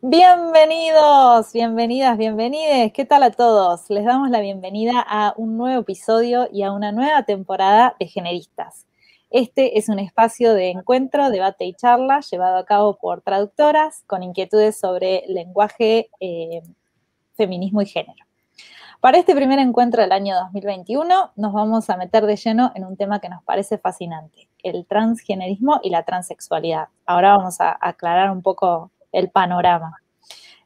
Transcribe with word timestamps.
Bienvenidos, 0.00 1.52
bienvenidas, 1.52 2.16
bienvenides. 2.16 2.92
¿Qué 2.92 3.04
tal 3.04 3.24
a 3.24 3.32
todos? 3.32 3.90
Les 3.90 4.04
damos 4.04 4.30
la 4.30 4.38
bienvenida 4.38 5.04
a 5.04 5.34
un 5.36 5.56
nuevo 5.58 5.80
episodio 5.80 6.48
y 6.52 6.62
a 6.62 6.70
una 6.70 6.92
nueva 6.92 7.24
temporada 7.24 7.96
de 7.98 8.06
Generistas. 8.06 8.86
Este 9.30 9.76
es 9.76 9.88
un 9.88 9.98
espacio 9.98 10.54
de 10.54 10.70
encuentro, 10.70 11.30
debate 11.30 11.64
y 11.64 11.74
charla 11.74 12.20
llevado 12.20 12.58
a 12.58 12.64
cabo 12.64 12.96
por 12.96 13.22
traductoras 13.22 14.04
con 14.06 14.22
inquietudes 14.22 14.78
sobre 14.78 15.24
lenguaje, 15.26 16.10
eh, 16.20 16.62
feminismo 17.36 17.82
y 17.82 17.86
género. 17.86 18.24
Para 19.00 19.18
este 19.18 19.34
primer 19.34 19.58
encuentro 19.58 20.00
del 20.00 20.12
año 20.12 20.36
2021 20.36 21.32
nos 21.34 21.52
vamos 21.52 21.90
a 21.90 21.96
meter 21.96 22.24
de 22.24 22.36
lleno 22.36 22.70
en 22.76 22.84
un 22.84 22.96
tema 22.96 23.20
que 23.20 23.28
nos 23.28 23.42
parece 23.42 23.78
fascinante, 23.78 24.48
el 24.62 24.86
transgenerismo 24.86 25.80
y 25.82 25.90
la 25.90 26.04
transexualidad. 26.04 26.86
Ahora 27.04 27.36
vamos 27.36 27.60
a 27.60 27.76
aclarar 27.80 28.30
un 28.30 28.42
poco 28.42 28.92
el 29.12 29.30
panorama. 29.30 29.96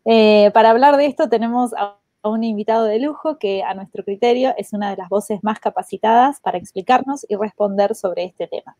Eh, 0.04 0.50
para 0.52 0.70
hablar 0.70 0.96
de 0.96 1.06
esto 1.06 1.28
tenemos 1.28 1.72
a 1.74 1.98
un 2.24 2.44
invitado 2.44 2.84
de 2.84 3.00
lujo 3.00 3.38
que 3.38 3.62
a 3.62 3.74
nuestro 3.74 4.04
criterio 4.04 4.54
es 4.56 4.72
una 4.72 4.90
de 4.90 4.96
las 4.96 5.08
voces 5.08 5.40
más 5.42 5.58
capacitadas 5.58 6.40
para 6.40 6.58
explicarnos 6.58 7.26
y 7.28 7.36
responder 7.36 7.94
sobre 7.94 8.24
este 8.24 8.46
tema. 8.46 8.76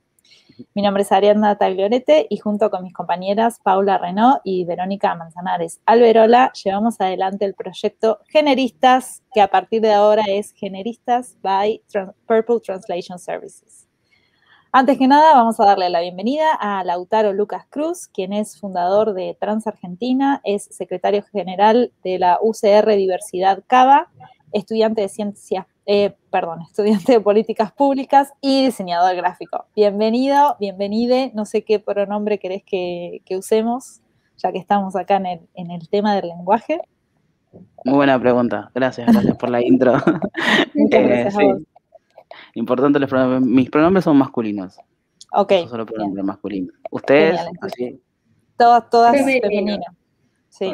Mi 0.75 0.83
nombre 0.83 1.02
es 1.02 1.12
Ariadna 1.12 1.57
Tagliorete 1.57 2.27
y 2.29 2.37
junto 2.38 2.71
con 2.71 2.85
mis 2.85 2.93
compañeras 2.93 3.59
Paula 3.62 3.98
Renault 3.98 4.41
y 4.45 4.65
Verónica 4.65 5.15
Manzanares 5.15 5.80
Alberola 5.87 6.52
llevamos 6.52 7.01
adelante 7.01 7.45
el 7.45 7.55
proyecto 7.55 8.21
Generistas, 8.29 9.23
que 9.33 9.41
a 9.41 9.49
partir 9.49 9.80
de 9.83 9.93
ahora 9.93 10.23
es 10.29 10.52
Generistas 10.52 11.37
by 11.43 11.83
Purple 12.27 12.60
Translation 12.60 13.19
Services. 13.19 13.88
Antes 14.75 14.97
que 14.97 15.07
nada, 15.07 15.35
vamos 15.35 15.61
a 15.61 15.67
darle 15.67 15.91
la 15.91 16.01
bienvenida 16.01 16.55
a 16.55 16.83
Lautaro 16.83 17.35
Lucas 17.35 17.67
Cruz, 17.69 18.09
quien 18.09 18.33
es 18.33 18.59
fundador 18.59 19.13
de 19.13 19.37
Trans 19.39 19.67
Argentina, 19.67 20.41
es 20.45 20.65
secretario 20.65 21.23
general 21.25 21.93
de 22.03 22.19
la 22.19 22.39
UCR 22.41 22.96
Diversidad 22.96 23.63
Cava, 23.66 24.09
estudiante 24.51 25.02
de 25.02 25.11
ciencias, 25.11 25.66
eh, 25.85 26.15
perdón, 26.30 26.63
estudiante 26.71 27.13
de 27.13 27.21
políticas 27.21 27.71
públicas 27.71 28.33
y 28.41 28.65
diseñador 28.65 29.15
gráfico. 29.15 29.66
Bienvenido, 29.77 30.57
bienvenide, 30.59 31.33
no 31.35 31.45
sé 31.45 31.65
qué 31.65 31.79
pronombre 31.79 32.39
querés 32.39 32.63
que, 32.65 33.21
usemos, 33.37 34.01
ya 34.39 34.52
que 34.52 34.59
estamos 34.59 34.96
acá 34.96 35.16
en 35.16 35.27
el, 35.27 35.41
en 35.52 35.71
el 35.71 35.87
tema 35.91 36.15
del 36.15 36.29
lenguaje. 36.29 36.80
Muy 37.85 37.96
buena 37.96 38.18
pregunta, 38.18 38.71
gracias, 38.74 39.07
gracias 39.13 39.37
por 39.37 39.51
la 39.51 39.63
intro. 39.63 39.93
Muchas 40.74 41.02
gracias 41.02 41.37
a 41.37 41.45
vos. 41.45 41.63
Importante, 42.55 42.99
los 42.99 43.09
pronombres. 43.09 43.43
mis 43.43 43.71
pronombres 43.71 44.05
son 44.05 44.17
masculinos. 44.17 44.79
Ok. 45.33 45.53
Son 45.61 45.69
solo 45.69 45.87
pronombres 45.87 46.25
masculinos. 46.25 46.75
¿Ustedes? 46.91 47.41
así. 47.61 48.01
Todas, 48.57 48.91
todas 48.91 49.17
femeninas. 49.17 49.95
Sí. 50.49 50.71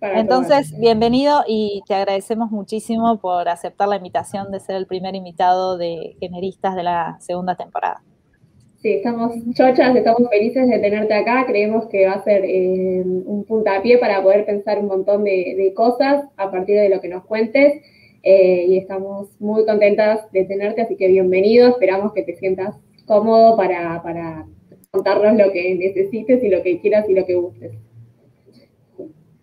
Entonces, 0.00 0.78
bienvenido 0.78 1.44
y 1.46 1.82
te 1.86 1.94
agradecemos 1.94 2.50
muchísimo 2.50 3.18
por 3.18 3.48
aceptar 3.48 3.88
la 3.88 3.96
invitación 3.96 4.50
de 4.50 4.60
ser 4.60 4.76
el 4.76 4.86
primer 4.86 5.14
invitado 5.14 5.78
de 5.78 6.16
generistas 6.20 6.74
de 6.74 6.82
la 6.82 7.16
segunda 7.20 7.54
temporada. 7.54 8.02
Sí, 8.82 8.92
estamos 8.92 9.34
chochas, 9.54 9.96
estamos 9.96 10.28
felices 10.30 10.68
de 10.68 10.78
tenerte 10.78 11.14
acá. 11.14 11.46
Creemos 11.46 11.86
que 11.86 12.06
va 12.06 12.12
a 12.14 12.24
ser 12.24 12.44
eh, 12.44 13.02
un 13.04 13.44
puntapié 13.44 13.96
para 13.96 14.22
poder 14.22 14.44
pensar 14.44 14.78
un 14.78 14.88
montón 14.88 15.24
de 15.24 15.72
cosas 15.74 16.24
a 16.36 16.50
partir 16.50 16.76
de 16.76 16.90
lo 16.90 17.00
que 17.00 17.08
nos 17.08 17.24
cuentes. 17.24 17.82
Eh, 18.26 18.64
y 18.68 18.78
estamos 18.78 19.38
muy 19.38 19.66
contentas 19.66 20.32
de 20.32 20.46
tenerte, 20.46 20.80
así 20.80 20.96
que 20.96 21.08
bienvenido, 21.08 21.68
esperamos 21.68 22.14
que 22.14 22.22
te 22.22 22.34
sientas 22.34 22.74
cómodo 23.04 23.54
para, 23.54 24.46
contarnos 24.90 25.36
lo 25.36 25.52
que 25.52 25.74
necesites 25.74 26.42
y 26.42 26.48
lo 26.48 26.62
que 26.62 26.80
quieras 26.80 27.06
y 27.06 27.12
lo 27.12 27.26
que 27.26 27.34
gustes. 27.34 27.72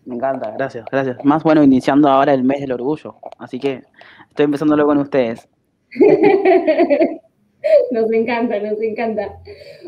Me 0.03 0.15
encanta, 0.15 0.49
gracias, 0.57 0.85
gracias. 0.91 1.23
Más 1.23 1.43
bueno, 1.43 1.61
iniciando 1.61 2.09
ahora 2.09 2.33
el 2.33 2.43
mes 2.43 2.61
del 2.61 2.71
orgullo, 2.71 3.17
así 3.37 3.59
que 3.59 3.83
estoy 4.29 4.45
empezándolo 4.45 4.87
con 4.87 4.97
ustedes. 4.97 5.47
nos 7.91 8.11
encanta, 8.11 8.59
nos 8.61 8.81
encanta. 8.81 9.41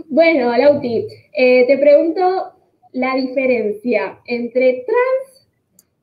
Bueno, 0.07 0.55
Lauti, 0.55 1.07
eh, 1.35 1.65
te 1.65 1.79
pregunto 1.79 2.53
la 2.91 3.15
diferencia 3.15 4.19
entre 4.27 4.85
trans 4.85 5.32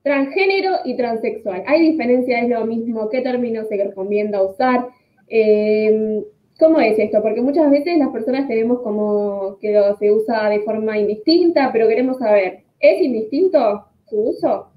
transgénero 0.02 0.76
y 0.84 0.96
transexual. 0.96 1.62
¿Hay 1.66 1.90
diferencia? 1.90 2.40
¿Es 2.40 2.48
lo 2.48 2.64
mismo? 2.64 3.08
¿Qué 3.08 3.20
términos 3.20 3.68
se 3.68 3.76
recomienda 3.76 4.42
usar? 4.42 4.88
Em, 5.28 6.22
¿Cómo 6.58 6.78
es 6.80 6.98
esto? 6.98 7.22
Porque 7.22 7.40
muchas 7.40 7.70
veces 7.70 7.96
las 7.98 8.10
personas 8.10 8.46
tenemos 8.46 8.80
como 8.82 9.56
que 9.60 9.80
se 9.98 10.12
usa 10.12 10.50
de 10.50 10.60
forma 10.60 10.98
indistinta, 10.98 11.70
pero 11.72 11.88
queremos 11.88 12.18
saber, 12.18 12.64
¿es 12.78 13.00
indistinto 13.00 13.86
su 14.06 14.20
uso? 14.20 14.68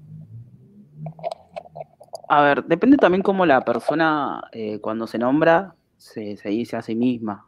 A 2.28 2.42
ver, 2.42 2.64
depende 2.64 2.96
también 2.96 3.22
cómo 3.22 3.44
la 3.44 3.60
persona 3.60 4.42
eh, 4.52 4.78
cuando 4.80 5.06
se 5.06 5.18
nombra 5.18 5.74
se, 5.98 6.36
dice 6.44 6.76
a 6.76 6.82
sí 6.82 6.94
misma. 6.94 7.46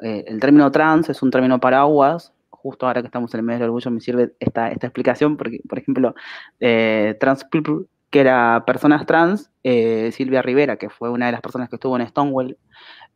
Eh, 0.00 0.24
el 0.26 0.38
término 0.38 0.70
trans 0.70 1.08
es 1.08 1.22
un 1.22 1.30
término 1.30 1.58
paraguas 1.58 2.34
justo 2.62 2.86
ahora 2.86 3.02
que 3.02 3.06
estamos 3.06 3.34
en 3.34 3.40
el 3.40 3.46
mes 3.46 3.58
del 3.58 3.68
orgullo 3.68 3.90
me 3.90 4.00
sirve 4.00 4.32
esta, 4.38 4.70
esta 4.70 4.86
explicación, 4.86 5.36
porque, 5.36 5.60
por 5.68 5.78
ejemplo, 5.78 6.14
eh, 6.60 7.16
trans 7.20 7.44
people, 7.44 7.86
que 8.10 8.20
era 8.20 8.64
personas 8.66 9.04
trans, 9.06 9.50
eh, 9.64 10.10
Silvia 10.12 10.42
Rivera, 10.42 10.76
que 10.76 10.90
fue 10.90 11.10
una 11.10 11.26
de 11.26 11.32
las 11.32 11.40
personas 11.40 11.68
que 11.68 11.76
estuvo 11.76 11.98
en 11.98 12.06
Stonewall, 12.06 12.58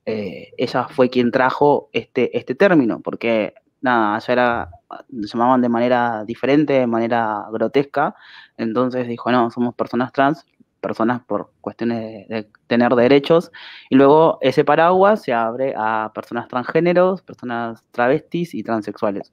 eh, 0.07 0.53
ella 0.57 0.89
fue 0.89 1.11
quien 1.11 1.31
trajo 1.31 1.89
este, 1.93 2.37
este 2.37 2.55
término, 2.55 3.01
porque 3.01 3.55
nada, 3.81 4.17
allá 4.17 4.33
era, 4.33 4.71
llamaban 5.09 5.61
de 5.61 5.69
manera 5.69 6.25
diferente, 6.25 6.73
de 6.75 6.87
manera 6.87 7.45
grotesca, 7.53 8.15
entonces 8.57 9.07
dijo, 9.07 9.31
no, 9.31 9.51
somos 9.51 9.75
personas 9.75 10.13
trans, 10.13 10.47
personas 10.81 11.23
por 11.23 11.51
cuestiones 11.61 12.29
de, 12.29 12.49
tener 12.67 12.95
derechos, 12.95 13.51
y 13.91 13.97
luego 13.97 14.39
ese 14.41 14.65
paraguas 14.65 15.23
se 15.23 15.33
abre 15.33 15.75
a 15.77 16.13
personas 16.15 16.49
transgéneros, 16.49 17.23
personas 17.23 17.85
travestis 17.91 18.55
y 18.55 18.63
transexuales. 18.63 19.33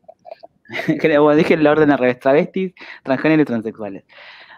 dije 0.87 1.53
el 1.53 1.67
orden 1.67 1.91
al 1.91 1.99
revés, 1.99 2.19
travestis, 2.19 2.73
transgéneros 3.03 3.43
y 3.43 3.45
transexuales. 3.45 4.03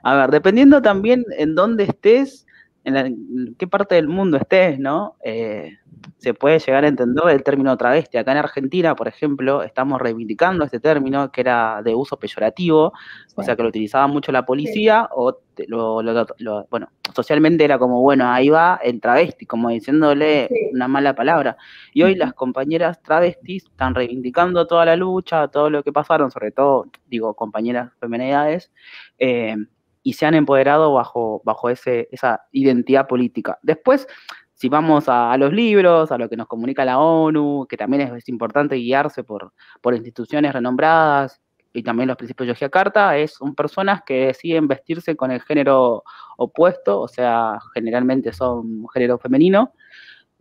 A 0.04 0.16
ver, 0.16 0.30
dependiendo 0.30 0.82
también 0.82 1.26
en 1.38 1.56
dónde 1.56 1.86
estés, 1.86 2.46
en, 2.86 3.56
qué 3.58 3.68
parte 3.68 3.96
del 3.96 4.08
mundo 4.08 4.38
estés, 4.38 4.80
¿no? 4.80 5.16
Eh, 5.24 5.78
se 6.18 6.34
puede 6.34 6.60
llegar 6.60 6.86
a 6.86 6.88
entender 6.88 7.28
el 7.30 7.44
término 7.44 7.76
travesti. 7.78 8.18
Acá 8.18 8.32
en 8.32 8.38
Argentina, 8.38 8.96
por 8.96 9.08
ejemplo, 9.08 9.64
estamos 9.64 10.00
reivindicando 10.00 10.64
este 10.64 10.80
término 10.80 11.32
que 11.32 11.42
era 11.42 11.82
de 11.84 11.96
uso 11.96 12.18
peyorativo, 12.18 12.94
o 13.36 13.44
sea 13.44 13.56
que 13.56 13.64
lo 13.64 13.70
utilizaba 13.70 14.08
mucho 14.08 14.32
la 14.32 14.46
policía, 14.46 15.10
o 15.12 15.40
lo, 15.68 16.68
bueno, 16.70 16.90
socialmente 17.16 17.64
era 17.64 17.80
como, 17.80 18.02
bueno, 18.02 18.30
ahí 18.30 18.50
va 18.50 18.80
el 18.84 19.00
travesti, 19.02 19.46
como 19.46 19.70
diciéndole 19.70 20.50
una 20.74 20.88
mala 20.88 21.16
palabra. 21.16 21.58
Y 21.94 22.04
hoy 22.04 22.16
las 22.16 22.34
compañeras 22.34 23.02
travestis 23.02 23.66
están 23.66 23.96
reivindicando 23.96 24.68
toda 24.68 24.86
la 24.86 24.96
lucha, 24.96 25.48
todo 25.48 25.70
lo 25.70 25.84
que 25.84 25.92
pasaron, 25.92 26.30
sobre 26.30 26.52
todo, 26.52 26.86
digo, 27.08 27.34
compañeras 27.34 27.92
femenidades, 28.00 28.72
eh, 29.18 29.56
y 30.06 30.14
se 30.14 30.28
han 30.28 30.36
empoderado 30.36 30.94
bajo, 30.94 31.42
bajo 31.44 31.68
ese, 31.68 32.08
esa 32.12 32.46
identidad 32.52 33.08
política. 33.08 33.58
Después, 33.64 34.08
si 34.54 34.70
vamos 34.70 35.06
a, 35.08 35.36
los 35.36 35.52
libros, 35.52 36.12
a 36.12 36.20
lo 36.20 36.30
que 36.30 36.38
nos 36.38 36.48
comunica 36.48 36.86
la 36.86 37.00
ONU, 37.00 37.66
que 37.68 37.76
también 37.76 38.14
es, 38.16 38.30
importante 38.30 38.76
guiarse 38.76 39.24
por, 39.24 39.52
por, 39.82 39.96
instituciones 39.96 40.54
renombradas 40.54 41.42
y 41.74 41.82
también 41.82 42.08
los 42.08 42.18
principios 42.18 42.60
de 42.60 42.70
Carta, 42.70 43.18
es, 43.18 43.34
son 43.34 43.56
personas 43.56 44.04
que 44.06 44.28
deciden 44.28 44.68
vestirse 44.68 45.16
con 45.16 45.32
el 45.32 45.42
género 45.42 46.04
opuesto, 46.38 47.02
o 47.02 47.08
sea, 47.08 47.58
generalmente 47.74 48.32
son 48.32 48.86
género 48.94 49.18
femenino, 49.18 49.74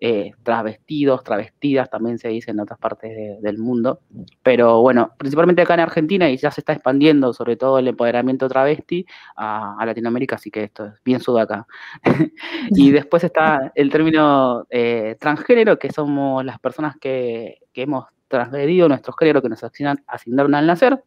eh, 0.07 0.33
travestidos, 0.43 1.25
travestidas, 1.25 1.89
también 1.89 2.19
se 2.19 2.29
dice 2.29 2.51
en 2.51 2.61
otras 2.61 2.79
partes 2.79 3.41
del 3.41 3.57
mundo. 3.57 4.01
Pero 4.43 4.83
bueno, 4.83 5.13
principalmente 5.17 5.63
acá 5.63 5.73
en 5.73 5.81
Argentina 5.81 6.29
y 6.29 6.37
ya 6.37 6.51
se 6.51 6.61
está 6.61 6.75
expandiendo 6.75 7.33
sobre 7.33 7.57
todo 7.57 7.79
el 7.79 7.89
empoderamiento 7.89 8.47
travesti 8.47 9.07
a, 9.35 9.83
Latinoamérica, 9.87 10.37
así 10.37 10.51
que 10.51 10.65
esto 10.65 10.85
es 10.85 10.93
bien 11.07 11.21
sudaca. 11.21 11.67
y 12.73 12.91
después 12.91 13.25
está 13.25 13.73
el 13.75 13.89
término 13.89 14.67
eh, 14.69 15.17
transgénero, 15.19 15.79
que 15.79 15.91
somos 15.91 16.45
las 16.45 16.59
personas 16.59 16.97
que, 17.01 17.61
hemos 17.73 18.05
transgredido 18.29 18.91
nuestro 18.91 19.15
género 19.15 19.41
que 19.41 19.49
nos 19.49 19.65
asignaron 19.65 20.55
al 20.55 20.67
nacer. 20.67 21.03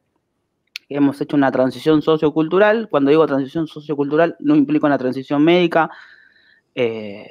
Hemos 0.90 1.22
hecho 1.22 1.36
una 1.36 1.52
transición 1.52 2.02
sociocultural. 2.02 2.90
Cuando 2.90 3.12
digo 3.12 3.28
transición 3.28 3.68
sociocultural, 3.68 4.38
no 4.40 4.56
implica 4.56 4.88
una 4.88 4.98
transición 4.98 5.44
médica. 5.44 5.88
Eh, 6.74 7.30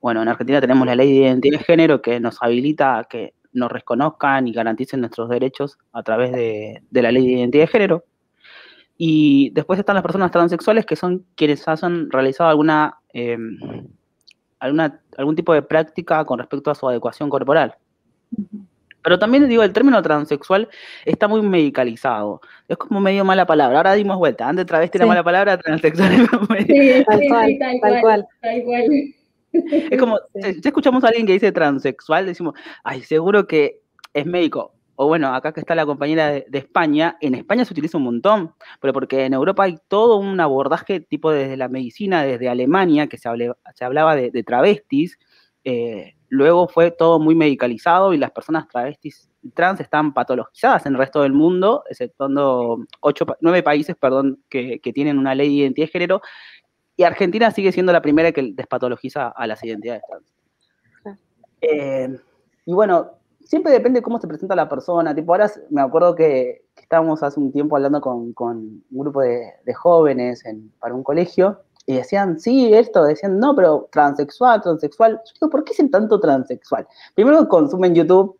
bueno, 0.00 0.22
en 0.22 0.28
Argentina 0.28 0.60
tenemos 0.60 0.86
la 0.86 0.94
ley 0.94 1.12
de 1.12 1.26
identidad 1.26 1.58
de 1.58 1.64
género 1.64 2.02
que 2.02 2.20
nos 2.20 2.42
habilita 2.42 2.98
a 2.98 3.04
que 3.04 3.34
nos 3.52 3.70
reconozcan 3.70 4.48
y 4.48 4.52
garanticen 4.52 5.00
nuestros 5.00 5.28
derechos 5.28 5.78
a 5.92 6.02
través 6.02 6.32
de, 6.32 6.82
la 6.90 7.12
ley 7.12 7.26
de 7.26 7.32
identidad 7.32 7.64
de 7.64 7.68
género. 7.68 8.04
Y 8.96 9.50
después 9.50 9.78
están 9.78 9.94
las 9.94 10.02
personas 10.02 10.30
transexuales 10.30 10.86
que 10.86 10.96
son 10.96 11.24
quienes 11.34 11.66
han 11.66 12.10
realizado 12.10 12.50
alguna, 12.50 12.98
em, 13.12 13.58
alguna 14.58 15.00
algún 15.16 15.36
tipo 15.36 15.52
de 15.52 15.62
práctica 15.62 16.24
con 16.24 16.38
respecto 16.38 16.70
a 16.70 16.74
su 16.74 16.88
adecuación 16.88 17.28
corporal. 17.28 17.76
Pero 19.02 19.18
también 19.18 19.48
digo, 19.48 19.62
el 19.64 19.72
término 19.72 20.00
transexual 20.00 20.68
está 21.04 21.26
muy 21.26 21.42
medicalizado. 21.42 22.40
Es 22.68 22.76
como 22.76 23.00
medio 23.00 23.24
mala 23.24 23.46
palabra. 23.46 23.78
Ahora 23.78 23.94
dimos 23.94 24.16
vuelta. 24.16 24.48
Antes 24.48 24.66
travesti 24.66 24.98
era 24.98 25.06
mala 25.06 25.24
palabra, 25.24 25.58
transexual 25.58 26.12
es 26.12 26.20
Sí, 26.66 27.04
tal, 27.04 27.20
cual, 27.28 27.56
tal, 27.58 27.80
cual, 27.80 28.26
tal 28.40 28.62
cual. 28.62 29.14
Es 29.52 29.98
como, 29.98 30.18
si 30.34 30.60
escuchamos 30.68 31.04
a 31.04 31.08
alguien 31.08 31.26
que 31.26 31.34
dice 31.34 31.52
transexual, 31.52 32.26
decimos, 32.26 32.54
ay, 32.84 33.02
seguro 33.02 33.46
que 33.46 33.80
es 34.14 34.26
médico. 34.26 34.74
O 34.94 35.06
bueno, 35.06 35.34
acá 35.34 35.52
que 35.52 35.60
está 35.60 35.74
la 35.74 35.86
compañera 35.86 36.30
de, 36.30 36.46
España, 36.52 37.16
en 37.20 37.34
España 37.34 37.64
se 37.64 37.72
utiliza 37.72 37.96
un 37.96 38.04
montón, 38.04 38.54
pero 38.80 38.92
porque 38.92 39.24
en 39.24 39.32
Europa 39.32 39.64
hay 39.64 39.76
todo 39.88 40.16
un 40.16 40.38
abordaje 40.38 41.00
tipo 41.00 41.32
desde 41.32 41.56
la 41.56 41.68
medicina, 41.68 42.22
desde 42.22 42.48
Alemania, 42.48 43.06
que 43.06 43.16
se, 43.16 43.28
se 43.74 43.84
hablaba 43.84 44.14
de, 44.14 44.42
travestis, 44.44 45.18
eh, 45.64 46.14
luego 46.28 46.68
fue 46.68 46.90
todo 46.90 47.18
muy 47.18 47.34
medicalizado 47.34 48.12
y 48.12 48.18
las 48.18 48.32
personas 48.32 48.68
travestis 48.68 49.28
trans 49.54 49.80
están 49.80 50.12
patologizadas 50.12 50.86
en 50.86 50.92
el 50.92 50.98
resto 50.98 51.22
del 51.22 51.32
mundo, 51.32 51.84
exceptuando 51.88 52.84
ocho, 53.00 53.26
nueve 53.40 53.62
países 53.62 53.96
perdón, 53.96 54.42
que, 54.48 54.78
que, 54.80 54.92
tienen 54.92 55.18
una 55.18 55.34
ley 55.34 55.48
de 55.48 55.54
identidad 55.54 55.86
de 55.86 55.92
género, 55.92 56.22
y 57.02 57.04
Argentina 57.04 57.50
sigue 57.50 57.72
siendo 57.72 57.92
la 57.92 58.00
primera 58.00 58.30
que 58.30 58.52
despatologiza 58.54 59.30
a 59.30 59.48
las 59.48 59.64
identidades 59.64 60.04
trans. 60.08 61.18
Eh, 61.60 62.16
y 62.64 62.72
bueno, 62.72 63.14
siempre 63.44 63.72
depende 63.72 63.98
de 63.98 64.04
cómo 64.04 64.20
se 64.20 64.28
presenta 64.28 64.54
la 64.54 64.68
persona. 64.68 65.12
Tipo, 65.12 65.32
ahora 65.32 65.50
me 65.70 65.80
acuerdo 65.80 66.14
que, 66.14 66.62
estábamos 66.76 67.20
hace 67.24 67.40
un 67.40 67.50
tiempo 67.50 67.74
hablando 67.74 68.00
con, 68.00 68.32
un 68.38 68.84
grupo 68.88 69.20
de, 69.20 69.52
jóvenes 69.74 70.44
para 70.78 70.94
un 70.94 71.02
colegio 71.02 71.58
y 71.86 71.96
decían, 71.96 72.38
sí, 72.38 72.72
esto, 72.72 73.02
decían, 73.02 73.40
no, 73.40 73.56
pero 73.56 73.88
transexual, 73.90 74.62
transexual. 74.62 75.20
Yo 75.24 75.32
digo, 75.40 75.50
¿por 75.50 75.64
qué 75.64 75.70
dicen 75.70 75.90
tanto 75.90 76.20
transexual? 76.20 76.86
Primero 77.16 77.48
consumen 77.48 77.96
YouTube 77.96 78.38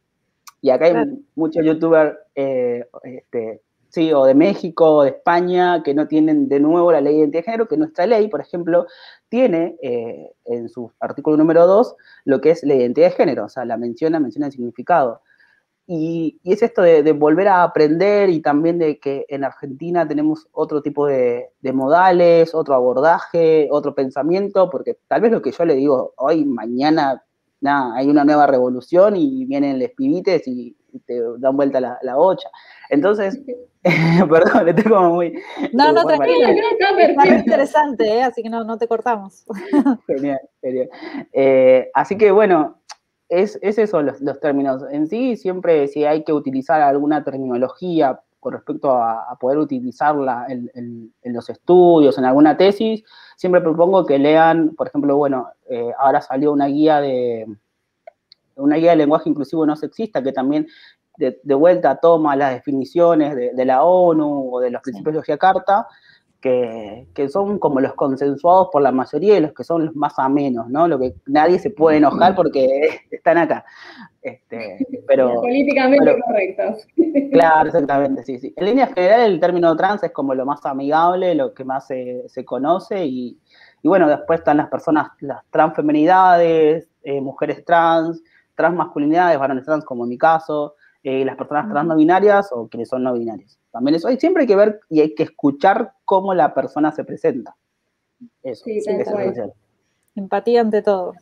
y 0.61 0.71
acá 0.71 0.85
hay 0.85 1.21
muchos 1.35 1.65
youtubers 1.65 2.17
eh, 2.37 2.87
este, 3.03 3.61
¿sí? 3.93 4.13
o 4.13 4.25
de 4.25 4.35
México, 4.35 4.97
o 4.97 5.03
de 5.05 5.11
España, 5.11 5.83
que 5.83 5.95
no 5.95 6.09
tienen 6.09 6.49
de 6.49 6.61
nuevo 6.61 6.91
la 6.91 7.01
ley 7.01 7.15
de 7.15 7.19
identidad 7.21 7.41
de 7.41 7.45
género, 7.45 7.69
que 7.69 7.77
nuestra 7.77 8.07
ley, 8.07 8.29
por 8.29 8.41
ejemplo, 8.41 8.87
tiene 9.29 9.77
eh, 9.83 10.31
en 10.47 10.69
su 10.69 10.91
artículo 10.99 11.37
número 11.37 11.67
2 11.67 11.95
lo 12.25 12.41
que 12.41 12.51
es 12.51 12.63
la 12.65 12.75
identidad 12.75 13.09
de 13.09 13.17
género, 13.17 13.45
o 13.45 13.49
sea, 13.49 13.65
la 13.65 13.77
menciona, 13.77 14.19
menciona 14.19 14.47
el 14.47 14.53
significado. 14.53 15.21
Y, 15.87 16.41
es 16.45 16.63
esto 16.63 16.81
de, 16.83 17.13
volver 17.13 17.49
a 17.49 17.65
aprender 17.65 18.31
y 18.31 18.41
también 18.41 18.79
de 18.79 18.99
que 18.99 19.27
en 19.29 19.45
Argentina 19.45 20.09
tenemos 20.09 20.47
otro 20.53 20.81
tipo 20.81 21.07
de, 21.07 21.51
modales, 21.75 22.55
otro 22.55 22.75
abordaje, 22.75 23.69
otro 23.71 23.95
pensamiento, 23.95 24.71
porque 24.71 24.97
tal 25.09 25.21
vez 25.21 25.33
lo 25.33 25.43
que 25.43 25.53
yo 25.53 25.65
le 25.67 25.75
digo 25.75 26.15
hoy, 26.17 26.45
mañana, 26.45 27.23
nada, 27.61 27.95
hay 27.97 28.09
una 28.09 28.25
nueva 28.25 28.47
revolución 28.47 29.17
y 29.17 29.45
vienen 29.45 29.79
los 29.79 29.91
pibites 29.91 30.47
y, 30.47 30.77
te 31.07 31.23
dan 31.39 31.57
vuelta 31.57 31.81
la, 31.81 31.99
la 32.03 32.17
bocha. 32.17 32.51
Entonces, 32.91 33.41
Perdón, 34.31 34.67
le 34.67 34.75
tengo 34.75 35.01
muy. 35.11 35.35
No, 35.73 35.93
no, 35.93 36.05
tranquilo, 36.05 36.47
está 36.79 37.29
interesante, 37.29 38.07
¿eh? 38.07 38.23
así 38.23 38.43
que 38.43 38.49
no, 38.49 38.63
no 38.63 38.79
te 38.79 38.87
cortamos. 38.87 39.45
genial, 40.07 40.41
genial. 40.61 40.89
Eh, 41.33 41.91
así 41.93 42.17
que 42.17 42.31
bueno, 42.31 42.81
es, 43.29 43.59
es 43.61 43.79
eso 43.79 44.01
los, 44.03 44.21
los, 44.21 44.39
términos. 44.39 44.85
En 44.91 45.09
sí, 45.09 45.37
siempre 45.37 45.89
si 45.89 46.05
hay 46.05 46.23
que 46.23 46.33
utilizar 46.33 46.81
alguna 46.81 47.25
terminología 47.25 48.21
con 48.43 48.55
respecto 48.55 48.91
a, 48.91 49.37
poder 49.39 49.59
utilizarla 49.59 50.47
en, 50.49 51.13
los 51.23 51.49
estudios, 51.49 52.19
en 52.19 52.25
alguna 52.25 52.57
tesis, 52.57 53.05
siempre 53.37 53.61
propongo 53.61 54.05
que 54.05 54.19
lean, 54.19 54.75
por 54.75 54.89
ejemplo, 54.89 55.17
bueno, 55.17 55.51
eh, 55.71 55.93
ahora 55.97 56.21
salió 56.21 56.53
una 56.53 56.67
guía 56.67 57.01
de 57.01 57.47
una 58.57 58.77
guía 58.77 58.91
de 58.91 58.97
lenguaje 58.97 59.31
inclusivo 59.31 59.65
no 59.65 59.77
sexista 59.77 60.25
que 60.25 60.33
también 60.33 60.67
de, 61.17 61.55
vuelta 61.55 61.97
toma 61.97 62.37
las 62.37 62.55
definiciones 62.55 63.35
de, 63.37 63.65
la 63.65 63.85
ONU 63.85 64.55
o 64.55 64.61
de 64.61 64.71
los 64.71 64.83
principios 64.83 65.15
de 65.15 65.23
Yakarta, 65.27 65.87
que, 66.41 67.07
que, 67.15 67.29
son 67.29 67.59
como 67.59 67.81
los 67.81 67.95
consensuados 67.95 68.69
por 68.73 68.83
la 68.83 68.91
mayoría 68.91 69.37
y 69.37 69.41
los 69.41 69.53
que 69.53 69.63
son 69.63 69.87
los 69.87 69.95
más 69.95 70.19
amenos, 70.19 70.69
¿no? 70.69 70.89
Lo 70.89 70.99
que 70.99 71.15
nadie 71.27 71.59
se 71.61 71.71
puede 71.71 71.99
enojar 71.99 72.35
porque 72.35 73.01
están 73.11 73.39
acá. 73.39 73.65
Este, 74.21 74.85
pero, 75.07 75.35
Políticamente 75.41 76.21
correctos. 76.27 76.87
Claro, 77.33 77.69
exactamente, 77.69 78.23
sí, 78.25 78.39
sí. 78.39 78.53
En 78.57 78.67
línea 78.67 78.87
general 78.87 79.21
el 79.23 79.41
término 79.41 79.75
trans 79.77 80.03
es 80.03 80.13
como 80.13 80.35
lo 80.35 80.45
más 80.45 80.65
amigable, 80.67 81.35
lo 81.35 81.55
que 81.55 81.65
más 81.65 81.87
se, 81.87 82.25
se 82.27 82.45
conoce 82.45 83.07
y, 83.07 83.39
y, 83.83 83.89
bueno, 83.89 84.09
después 84.09 84.41
están 84.41 84.59
las 84.59 84.69
personas, 84.69 85.09
las 85.21 85.43
transfemenidades, 85.51 86.89
eh, 87.03 87.21
mujeres 87.21 87.65
trans, 87.65 88.23
transmasculinidades, 88.55 89.39
varones 89.39 89.65
trans 89.65 89.85
como 89.85 90.05
en 90.05 90.11
mi 90.11 90.19
caso, 90.19 90.75
eh, 91.03 91.25
las 91.25 91.37
personas 91.37 91.69
trans 91.71 91.89
no 91.89 91.97
binarias 91.97 92.51
o 92.53 92.69
quienes 92.69 92.89
son 92.89 93.03
no 93.03 93.15
binarias. 93.15 93.59
También 93.71 93.97
eso, 93.97 94.09
hay, 94.09 94.19
siempre 94.19 94.43
hay 94.43 94.47
que 94.47 94.57
ver 94.57 94.81
y 94.89 95.01
hay 95.01 95.15
que 95.15 95.25
escuchar 95.25 95.93
cómo 96.05 96.35
la 96.35 96.55
persona 96.55 96.93
se 96.93 97.05
presenta. 97.05 97.57
Eso, 98.43 98.65
sí, 98.65 98.79
es 98.79 98.87
Empatía 100.15 100.61
ante 100.61 100.83
todo. 100.83 101.15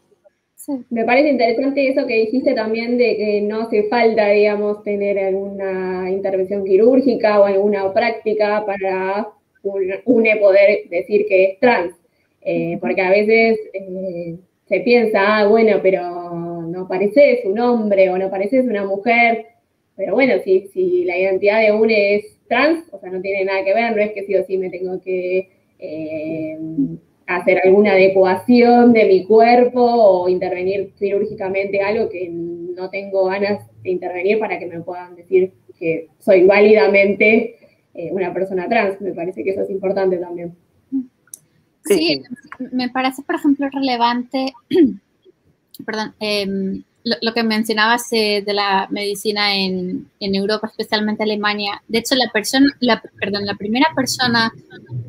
Me 0.90 1.04
parece 1.04 1.30
interesante 1.30 1.88
eso 1.88 2.06
que 2.06 2.16
dijiste 2.16 2.54
también 2.54 2.98
de 2.98 3.16
que 3.16 3.40
no 3.40 3.62
hace 3.62 3.84
falta, 3.84 4.28
digamos, 4.28 4.82
tener 4.82 5.18
alguna 5.18 6.10
intervención 6.10 6.64
quirúrgica 6.64 7.40
o 7.40 7.44
alguna 7.44 7.92
práctica 7.92 8.64
para 8.66 9.28
une 9.62 10.36
poder 10.36 10.88
decir 10.90 11.26
que 11.26 11.44
es 11.44 11.60
trans. 11.60 11.94
Eh, 12.42 12.78
porque 12.80 13.00
a 13.00 13.10
veces 13.10 13.58
eh, 13.72 14.36
se 14.66 14.80
piensa, 14.80 15.38
ah, 15.38 15.46
bueno, 15.46 15.78
pero 15.82 16.62
no 16.66 16.88
pareces 16.88 17.40
un 17.44 17.58
hombre 17.58 18.10
o 18.10 18.18
no 18.18 18.30
pareces 18.30 18.66
una 18.66 18.84
mujer, 18.84 19.46
pero 20.00 20.14
bueno, 20.14 20.32
si, 20.42 20.66
si 20.68 21.04
la 21.04 21.18
identidad 21.18 21.60
de 21.60 21.72
UNE 21.72 22.14
es 22.16 22.38
trans, 22.48 22.86
o 22.90 22.98
sea, 22.98 23.10
no 23.10 23.20
tiene 23.20 23.44
nada 23.44 23.62
que 23.62 23.74
ver, 23.74 23.94
no 23.94 24.00
es 24.00 24.12
que 24.12 24.24
sí 24.24 24.34
o 24.34 24.42
sí 24.46 24.56
me 24.56 24.70
tengo 24.70 24.98
que 24.98 25.50
eh, 25.78 26.58
hacer 27.26 27.60
alguna 27.62 27.92
adecuación 27.92 28.94
de 28.94 29.04
mi 29.04 29.26
cuerpo 29.26 29.82
o 29.82 30.26
intervenir 30.30 30.94
quirúrgicamente 30.98 31.82
algo 31.82 32.08
que 32.08 32.30
no 32.30 32.88
tengo 32.88 33.26
ganas 33.26 33.68
de 33.82 33.90
intervenir 33.90 34.38
para 34.38 34.58
que 34.58 34.68
me 34.68 34.80
puedan 34.80 35.16
decir 35.16 35.52
que 35.78 36.08
soy 36.18 36.46
válidamente 36.46 37.56
eh, 37.92 38.08
una 38.10 38.32
persona 38.32 38.70
trans. 38.70 38.98
Me 39.02 39.12
parece 39.12 39.44
que 39.44 39.50
eso 39.50 39.60
es 39.60 39.68
importante 39.68 40.16
también. 40.16 40.56
Sí, 41.84 42.22
me 42.72 42.88
parece, 42.88 43.22
por 43.22 43.34
ejemplo, 43.34 43.68
relevante, 43.70 44.54
perdón, 45.84 46.14
eh, 46.20 46.82
lo, 47.04 47.32
que 47.32 47.42
mencionabas 47.42 48.12
eh, 48.12 48.42
de 48.44 48.52
la 48.52 48.86
medicina 48.90 49.56
en, 49.56 50.08
Europa, 50.20 50.68
especialmente 50.68 51.22
Alemania. 51.22 51.82
De 51.88 51.98
hecho, 51.98 52.14
la 52.14 52.30
persona, 52.32 52.66
la, 52.80 53.02
perdón, 53.18 53.46
la 53.46 53.54
primera 53.54 53.86
persona 53.94 54.52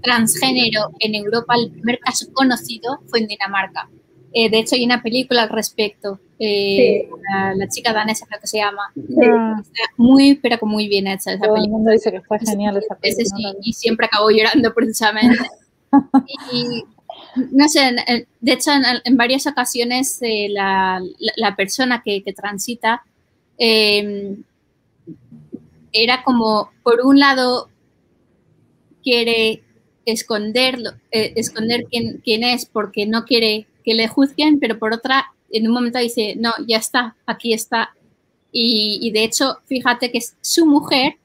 transgénero 0.01 0.91
en 0.99 1.15
Europa, 1.15 1.55
el 1.55 1.71
primer 1.71 1.99
caso 1.99 2.27
conocido 2.33 2.99
fue 3.07 3.19
en 3.19 3.27
Dinamarca. 3.27 3.89
Eh, 4.33 4.49
de 4.49 4.59
hecho, 4.59 4.75
hay 4.75 4.85
una 4.85 5.01
película 5.01 5.43
al 5.43 5.49
respecto. 5.49 6.19
Eh, 6.39 7.07
la, 7.55 7.67
chica 7.67 7.93
danesa 7.93 8.25
creo 8.25 8.39
que 8.39 8.47
se 8.47 8.57
llama. 8.57 8.91
Está 8.95 9.83
muy, 9.97 10.35
pero 10.35 10.57
muy 10.63 10.87
bien 10.87 11.07
hecha 11.07 11.33
esa 11.33 11.45
Todo 11.45 11.57
el 11.57 11.69
mundo 11.69 11.91
dice 11.91 12.11
que 12.11 12.21
fue 12.21 12.39
genial 12.39 12.77
esa 12.77 12.95
película. 12.95 13.53
y 13.61 13.73
siempre 13.73 14.05
acabo 14.05 14.29
llorando 14.31 14.73
precisamente. 14.73 15.37
y 16.53 16.85
no 17.35 17.69
sé, 17.69 17.95
de 18.39 18.51
hecho, 18.51 18.71
en, 19.03 19.17
varias 19.17 19.47
ocasiones 19.47 20.19
eh, 20.21 20.47
la, 20.49 21.55
persona 21.55 22.01
que, 22.03 22.23
transita 22.35 23.03
em, 23.57 24.43
era 25.91 26.23
como, 26.23 26.71
por 26.83 27.01
un 27.01 27.19
lado, 27.19 27.69
quiere 29.03 29.63
esconderlo, 30.05 30.91
eh, 31.11 31.33
esconder 31.35 31.85
quién, 31.89 32.21
quién, 32.23 32.43
es 32.43 32.65
porque 32.65 33.05
no 33.05 33.25
quiere 33.25 33.67
que 33.83 33.93
le 33.93 34.07
juzguen, 34.07 34.59
pero 34.59 34.77
por 34.77 34.93
otra, 34.93 35.33
en 35.51 35.67
un 35.67 35.73
momento 35.73 35.99
dice, 35.99 36.35
no, 36.37 36.51
ya 36.67 36.77
está, 36.77 37.15
aquí 37.25 37.53
está. 37.53 37.95
Y, 38.51 38.99
y 39.01 39.11
de 39.11 39.23
hecho, 39.23 39.57
fíjate 39.65 40.11
que 40.11 40.17
es 40.19 40.35
su 40.41 40.65
mujer 40.65 41.15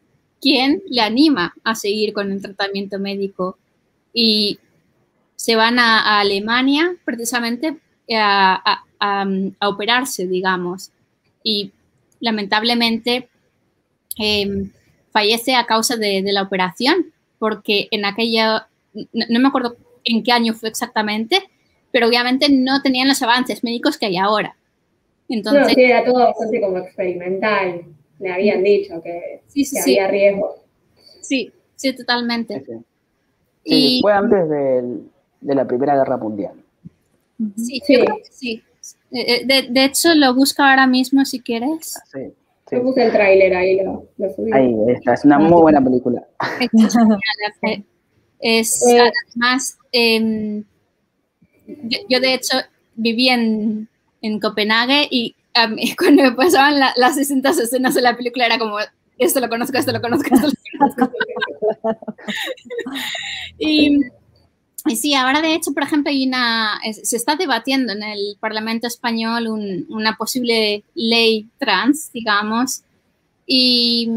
quien 0.40 0.82
le 0.88 1.00
anima 1.00 1.54
a 1.64 1.74
seguir 1.74 2.12
con 2.12 2.30
el 2.30 2.40
tratamiento 2.40 2.98
médico. 2.98 3.58
Y 4.12 4.58
se 5.46 5.54
van 5.54 5.78
a, 5.78 6.18
Alemania 6.18 6.96
precisamente 7.04 7.76
a, 8.12 8.82
operarse, 9.60 10.26
digamos. 10.26 10.90
Y 11.44 11.70
lamentablemente 12.18 13.28
em, 14.18 14.72
fallece 15.12 15.54
a 15.54 15.64
causa 15.64 15.96
de, 15.96 16.20
la 16.32 16.42
operación, 16.42 17.12
porque 17.38 17.86
en 17.92 18.06
aquella, 18.06 18.66
no, 19.12 19.38
me 19.38 19.46
acuerdo 19.46 19.76
en 20.02 20.24
qué 20.24 20.32
año 20.32 20.52
fue 20.52 20.68
exactamente, 20.68 21.38
pero 21.92 22.08
obviamente 22.08 22.48
no 22.50 22.82
tenían 22.82 23.06
los 23.06 23.22
avances 23.22 23.62
médicos 23.62 23.98
que 23.98 24.06
hay 24.06 24.16
ahora. 24.16 24.56
Entonces, 25.28 25.74
sí, 25.74 25.80
era 25.80 26.04
todo 26.04 26.24
bastante 26.24 26.60
como 26.60 26.78
experimental. 26.78 27.84
Le 28.18 28.32
habían 28.32 28.64
dicho 28.64 29.00
que, 29.00 29.42
había 29.80 30.08
riesgo. 30.08 30.56
Sí, 31.20 31.52
sí, 31.76 31.94
totalmente. 31.94 32.64
y, 33.62 34.00
fue 34.02 34.12
antes 34.12 34.48
del, 34.48 35.10
de 35.40 35.54
la 35.54 35.66
Primera 35.66 35.96
Guerra 35.96 36.16
Mundial. 36.16 36.54
Sí, 37.56 37.80
sí. 37.86 38.04
sí. 38.30 38.62
Eh, 39.12 39.44
eh, 39.48 39.66
de, 39.70 39.84
hecho, 39.84 40.14
lo 40.14 40.34
busco 40.34 40.62
ahora 40.62 40.86
mismo 40.86 41.24
si 41.24 41.40
quieres. 41.40 41.94
Sí. 42.12 42.32
Yo 42.70 42.82
puse 42.82 43.04
el 43.04 43.12
tráiler 43.12 43.54
ahí, 43.54 43.80
lo, 43.82 44.06
lo 44.18 44.34
subí. 44.34 44.52
Ahí 44.52 44.74
está, 44.88 45.14
es 45.14 45.24
una 45.24 45.38
muy 45.38 45.60
buena 45.62 45.82
película. 45.82 46.26
Es, 48.38 48.86
Eh, 48.86 48.98
además, 49.00 49.78
em, 49.92 50.62
yo, 51.66 51.98
yo 52.06 52.20
de 52.20 52.34
hecho 52.34 52.58
viví 52.94 53.30
en, 53.30 53.88
en 54.20 54.40
Copenhague 54.40 55.08
y 55.10 55.34
a 55.54 55.68
mí, 55.68 55.94
cuando 55.98 56.22
me 56.22 56.32
pasaban 56.32 56.78
la- 56.78 56.92
las 56.96 57.16
distintas 57.16 57.58
escenas 57.58 57.94
de 57.94 58.02
la 58.02 58.14
película 58.14 58.44
era 58.44 58.58
como, 58.58 58.76
esto 59.16 59.40
lo 59.40 59.48
conozco, 59.48 59.78
esto 59.78 59.92
lo 59.92 60.02
conozco, 60.02 60.34
esto 60.34 60.48
lo 60.48 60.78
conozco. 60.78 61.16
y 63.58 64.00
sí, 64.94 65.14
ahora 65.14 65.40
de 65.40 65.54
hecho, 65.54 65.72
por 65.72 65.82
ejemplo, 65.82 66.10
hay 66.10 66.26
una, 66.28 66.78
se 67.02 67.16
está 67.16 67.34
debatiendo 67.34 67.92
en 67.92 68.02
el 68.04 68.36
Parlamento 68.38 68.86
español 68.86 69.48
un- 69.48 69.86
una 69.88 70.16
posible 70.16 70.84
ley 70.94 71.48
trans, 71.58 72.12
digamos, 72.12 72.82
y, 73.46 74.08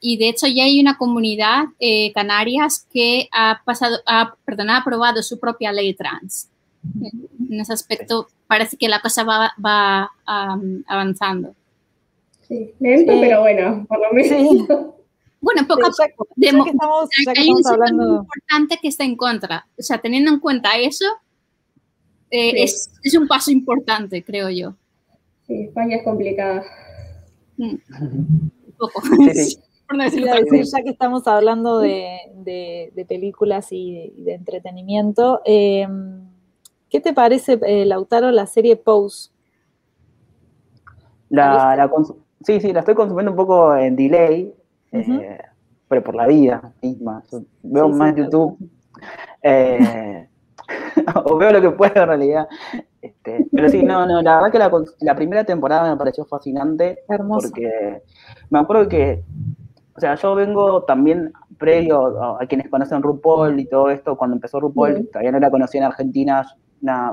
y 0.00 0.16
de 0.16 0.28
hecho 0.30 0.46
ya 0.46 0.64
hay 0.64 0.80
una 0.80 0.96
comunidad, 0.96 1.64
eh, 1.78 2.12
Canarias, 2.12 2.86
que 2.92 3.28
ha 3.32 3.60
pasado, 3.64 3.98
ha, 4.06 4.34
perdón, 4.44 4.70
ha 4.70 4.78
aprobado 4.78 5.22
su 5.22 5.38
propia 5.38 5.72
ley 5.72 5.94
trans. 5.94 6.48
En 7.50 7.60
ese 7.60 7.72
aspecto 7.72 8.28
parece 8.46 8.76
que 8.76 8.88
la 8.88 9.00
cosa 9.00 9.24
va, 9.24 9.52
va 9.64 10.10
am, 10.26 10.82
avanzando. 10.86 11.54
Sí, 12.46 12.70
lento, 12.80 13.12
Sí. 13.12 13.18
pero 13.20 13.40
bueno, 13.40 13.84
por 13.88 13.98
lo 14.00 14.12
menos. 14.12 14.50
Sí. 14.50 14.66
Bueno, 15.40 15.62
poco 15.68 15.86
a 15.86 15.90
poco. 16.16 16.28
de 16.36 16.46
ya 16.48 16.52
mo- 16.52 16.64
que 16.64 16.70
estamos, 16.70 17.08
ya 17.26 17.32
que 17.32 17.40
hay 17.40 17.50
un 17.50 17.62
sector 17.62 17.94
muy 17.94 18.16
importante 18.16 18.78
que 18.82 18.88
está 18.88 19.04
en 19.04 19.16
contra. 19.16 19.66
O 19.78 19.82
sea, 19.82 19.98
teniendo 19.98 20.30
en 20.32 20.40
cuenta 20.40 20.76
eso, 20.78 21.04
eh, 22.30 22.50
Sí. 22.50 22.62
es, 22.62 22.90
es 23.04 23.14
un 23.16 23.26
paso 23.28 23.50
importante, 23.50 24.22
creo 24.24 24.50
yo. 24.50 24.74
Sí, 25.46 25.62
España 25.62 25.96
es 25.96 26.04
complicada. 26.04 26.64
Mm, 27.56 27.76
un 28.00 28.52
poco. 28.78 29.00
Sí, 29.02 29.34
sí. 29.34 29.58
Por 29.88 29.96
no 29.96 30.04
decir 30.04 30.22
ya 30.26 30.82
que 30.82 30.90
estamos 30.90 31.26
hablando 31.26 31.78
de, 31.78 32.18
de- 32.34 32.92
de 32.94 33.04
películas 33.06 33.68
y 33.70 34.12
de, 34.18 34.34
entretenimiento, 34.34 35.40
eh, 35.46 35.86
¿qué 36.90 37.00
te 37.00 37.14
parece, 37.14 37.58
eh, 37.64 37.86
Lautaro, 37.86 38.30
la 38.30 38.44
serie 38.46 38.76
Pose? 38.76 39.30
La, 41.30 41.90
sí, 42.44 42.60
sí, 42.60 42.72
la 42.72 42.80
estoy 42.80 42.94
consumiendo 42.94 43.30
un 43.32 43.36
poco 43.36 43.74
en 43.76 43.96
delay, 43.96 44.52
Eh, 44.92 45.38
pero 45.88 46.02
por 46.02 46.14
la 46.14 46.26
vida 46.26 46.72
misma. 46.82 47.22
Veo 47.62 47.86
Sí, 47.86 47.92
sí, 47.92 47.98
más 47.98 48.14
tal 48.14 48.24
YouTube. 48.24 48.58
eh, 49.42 50.28
o 51.24 51.36
veo 51.38 51.52
lo 51.52 51.60
que 51.60 51.70
puedo 51.70 51.92
en 52.02 52.08
realidad. 52.08 52.48
Este, 53.00 53.46
pero 53.54 53.68
sí, 53.68 53.82
no, 53.82 54.06
no, 54.06 54.20
la 54.22 54.36
verdad 54.36 54.52
que 54.52 54.58
la, 54.58 54.70
la 55.00 55.14
primera 55.14 55.44
temporada 55.44 55.90
me 55.90 55.96
pareció 55.96 56.24
fascinante 56.26 56.98
Hermosa. 57.08 57.48
porque 57.48 58.02
me 58.50 58.58
acuerdo 58.58 58.88
que, 58.88 59.24
o 59.96 60.00
sea, 60.00 60.14
yo 60.16 60.34
vengo 60.34 60.82
también 60.84 61.32
previo 61.58 62.22
a, 62.22 62.42
a 62.42 62.46
quienes 62.46 62.68
conocen 62.68 63.02
RuPaul 63.02 63.58
y 63.60 63.66
todo 63.66 63.90
esto, 63.90 64.16
cuando 64.16 64.36
empezó 64.36 64.60
RuPaul, 64.60 65.08
todavía 65.12 65.32
no 65.32 65.40
la 65.40 65.50
conocía 65.50 65.80
en 65.80 65.86
Argentina, 65.86 66.44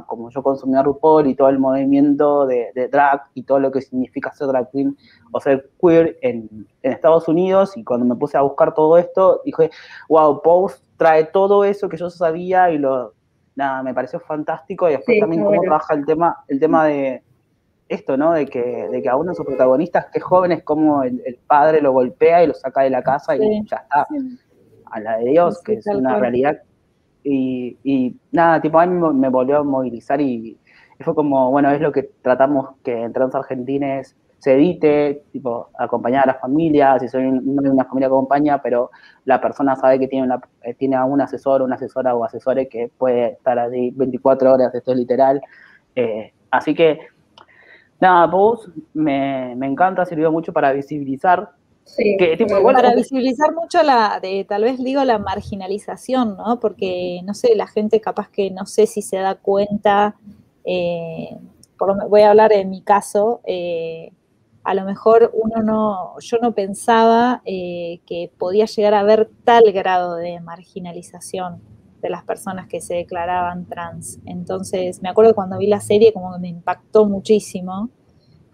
como 0.07 0.29
yo 0.29 0.43
consumía 0.43 0.83
RuPaul 0.83 1.27
y 1.27 1.35
todo 1.35 1.49
el 1.49 1.59
movimiento 1.59 2.45
de, 2.45 2.71
de 2.75 2.87
drag 2.87 3.23
y 3.33 3.43
todo 3.43 3.59
lo 3.59 3.71
que 3.71 3.81
significa 3.81 4.31
ser 4.31 4.47
drag 4.47 4.69
queen 4.71 4.95
o 5.31 5.39
ser 5.41 5.69
queer 5.81 6.17
en, 6.21 6.49
en 6.83 6.91
Estados 6.91 7.27
Unidos, 7.27 7.75
y 7.75 7.83
cuando 7.83 8.05
me 8.05 8.15
puse 8.15 8.37
a 8.37 8.41
buscar 8.41 8.73
todo 8.73 8.97
esto, 8.97 9.41
dije, 9.43 9.69
wow, 10.09 10.41
Pose 10.41 10.79
trae 10.97 11.25
todo 11.25 11.63
eso 11.63 11.89
que 11.89 11.97
yo 11.97 12.09
sabía 12.09 12.69
y 12.71 12.77
lo, 12.77 13.13
nada, 13.55 13.83
me 13.83 13.93
pareció 13.93 14.19
fantástico, 14.19 14.87
y 14.87 14.91
después 14.93 15.15
Sí, 15.15 15.19
también 15.19 15.41
cómo 15.41 15.49
bueno. 15.55 15.63
trabaja 15.63 15.93
el 15.93 16.05
tema, 16.05 16.37
el 16.47 16.59
tema 16.59 16.85
de 16.85 17.21
esto, 17.89 18.17
¿no? 18.17 18.31
De 18.33 18.45
que, 18.47 18.87
de 18.89 19.01
que 19.01 19.09
a 19.09 19.15
uno 19.15 19.31
de 19.31 19.35
sus 19.35 19.45
protagonistas, 19.45 20.05
que 20.11 20.19
es 20.19 20.23
joven, 20.23 20.51
es 20.51 20.63
como 20.63 21.03
el, 21.03 21.21
el 21.25 21.35
padre 21.47 21.81
lo 21.81 21.91
golpea 21.91 22.43
y 22.43 22.47
lo 22.47 22.53
saca 22.53 22.81
de 22.81 22.89
la 22.89 23.03
casa 23.03 23.35
y 23.35 23.39
Sí. 23.39 23.61
ya 23.69 23.77
está. 23.77 24.07
A 24.91 24.99
la 24.99 25.17
de 25.17 25.25
Dios, 25.31 25.61
que 25.63 25.73
es 25.73 25.85
una 25.87 26.11
cual. 26.11 26.21
realidad. 26.21 26.57
Y, 27.27 27.79
y 27.83 28.15
nada, 28.31 28.61
tipo, 28.61 28.79
a 28.79 28.85
mí 28.85 28.99
me, 29.15 29.29
volvió 29.29 29.57
a 29.57 29.63
movilizar 29.63 30.21
y, 30.21 30.59
fue 30.99 31.15
como, 31.15 31.49
bueno, 31.49 31.71
es 31.71 31.81
lo 31.81 31.91
que 31.91 32.03
tratamos 32.21 32.75
que 32.83 33.01
en 33.01 33.11
Trans 33.11 33.33
Argentines 33.33 34.15
se 34.37 34.53
evite, 34.53 35.23
tipo, 35.31 35.69
acompañar 35.77 36.23
a 36.23 36.33
las 36.33 36.39
familias, 36.39 37.01
si 37.01 37.07
soy 37.07 37.23
no 37.23 37.63
hay 37.63 37.69
una 37.69 37.85
familia 37.85 38.07
que 38.07 38.13
acompaña, 38.13 38.61
pero 38.61 38.91
la 39.25 39.41
persona 39.41 39.75
sabe 39.75 39.97
que 39.97 40.07
tiene, 40.07 40.27
una, 40.27 40.39
eh, 40.61 40.75
tiene 40.75 40.95
a 40.97 41.03
un 41.03 41.19
asesor, 41.19 41.63
una 41.63 41.75
asesora 41.75 42.13
o 42.13 42.23
asesores 42.23 42.69
que 42.69 42.91
puede 42.95 43.33
estar 43.33 43.57
ahí 43.57 43.89
24 43.89 44.53
horas, 44.53 44.75
esto 44.75 44.91
es 44.91 44.97
literal. 44.97 45.41
Eh, 45.95 46.31
así 46.51 46.75
que, 46.75 46.99
nada, 47.99 48.29
Pose 48.29 48.69
me, 48.93 49.55
me 49.57 49.65
encanta, 49.65 50.05
sirvió 50.05 50.31
mucho 50.31 50.53
para 50.53 50.71
visibilizar 50.73 51.49
Sí, 51.85 52.15
Que, 52.17 52.35
tipo, 52.35 52.49
bueno, 52.49 52.59
igual- 52.59 52.75
Para 52.75 52.95
visibilizar 52.95 53.53
mucho 53.53 53.81
la, 53.83 54.19
de, 54.21 54.43
tal 54.43 54.63
vez 54.63 54.83
digo, 54.83 55.03
la 55.03 55.19
marginalización, 55.19 56.35
¿no? 56.35 56.59
Porque, 56.59 57.21
no 57.23 57.33
sé, 57.33 57.55
la 57.55 57.67
gente 57.67 58.01
capaz 58.01 58.29
que 58.29 58.49
no 58.51 58.65
sé 58.65 58.87
si 58.87 59.01
se 59.01 59.17
da 59.17 59.35
cuenta, 59.35 60.15
eh, 60.65 61.37
por 61.77 61.95
lo 61.95 62.09
voy 62.09 62.21
a 62.21 62.31
hablar 62.31 62.51
en 62.53 62.69
mi 62.71 62.81
caso, 62.81 63.41
eh, 63.45 64.11
a 64.63 64.73
lo 64.73 64.83
mejor 64.83 65.31
uno 65.35 65.61
no, 65.61 66.19
yo 66.19 66.37
no 66.41 66.53
pensaba 66.53 67.41
eh, 67.45 67.99
que 68.07 68.31
podía 68.37 68.65
llegar 68.65 68.95
a 68.95 69.01
haber 69.01 69.29
tal 69.43 69.71
grado 69.71 70.15
de 70.15 70.39
marginalización 70.39 71.61
de 72.01 72.09
las 72.09 72.23
personas 72.23 72.67
que 72.67 72.81
se 72.81 72.95
declaraban 72.95 73.65
trans. 73.65 74.19
Entonces, 74.25 75.01
me 75.03 75.09
acuerdo 75.09 75.35
cuando 75.35 75.59
vi 75.59 75.67
la 75.67 75.81
serie 75.81 76.13
como 76.13 76.33
que 76.33 76.39
me 76.39 76.47
impactó 76.49 77.05
muchísimo 77.05 77.89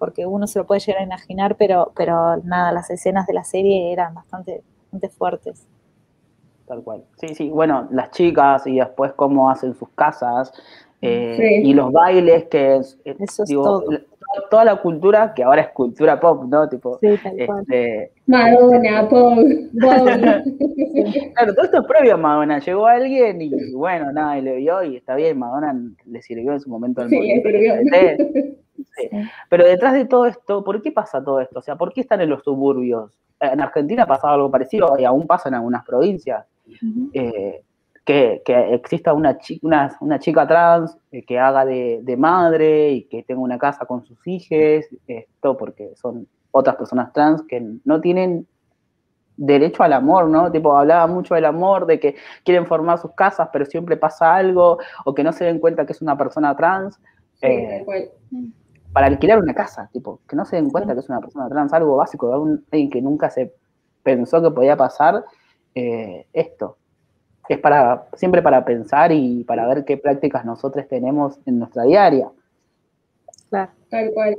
porque 0.01 0.25
uno 0.25 0.48
se 0.48 0.58
lo 0.58 0.65
puede 0.65 0.81
llegar 0.81 1.00
a 1.03 1.05
imaginar, 1.05 1.55
pero, 1.58 1.91
pero 1.96 2.38
nada, 2.38 2.72
las 2.72 2.89
escenas 2.89 3.27
de 3.27 3.34
la 3.36 3.43
serie 3.43 3.93
eran 3.93 4.15
bastante, 4.15 4.63
bastante 4.81 5.10
fuertes. 5.10 5.67
Tal 6.67 6.81
cual. 6.84 7.03
Sí, 7.17 7.36
sí, 7.36 7.50
bueno, 7.51 7.88
las 7.91 8.10
chicas 8.10 8.65
y 8.65 8.79
después 8.79 9.13
cómo 9.13 9.51
hacen 9.51 9.75
sus 9.75 9.89
casas 9.89 10.51
eh, 11.03 11.36
Sí. 11.38 11.70
y 11.70 11.74
los 11.74 11.91
bailes 11.91 12.46
que 12.46 12.77
es, 12.77 12.98
eh, 13.05 13.15
Eso 13.20 13.43
es 13.43 13.50
digo, 13.50 13.63
todo. 13.63 13.91
la- 13.91 14.01
toda 14.50 14.63
la 14.65 14.75
cultura 14.81 15.34
que 15.36 15.43
ahora 15.43 15.62
es 15.62 15.70
cultura 15.70 16.20
pop, 16.20 16.46
¿no? 16.48 16.67
Tipo, 16.70 16.98
Sí, 17.00 17.10
tal 17.22 17.36
cual. 17.46 17.62
este, 17.62 18.12
Madonna, 18.27 19.08
Paul, 19.10 19.70
Bowie. 19.74 21.31
claro, 21.36 21.53
todo 21.53 21.65
esto 21.65 21.81
es 21.81 21.86
previo 21.88 22.13
a 22.15 22.17
Madonna. 22.17 22.60
Llegó 22.60 22.88
alguien 22.88 23.41
y 23.41 23.74
bueno, 23.74 24.12
nada, 24.13 24.38
y 24.39 24.41
le 24.41 24.55
vio 24.55 24.81
y 24.84 24.96
está 24.96 25.15
bien, 25.15 25.38
Madonna 25.38 25.75
le 26.05 26.22
sirvió 26.24 26.53
en 26.53 26.60
su 26.62 26.70
momento 26.72 27.01
al 27.01 27.10
Sí, 27.10 27.20
le 27.20 27.41
movimiento. 27.43 28.60
Sí. 28.95 29.10
Pero 29.50 29.65
detrás 29.65 29.93
de 29.93 30.05
todo 30.05 30.25
esto, 30.25 30.63
¿por 30.63 30.81
qué 30.81 30.91
pasa 30.91 31.24
todo 31.24 31.39
esto? 31.39 31.60
O 31.60 31.62
sea, 31.62 31.75
¿por 31.75 31.93
qué 31.93 32.01
están 32.01 32.21
en 32.21 32.29
los 32.29 32.43
suburbios? 32.43 33.17
En 33.39 33.62
Argentina 33.62 34.05
pasaba 34.05 34.33
algo 34.33 34.51
parecido 34.51 34.95
y 35.00 35.05
aún 35.05 35.25
pasa 35.25 35.50
en 35.50 35.55
algunas 35.55 35.83
provincias. 35.86 36.45
Eh, 37.13 37.63
que, 38.03 38.41
que 38.43 38.74
exista 38.74 39.13
una, 39.13 39.38
chi- 39.38 39.60
una, 39.63 39.95
una 40.01 40.17
chica 40.19 40.48
trans 40.48 40.98
eh, 41.12 41.24
que 41.24 41.38
haga 41.39 41.65
de, 41.65 42.00
de 42.01 42.17
madre 42.17 42.91
y 42.91 43.03
que 43.03 43.24
tenga 43.24 43.41
una 43.41 43.57
casa 43.60 43.86
con 43.86 44.03
sus 44.03 44.17
hijos, 44.27 44.86
esto 45.07 45.55
porque 45.57 45.91
son 45.95 46.27
otras 46.51 46.75
personas 46.75 47.13
trans 47.13 47.43
que 47.43 47.62
no 47.86 48.01
tienen 48.01 48.48
derecho 49.38 49.83
al 49.83 49.93
amor, 49.93 50.27
¿no? 50.27 50.51
Tipo, 50.51 50.77
hablaba 50.77 51.07
mucho 51.07 51.36
del 51.36 51.45
amor, 51.45 51.86
de 51.86 52.00
que 52.00 52.15
quieren 52.43 52.65
formar 52.67 52.98
sus 53.00 53.12
casas, 53.13 53.50
pero 53.53 53.65
siempre 53.65 53.98
pasa 53.98 54.36
algo, 54.36 54.77
o 55.05 55.13
que 55.13 55.24
no 55.24 55.31
se 55.31 55.45
den 55.45 55.60
cuenta 55.60 55.86
que 55.86 55.93
es 55.93 56.01
una 56.01 56.17
persona 56.17 56.55
trans, 56.55 57.00
Sí, 57.36 57.48
eh. 57.48 58.12
Para 58.93 59.07
alquilar 59.07 59.39
una 59.39 59.53
casa, 59.53 59.89
tipo, 59.93 60.19
que 60.27 60.36
no 60.36 60.45
se 60.45 60.57
den 60.57 60.69
cuenta 60.69 60.93
que 60.93 61.00
es 61.00 61.10
una 61.10 61.21
persona 61.21 61.48
trans, 61.50 61.74
algo 61.74 61.95
básico, 61.95 62.33
alguien 62.33 62.89
que 62.89 63.01
nunca 63.01 63.29
se 63.29 63.53
pensó 64.03 64.41
que 64.41 64.51
podía 64.51 64.75
pasar, 64.75 65.24
eh, 65.75 66.25
esto. 66.33 66.77
Es 67.48 67.60
para, 67.60 68.07
siempre 68.15 68.41
para 68.41 68.63
pensar 68.63 69.12
y 69.12 69.43
para 69.43 69.67
ver 69.67 69.86
qué 69.86 69.98
prácticas 69.98 70.45
nosotros 70.45 70.88
tenemos 70.88 71.39
en 71.45 71.60
nuestra 71.60 71.83
diaria. 71.83 72.29
Claro. 73.50 73.71
Tal 73.89 74.12
cual. 74.13 74.38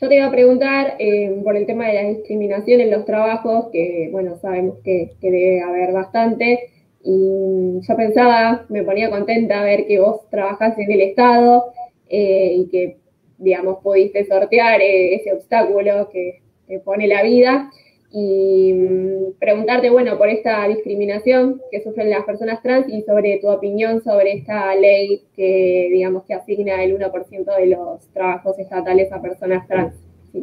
Yo 0.00 0.08
te 0.08 0.14
iba 0.14 0.26
a 0.26 0.30
preguntar 0.30 0.94
eh, 0.98 1.40
por 1.42 1.56
el 1.56 1.66
tema 1.66 1.88
de 1.88 1.94
la 1.94 2.02
discriminación 2.02 2.80
en 2.80 2.90
los 2.90 3.04
trabajos, 3.04 3.66
que 3.72 4.08
bueno, 4.12 4.36
sabemos 4.36 4.76
que, 4.84 5.16
que 5.20 5.30
debe 5.30 5.62
haber 5.62 5.92
bastante. 5.92 6.70
Y 7.02 7.80
yo 7.80 7.96
pensaba, 7.96 8.64
me 8.68 8.82
ponía 8.84 9.10
contenta 9.10 9.62
ver 9.62 9.86
que 9.86 9.98
vos 9.98 10.28
trabajás 10.30 10.78
en 10.78 10.90
el 10.90 11.00
Estado 11.00 11.72
eh, 12.08 12.52
y 12.54 12.68
que, 12.68 12.98
digamos, 13.38 13.78
pudiste 13.82 14.24
sortear 14.26 14.80
eh, 14.80 15.14
ese 15.14 15.32
obstáculo 15.32 16.08
que 16.10 16.42
te 16.66 16.80
pone 16.80 17.06
la 17.08 17.22
vida. 17.22 17.70
Y 18.10 18.72
mm, 18.72 19.38
preguntarte, 19.38 19.90
bueno, 19.90 20.16
por 20.16 20.28
esta 20.28 20.66
discriminación 20.66 21.60
que 21.70 21.82
sufren 21.82 22.08
las 22.10 22.24
personas 22.24 22.62
trans 22.62 22.88
y 22.88 23.02
sobre 23.02 23.38
tu 23.38 23.48
opinión 23.48 24.02
sobre 24.02 24.32
esta 24.32 24.74
ley 24.74 25.24
que, 25.34 25.88
digamos, 25.92 26.24
que 26.24 26.34
asigna 26.34 26.82
el 26.82 26.98
1% 26.98 27.56
de 27.56 27.66
los 27.66 28.06
trabajos 28.14 28.58
estatales 28.58 29.12
a 29.12 29.20
personas 29.20 29.66
trans. 29.68 29.94
Si, 30.32 30.42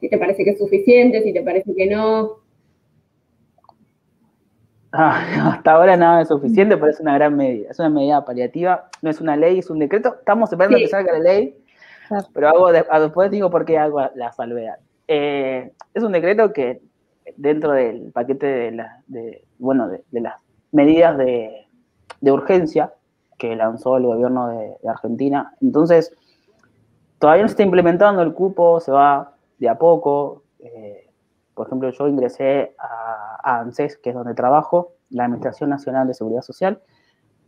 si 0.00 0.08
te 0.08 0.16
parece 0.18 0.44
que 0.44 0.50
es 0.50 0.58
suficiente, 0.58 1.22
si 1.22 1.32
te 1.32 1.42
parece 1.42 1.74
que 1.74 1.86
no. 1.86 2.40
Ah, 4.92 5.24
hasta 5.56 5.72
ahora 5.72 5.96
nada 5.96 6.22
es 6.22 6.28
suficiente, 6.28 6.76
pero 6.76 6.90
es 6.90 7.00
una 7.00 7.14
gran 7.14 7.36
medida. 7.36 7.70
Es 7.70 7.78
una 7.78 7.88
medida 7.88 8.24
paliativa, 8.24 8.88
no 9.00 9.10
es 9.10 9.20
una 9.20 9.36
ley, 9.36 9.58
es 9.58 9.70
un 9.70 9.78
decreto. 9.78 10.16
Estamos 10.18 10.52
esperando 10.52 10.76
Sí. 10.78 10.84
que 10.84 10.88
salga 10.90 11.12
la 11.14 11.18
ley. 11.20 11.56
Pero 12.32 12.48
hago 12.48 12.72
de- 12.72 12.86
a- 12.90 13.00
después 13.00 13.30
digo 13.30 13.50
por 13.50 13.64
qué 13.64 13.78
hago 13.78 14.00
la 14.14 14.32
salvedad. 14.32 14.78
eh, 15.08 15.72
es 15.94 16.02
un 16.02 16.12
decreto 16.12 16.52
que 16.52 16.80
dentro 17.36 17.72
del 17.72 18.12
paquete 18.12 18.46
de, 18.46 18.86
de 19.06 19.44
bueno, 19.58 19.88
de, 19.88 20.02
las 20.20 20.34
medidas 20.70 21.16
de, 21.18 21.66
urgencia 22.22 22.92
que 23.38 23.56
lanzó 23.56 23.96
el 23.96 24.06
gobierno 24.06 24.48
de, 24.48 24.76
Argentina. 24.88 25.54
Entonces, 25.60 26.12
todavía 27.18 27.42
no 27.42 27.48
se 27.48 27.52
está 27.52 27.62
implementando 27.62 28.22
el 28.22 28.32
cupo, 28.32 28.80
se 28.80 28.92
va 28.92 29.34
de 29.58 29.68
a 29.68 29.76
poco. 29.76 30.44
Eh, 30.60 31.10
por 31.54 31.66
ejemplo, 31.66 31.90
yo 31.90 32.08
ingresé 32.08 32.74
a, 32.78 33.60
ANSES, 33.60 33.98
que 33.98 34.10
es 34.10 34.14
donde 34.14 34.34
trabajo, 34.34 34.92
la 35.10 35.24
Administración 35.24 35.70
Nacional 35.70 36.06
de 36.06 36.14
Seguridad 36.14 36.42
Social, 36.42 36.80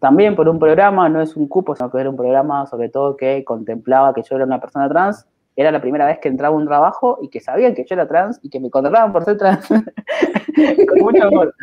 también 0.05 0.37
por 0.37 0.51
un 0.51 0.59
programa, 0.59 1.09
no 1.09 1.23
es 1.23 1.35
un 1.35 1.49
cupo, 1.49 1.75
sino 1.75 1.91
que 1.91 1.99
era 1.99 2.11
un 2.11 2.17
programa 2.17 2.67
sobre 2.67 2.91
todo 2.91 3.17
que 3.17 3.43
contemplaba 3.43 4.13
que 4.13 4.23
yo 4.23 4.37
era 4.37 4.45
una 4.45 4.61
persona 4.61 4.87
trans 4.87 5.27
era 5.57 5.73
la 5.73 5.81
primera 5.81 6.05
vez 6.05 6.19
que 6.19 6.29
entraba 6.29 6.55
a 6.55 6.59
un 6.59 6.67
trabajo 6.67 7.21
y 7.23 7.31
que 7.31 7.41
sabían 7.41 7.75
que 7.75 7.87
yo 7.89 7.95
era 7.95 8.07
trans 8.07 8.39
y 8.43 8.51
que 8.51 8.61
me 8.61 8.69
contrataban 8.69 9.15
por 9.15 9.25
ser 9.25 9.39
trans. 9.39 9.67
Con 10.89 10.99
mucho 11.01 11.25
amor. 11.25 11.55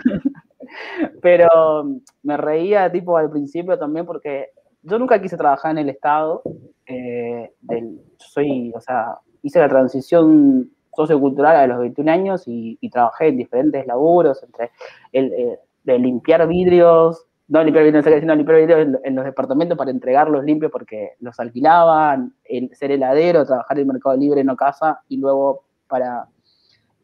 Pero 1.21 1.83
me 2.23 2.35
reía 2.35 2.91
tipo 2.91 3.15
al 3.15 3.29
principio 3.29 3.77
también 3.77 4.07
porque 4.07 4.47
yo 4.81 4.97
nunca 4.97 5.21
quise 5.21 5.37
trabajar 5.37 5.73
en 5.73 5.77
el 5.77 5.89
Estado. 5.89 6.41
Eh, 6.87 7.53
del, 7.61 8.01
soy, 8.17 8.73
o 8.75 8.81
sea, 8.81 9.19
hice 9.43 9.59
la 9.59 9.69
transición 9.69 10.71
sociocultural 10.95 11.57
a 11.57 11.67
los 11.67 11.77
21 11.77 12.11
años 12.11 12.43
y, 12.47 12.89
trabajé 12.89 13.27
en 13.27 13.37
diferentes 13.37 13.85
laburos, 13.85 14.41
entre 14.41 14.71
el, 15.11 15.31
eh, 15.31 15.59
de 15.83 15.99
limpiar 15.99 16.47
vidrios, 16.47 17.27
no 17.51 17.61
limpiar 17.65 17.83
vidrios 17.83 19.01
en, 19.03 19.15
los 19.15 19.25
departamentos 19.25 19.77
para 19.77 19.91
entregarlos 19.91 20.45
limpios 20.45 20.71
porque 20.71 21.15
los 21.19 21.37
alquilaban, 21.37 22.33
el, 22.45 22.73
ser 22.73 22.91
heladero, 22.91 23.45
trabajar 23.45 23.77
en 23.77 23.81
el 23.81 23.87
mercado 23.87 24.15
libre, 24.15 24.41
no 24.45 24.55
casa, 24.55 25.01
y 25.09 25.17
luego 25.17 25.65
para, 25.89 26.27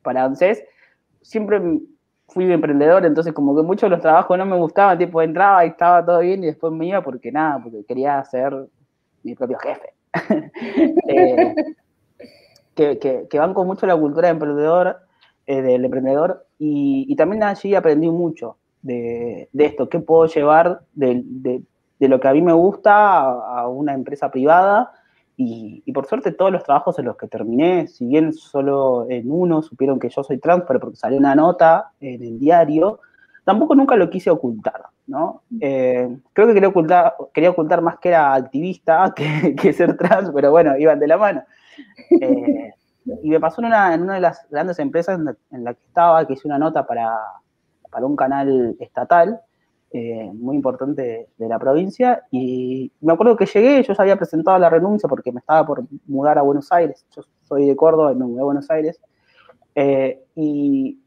para 0.04 0.24
ANSES. 0.24 0.63
Siempre 1.22 1.62
fui 2.30 2.50
emprendedor, 2.50 3.06
entonces 3.06 3.34
como 3.34 3.58
que 3.58 3.62
muchos 3.62 3.89
de 3.89 3.89
los 3.89 4.01
trabajos 4.01 4.38
no 4.38 4.46
me 4.46 4.56
gustaban, 4.56 4.98
tipo 4.98 5.22
entraba 5.22 5.66
y 5.66 5.70
estaba 5.70 6.06
todo 6.06 6.20
bien 6.20 6.42
y 6.42 6.48
después 6.48 6.72
me 6.72 6.88
iba 6.88 7.01
porque 7.01 7.30
nada, 7.30 7.62
porque 7.62 7.84
quería 7.86 8.24
ser 8.24 8.56
mi 9.24 9.36
propio 9.36 9.60
jefe. 9.60 9.94
Eh, 11.10 11.56
que, 12.74 13.00
que, 13.00 13.27
que, 13.30 13.39
banco 13.39 13.66
mucho 13.66 13.86
la 13.86 13.98
cultura 13.98 14.27
de 14.27 14.34
emprendedor, 14.34 14.98
eh, 15.46 15.62
del 15.62 15.84
emprendedor, 15.84 16.46
y, 16.58 17.06
y 17.10 17.16
también 17.16 17.44
allí 17.44 17.75
aprendí 17.75 18.10
mucho 18.10 18.58
de, 18.82 19.50
esto, 19.54 19.90
qué 19.90 20.00
puedo 20.00 20.26
llevar 20.28 20.82
de, 20.94 21.62
lo 22.00 22.20
que 22.20 22.28
a 22.28 22.34
mí 22.34 22.42
me 22.42 22.54
gusta 22.54 23.24
a, 23.24 23.68
una 23.68 23.94
empresa 23.94 24.32
privada. 24.32 24.92
Y, 25.40 25.92
por 25.92 26.08
suerte 26.08 26.32
todos 26.32 26.52
los 26.52 26.64
trabajos 26.64 26.98
en 26.98 27.06
los 27.06 27.16
que 27.16 27.28
terminé, 27.28 27.88
si 27.88 28.08
bien 28.08 28.34
solo 28.34 29.06
en 29.08 29.30
uno 29.32 29.62
supieron 29.62 30.00
que 30.00 30.10
yo 30.10 30.24
soy 30.24 30.40
trans, 30.40 30.64
pero 30.68 30.80
porque 30.80 30.96
salió 30.96 31.20
una 31.20 31.36
nota 31.36 31.92
en 32.00 32.24
el 32.24 32.40
diario, 32.40 33.02
tampoco 33.46 33.76
nunca 33.76 33.96
lo 33.96 34.10
quise 34.10 34.32
ocultar, 34.32 34.86
¿no? 35.06 35.44
Eh, 35.62 36.10
creo 36.34 36.48
que 36.48 36.56
quería 36.56 36.70
ocultar, 36.70 37.16
quería 37.36 37.52
ocultar 37.52 37.82
más 37.82 38.00
que 38.00 38.10
era 38.10 38.34
activista 38.34 39.14
que, 39.56 39.74
ser 39.74 39.96
trans, 39.96 40.32
pero 40.34 40.50
bueno, 40.50 40.76
iban 40.76 41.00
de 41.00 41.08
la 41.08 41.18
mano. 41.18 41.44
Eh, 42.20 42.74
y 43.22 43.30
me 43.30 43.40
pasó 43.40 43.62
en 43.62 43.68
una, 43.68 43.94
en 43.94 44.02
una, 44.02 44.16
de 44.16 44.22
las 44.22 44.48
grandes 44.50 44.80
empresas 44.80 45.20
en 45.52 45.64
la 45.64 45.74
que 45.76 45.86
estaba, 45.86 46.26
que 46.26 46.34
hice 46.34 46.48
una 46.48 46.58
nota 46.58 46.88
para, 46.88 47.16
para 47.98 48.06
un 48.06 48.16
canal 48.16 48.75
estatal 48.80 49.42
eh, 49.89 50.30
muy 50.32 50.56
importante 50.56 51.30
de 51.36 51.48
la 51.50 51.58
provincia. 51.58 52.22
Y 52.30 52.92
me 53.01 53.13
acuerdo 53.13 53.36
que 53.36 53.48
llegué, 53.48 53.82
yo 53.82 53.96
ya 53.96 54.04
había 54.04 54.18
presentado 54.18 54.60
la 54.60 54.70
renuncia 54.70 55.10
porque 55.10 55.32
me 55.32 55.39
estaba 55.39 55.66
por 55.66 55.84
mudar 56.06 56.38
a 56.38 56.44
Buenos 56.44 56.72
Aires. 56.72 57.08
Yo 57.16 57.24
soy 57.46 57.66
de 57.66 57.75
Córdoba 57.75 58.12
y 58.12 58.16
me 58.16 58.25
mudé 58.25 58.42
a 58.42 58.44
Buenos 58.44 58.70
Aires. 58.70 59.01
Eh, 59.74 60.22
y 60.36 61.00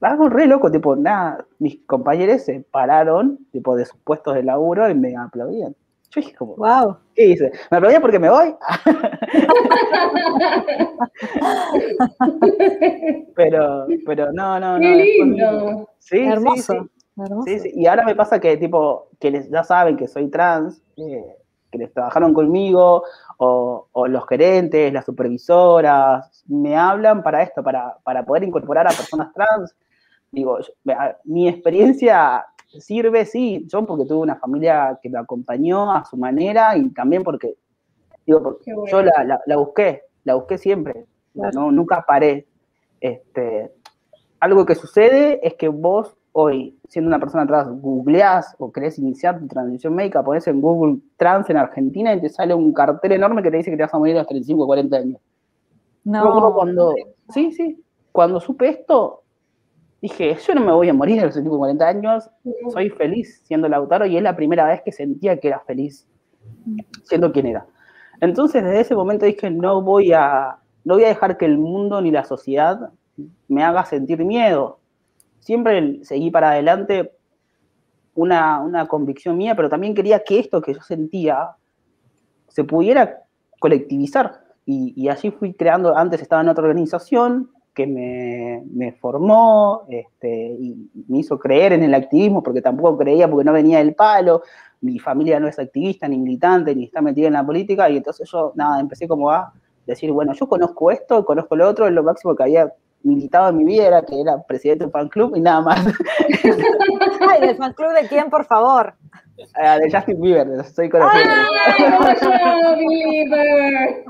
algo 0.00 0.28
re 0.28 0.48
loco, 0.48 0.68
tipo, 0.68 0.96
nada, 0.96 1.46
mis 1.60 1.78
compañeros 1.86 2.42
se 2.42 2.58
pararon, 2.72 3.38
tipo, 3.52 3.76
de 3.76 3.84
sus 3.84 4.00
puestos 4.00 4.34
de 4.34 4.42
laburo 4.42 4.90
y 4.90 4.96
me 4.96 5.16
aplaudían. 5.16 5.76
Yo 6.16 6.30
como, 6.38 6.56
wow. 6.56 6.96
¿qué 7.14 7.26
dice? 7.26 7.52
¿Me 7.70 7.76
aplaudían 7.76 8.02
porque 8.02 8.18
me 8.18 8.30
voy? 8.30 8.54
pero, 13.34 13.86
pero 14.04 14.32
no, 14.32 14.58
no, 14.58 14.78
no. 14.78 14.80
Qué 14.80 14.94
lindo. 14.94 15.88
Sí, 15.98 16.18
hermoso. 16.18 16.88
Sí, 17.44 17.60
sí. 17.60 17.70
Y 17.74 17.86
ahora 17.86 18.04
me 18.04 18.14
pasa 18.14 18.40
que, 18.40 18.56
tipo, 18.56 19.10
que 19.18 19.46
ya 19.50 19.64
saben 19.64 19.96
que 19.96 20.08
soy 20.08 20.28
trans, 20.28 20.82
eh, 20.96 21.36
que 21.70 21.78
les 21.78 21.92
trabajaron 21.92 22.34
conmigo, 22.34 23.04
o, 23.38 23.86
los 24.08 24.26
gerentes, 24.26 24.92
las 24.92 25.04
supervisoras, 25.04 26.44
me 26.46 26.76
hablan 26.76 27.22
para 27.22 27.42
esto, 27.42 27.62
para, 27.62 27.96
para 28.04 28.24
poder 28.24 28.44
incorporar 28.44 28.86
a 28.86 28.90
personas 28.90 29.32
trans. 29.34 29.74
Digo, 30.30 30.58
mi 31.24 31.48
experiencia 31.48 32.46
sirve, 32.66 33.24
sí, 33.24 33.66
yo 33.68 33.84
porque 33.86 34.04
tuve 34.04 34.20
una 34.20 34.36
familia 34.36 34.98
que 35.02 35.08
me 35.08 35.18
acompañó 35.18 35.92
a 35.92 36.04
su 36.04 36.16
manera 36.16 36.76
y 36.76 36.90
también 36.90 37.22
porque, 37.22 37.54
digo, 38.26 38.42
porque 38.42 38.72
yo 38.90 39.02
la, 39.02 39.40
la, 39.46 39.56
busqué, 39.56 40.02
la 40.24 40.34
busqué 40.34 40.58
siempre, 40.58 41.06
no, 41.34 41.70
nunca 41.70 42.04
paré. 42.06 42.46
Este, 43.00 43.72
algo 44.40 44.66
que 44.66 44.74
sucede 44.74 45.46
es 45.46 45.54
que 45.54 45.68
vos 45.68 46.16
hoy, 46.32 46.78
siendo 46.88 47.08
una 47.08 47.18
persona 47.18 47.46
trans, 47.46 47.80
googleás 47.80 48.54
o 48.58 48.70
querés 48.70 48.98
iniciar 48.98 49.38
tu 49.38 49.46
transición 49.46 49.94
médica, 49.94 50.22
pones 50.22 50.46
en 50.46 50.60
Google 50.60 50.98
trans 51.16 51.48
en 51.48 51.56
Argentina 51.56 52.12
y 52.12 52.20
te 52.20 52.28
sale 52.28 52.52
un 52.52 52.74
cartel 52.74 53.12
enorme 53.12 53.42
que 53.42 53.50
te 53.50 53.56
dice 53.56 53.70
que 53.70 53.76
te 53.76 53.84
vas 53.84 53.94
a 53.94 53.98
morir 53.98 54.16
a 54.16 54.18
los 54.18 54.28
35 54.28 54.62
o 54.62 54.66
40 54.66 54.96
años. 54.96 55.20
No. 56.04 56.54
Cuando, 56.54 56.94
sí, 57.32 57.52
sí, 57.52 57.82
cuando 58.12 58.38
supe 58.38 58.68
esto, 58.68 59.22
dije, 60.00 60.36
yo 60.46 60.54
no 60.54 60.60
me 60.60 60.72
voy 60.72 60.88
a 60.88 60.94
morir 60.94 61.20
a 61.20 61.24
los 61.24 61.34
35 61.34 61.54
o 61.54 61.58
40 61.58 61.88
años, 61.88 62.30
soy 62.72 62.90
feliz 62.90 63.42
siendo 63.44 63.68
Lautaro 63.68 64.06
y 64.06 64.16
es 64.16 64.22
la 64.22 64.36
primera 64.36 64.66
vez 64.66 64.82
que 64.82 64.92
sentía 64.92 65.38
que 65.38 65.48
era 65.48 65.60
feliz 65.60 66.06
siendo 67.04 67.32
quien 67.32 67.46
era. 67.46 67.66
Entonces, 68.20 68.62
desde 68.62 68.80
ese 68.80 68.94
momento 68.94 69.26
dije, 69.26 69.50
no 69.50 69.82
voy 69.82 70.12
a, 70.12 70.58
no 70.84 70.94
voy 70.94 71.04
a 71.04 71.08
dejar 71.08 71.36
que 71.36 71.44
el 71.44 71.58
mundo 71.58 72.00
ni 72.00 72.10
la 72.10 72.24
sociedad 72.24 72.90
me 73.48 73.62
haga 73.62 73.84
sentir 73.84 74.24
miedo. 74.24 74.78
Siempre 75.40 76.04
seguí 76.04 76.30
para 76.30 76.50
adelante 76.50 77.12
una, 78.14 78.86
convicción 78.88 79.36
mía, 79.36 79.54
pero 79.54 79.68
también 79.68 79.94
quería 79.94 80.24
que 80.24 80.38
esto 80.38 80.60
que 80.60 80.74
yo 80.74 80.80
sentía 80.80 81.50
se 82.48 82.64
pudiera 82.64 83.22
colectivizar. 83.60 84.44
Y, 84.64 84.92
y 84.96 85.08
allí 85.08 85.30
fui 85.30 85.54
creando, 85.54 85.96
antes 85.96 86.20
estaba 86.22 86.42
en 86.42 86.48
otra 86.48 86.64
organización 86.64 87.50
que 87.76 87.86
me, 87.86 88.92
formó 88.92 89.82
este, 89.90 90.56
y 90.58 90.90
me 91.08 91.18
hizo 91.18 91.38
creer 91.38 91.74
en 91.74 91.82
el 91.82 91.92
activismo, 91.92 92.42
porque 92.42 92.62
tampoco 92.62 92.96
creía, 92.96 93.30
porque 93.30 93.44
no 93.44 93.52
venía 93.52 93.78
del 93.78 93.94
palo, 93.94 94.42
mi 94.80 94.98
familia 94.98 95.38
no 95.38 95.46
es 95.46 95.58
activista, 95.58 96.08
ni 96.08 96.16
militante, 96.16 96.74
ni 96.74 96.84
está 96.84 97.02
metida 97.02 97.26
en 97.26 97.34
la 97.34 97.44
política, 97.44 97.90
y 97.90 97.98
entonces 97.98 98.30
yo, 98.32 98.52
nada, 98.54 98.80
empecé 98.80 99.06
como 99.06 99.30
a 99.30 99.52
decir, 99.86 100.10
bueno, 100.10 100.32
yo 100.32 100.48
conozco 100.48 100.90
esto, 100.90 101.26
conozco 101.26 101.54
lo 101.54 101.68
otro, 101.68 101.90
lo 101.90 102.02
máximo 102.02 102.34
que 102.34 102.44
había 102.44 102.72
militado 103.06 103.48
en 103.50 103.56
mi 103.56 103.64
vida 103.64 103.86
era 103.86 104.02
que 104.02 104.20
era 104.20 104.42
presidente 104.42 104.80
de 104.80 104.86
un 104.86 104.92
fan 104.92 105.08
club 105.08 105.36
y 105.36 105.40
nada 105.40 105.60
más. 105.60 105.86
Ay, 107.28 107.40
¿del 107.40 107.56
fan 107.56 107.72
club 107.72 107.92
de 107.92 108.08
quién, 108.08 108.28
por 108.28 108.44
favor? 108.44 108.94
Ah, 109.54 109.78
de 109.78 109.90
Justin 109.90 110.20
Bieber, 110.20 110.64
soy 110.64 110.88
conocido. 110.88 111.24
Bieber! 112.78 114.04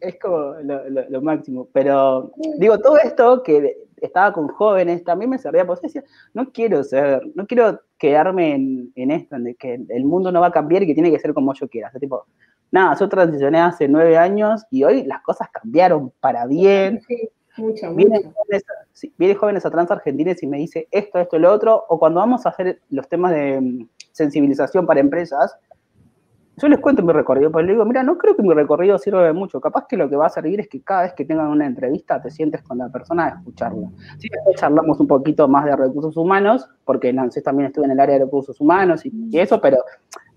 es 0.00 0.18
como 0.20 0.54
lo, 0.62 1.22
máximo. 1.22 1.68
Pero 1.72 2.30
digo, 2.58 2.78
todo 2.78 2.98
esto 2.98 3.42
que 3.42 3.76
estaba 3.96 4.32
con 4.32 4.48
jóvenes 4.48 5.02
también 5.02 5.30
me 5.30 5.38
servía, 5.38 5.66
pues 5.66 5.80
decía, 5.80 6.04
no 6.32 6.52
quiero 6.52 6.84
ser, 6.84 7.22
no 7.34 7.46
quiero 7.46 7.80
quedarme 7.98 8.54
en, 8.54 8.92
en 8.94 9.10
esto, 9.10 9.36
en 9.36 9.54
que 9.56 9.80
el 9.88 10.04
mundo 10.04 10.30
no 10.30 10.40
va 10.40 10.48
a 10.48 10.52
cambiar 10.52 10.84
y 10.84 10.86
que 10.86 10.94
tiene 10.94 11.10
que 11.10 11.18
ser 11.18 11.34
como 11.34 11.54
yo 11.54 11.68
quiera. 11.68 11.88
O 11.88 11.90
sea, 11.90 12.00
tipo, 12.00 12.26
nada, 12.70 12.96
yo 12.98 13.08
transicioné 13.08 13.60
hace 13.60 13.88
nueve 13.88 14.16
años 14.16 14.64
y 14.70 14.84
hoy 14.84 15.04
las 15.04 15.22
cosas 15.22 15.48
cambiaron 15.50 16.12
para 16.20 16.46
bien. 16.46 17.00
Sí, 17.06 17.28
mucho, 17.56 17.94
vienen, 17.94 18.32
Jóvenes, 18.32 18.64
vienen 19.16 19.36
jóvenes 19.38 19.64
a 19.64 19.70
trans 19.70 19.90
argentines 19.90 20.42
y 20.42 20.46
me 20.46 20.58
dice 20.58 20.88
esto, 20.90 21.18
esto, 21.18 21.38
lo 21.38 21.52
otro, 21.52 21.84
o 21.88 21.98
cuando 21.98 22.20
vamos 22.20 22.44
a 22.44 22.50
hacer 22.50 22.80
los 22.90 23.08
temas 23.08 23.32
de 23.32 23.60
mm, 23.60 23.88
sensibilización 24.12 24.86
para 24.86 25.00
empresas, 25.00 25.58
yo 26.58 26.68
les 26.68 26.78
cuento 26.78 27.02
mi 27.02 27.12
recorrido, 27.12 27.50
pero 27.52 27.66
les 27.66 27.74
digo, 27.74 27.84
mira, 27.84 28.02
no 28.02 28.16
creo 28.16 28.34
que 28.34 28.42
mi 28.42 28.54
recorrido 28.54 28.96
sirva 28.96 29.22
de 29.22 29.34
mucho. 29.34 29.60
Capaz 29.60 29.86
que 29.86 29.96
lo 29.98 30.08
que 30.08 30.16
va 30.16 30.26
a 30.26 30.30
servir 30.30 30.58
es 30.58 30.68
que 30.68 30.80
cada 30.80 31.02
vez 31.02 31.12
que 31.12 31.26
tengan 31.26 31.48
una 31.48 31.66
entrevista 31.66 32.20
te 32.22 32.30
sientes 32.30 32.62
con 32.62 32.78
la 32.78 32.88
persona 32.88 33.26
a 33.26 33.28
escucharla. 33.28 33.90
Sí, 34.18 34.28
después 34.30 34.56
charlamos 34.56 34.98
un 34.98 35.06
poquito 35.06 35.48
más 35.48 35.66
de 35.66 35.76
recursos 35.76 36.16
humanos, 36.16 36.66
porque 36.86 37.10
en 37.10 37.18
ANSES 37.18 37.44
también 37.44 37.66
estuve 37.66 37.84
en 37.84 37.90
el 37.90 38.00
área 38.00 38.14
de 38.18 38.24
recursos 38.24 38.58
humanos 38.58 39.04
y, 39.04 39.12
y 39.30 39.38
eso, 39.38 39.60
pero 39.60 39.78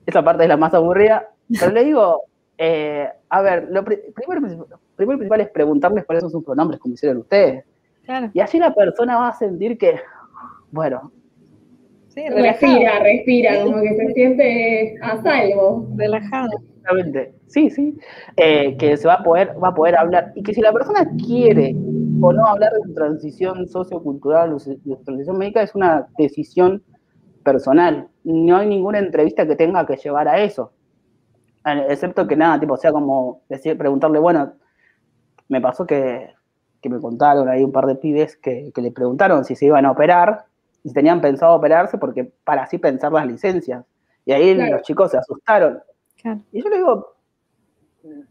esa 0.06 0.22
parte 0.22 0.44
es 0.44 0.50
la 0.50 0.58
más 0.58 0.74
aburrida. 0.74 1.26
Pero 1.58 1.72
le 1.72 1.84
digo, 1.84 2.24
eh, 2.58 3.08
a 3.30 3.42
ver, 3.42 3.68
lo 3.72 3.84
primero, 3.84 4.68
primero 4.96 5.18
principal 5.18 5.42
es 5.42 5.50
preguntarles 5.50 6.06
cuáles 6.06 6.22
son 6.24 6.32
sus 6.32 6.44
pronombres, 6.44 6.80
como 6.80 6.94
hicieron 6.94 7.20
ustedes. 7.20 7.64
Y 8.34 8.40
así 8.40 8.60
la 8.60 8.74
persona 8.74 9.18
va 9.18 9.30
a 9.30 9.34
sentir 9.34 9.78
que, 9.78 10.00
bueno, 10.72 11.12
respira, 12.16 13.00
respira, 13.04 13.64
como 13.64 13.82
que 13.82 13.96
se 13.96 14.14
siente 14.14 14.98
a 15.02 15.22
salvo. 15.22 15.88
Relajado. 15.96 16.50
Exactamente. 16.78 17.34
Sí, 17.48 17.70
sí. 17.70 17.98
Eh, 18.38 18.76
que 18.78 18.98
se 18.98 19.08
va 19.08 19.16
a 19.16 19.24
poder, 19.24 19.56
va 19.62 19.70
a 19.70 19.76
poder 19.76 19.96
hablar. 19.98 20.32
Y 20.36 20.44
que 20.44 20.54
si 20.54 20.62
la 20.62 20.74
persona 20.74 21.10
quiere 21.26 21.76
o 22.22 22.34
no 22.34 22.46
hablar 22.46 22.74
de 22.74 22.82
su 22.84 22.94
transición 22.94 23.68
sociocultural 23.68 24.54
o 24.54 24.60
su 24.60 24.76
transición 25.06 25.38
médica, 25.38 25.62
es 25.62 25.76
una 25.76 26.08
decisión 26.18 26.84
personal. 27.44 28.08
No 28.24 28.58
hay 28.58 28.68
ninguna 28.68 29.00
entrevista 29.00 29.48
que 29.48 29.56
tenga 29.56 29.86
que 29.86 29.98
llevar 29.98 30.28
a 30.28 30.42
eso. 30.42 30.74
Excepto 31.90 32.28
que 32.28 32.36
nada, 32.36 32.60
tipo, 32.60 32.78
sea 32.78 32.92
como 32.92 33.42
decir, 33.50 33.78
preguntarle, 33.78 34.20
bueno, 34.20 34.54
me 35.48 35.62
pasó 35.62 35.86
que, 35.86 36.34
me 36.84 37.00
contaron 37.00 37.50
ahí 37.50 37.64
un 37.64 37.72
par 37.72 37.86
de 37.86 37.96
pibes 37.96 38.38
que, 38.38 38.72
le 38.76 38.92
preguntaron 38.92 39.44
si 39.46 39.56
se 39.56 39.66
iban 39.66 39.86
a 39.86 39.92
operar, 39.92 40.46
si 40.84 40.94
tenían 40.94 41.22
pensado 41.22 41.56
operarse, 41.56 41.98
porque 41.98 42.32
para 42.44 42.64
así 42.64 42.78
pensar 42.78 43.12
las 43.12 43.28
licencias. 43.28 43.84
Y 44.26 44.32
ahí 44.32 44.54
los 44.54 44.82
chicos 44.84 45.12
se 45.12 45.18
asustaron. 45.18 45.82
Y 46.52 46.62
yo 46.62 46.70
le 46.70 46.78
digo, 46.78 47.16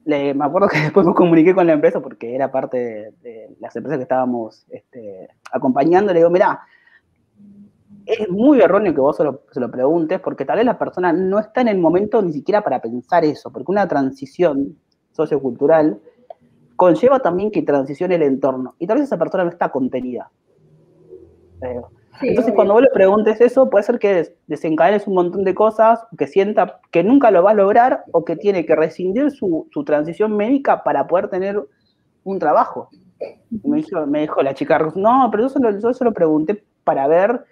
me 0.04 0.44
acuerdo 0.44 0.68
que 0.68 0.78
después 0.80 1.06
me 1.06 1.14
comuniqué 1.14 1.54
con 1.54 1.66
la 1.66 1.74
empresa 1.74 2.00
porque 2.00 2.34
era 2.34 2.50
parte 2.50 3.12
de, 3.22 3.56
las 3.60 3.74
empresas 3.76 3.98
que 3.98 4.02
estábamos 4.02 4.66
este, 4.70 5.28
acompañando. 5.52 6.12
Le 6.12 6.20
digo, 6.20 6.30
mira, 6.30 6.60
es 8.08 8.28
muy 8.30 8.60
erróneo 8.60 8.94
que 8.94 9.00
vos 9.00 9.16
se 9.16 9.24
lo, 9.24 9.42
se 9.50 9.60
lo, 9.60 9.70
preguntes 9.70 10.18
porque 10.20 10.46
tal 10.46 10.56
vez 10.56 10.66
la 10.66 10.78
persona 10.78 11.12
no 11.12 11.38
está 11.38 11.60
en 11.60 11.68
el 11.68 11.78
momento 11.78 12.22
ni 12.22 12.32
siquiera 12.32 12.62
para 12.64 12.80
pensar 12.80 13.24
eso, 13.24 13.52
porque 13.52 13.70
una 13.70 13.86
transición 13.86 14.76
sociocultural 15.12 16.00
conlleva 16.74 17.20
también 17.20 17.50
que 17.50 17.62
transicione 17.62 18.14
el 18.14 18.22
entorno 18.22 18.74
y 18.78 18.86
tal 18.86 18.96
vez 18.96 19.06
esa 19.06 19.18
persona 19.18 19.44
no 19.44 19.50
está 19.50 19.68
contenida. 19.68 20.30
Entonces, 22.22 22.54
cuando 22.54 22.74
vos 22.74 22.82
le 22.82 22.90
preguntes 22.90 23.40
eso, 23.40 23.68
puede 23.68 23.84
ser 23.84 23.98
que 23.98 24.34
desencadenes 24.46 25.06
un 25.06 25.14
montón 25.14 25.44
de 25.44 25.54
cosas, 25.54 26.00
que 26.16 26.26
sienta 26.26 26.80
que 26.90 27.04
nunca 27.04 27.30
lo 27.30 27.42
va 27.42 27.50
a 27.50 27.54
lograr 27.54 28.04
o 28.12 28.24
que 28.24 28.36
tiene 28.36 28.64
que 28.64 28.74
rescindir 28.74 29.30
su, 29.30 29.68
transición 29.84 30.36
médica 30.36 30.82
para 30.82 31.06
poder 31.06 31.28
tener 31.28 31.62
un 32.24 32.38
trabajo. 32.38 32.88
me, 33.64 33.76
dijo, 33.78 34.06
me 34.06 34.20
dijo 34.22 34.42
la 34.42 34.54
chica, 34.54 34.78
no, 34.96 35.28
pero 35.30 35.44
yo 35.44 35.48
solo, 35.48 35.78
yo 35.78 35.92
solo 35.92 36.12
pregunté 36.12 36.64
para 36.84 37.06
ver, 37.06 37.44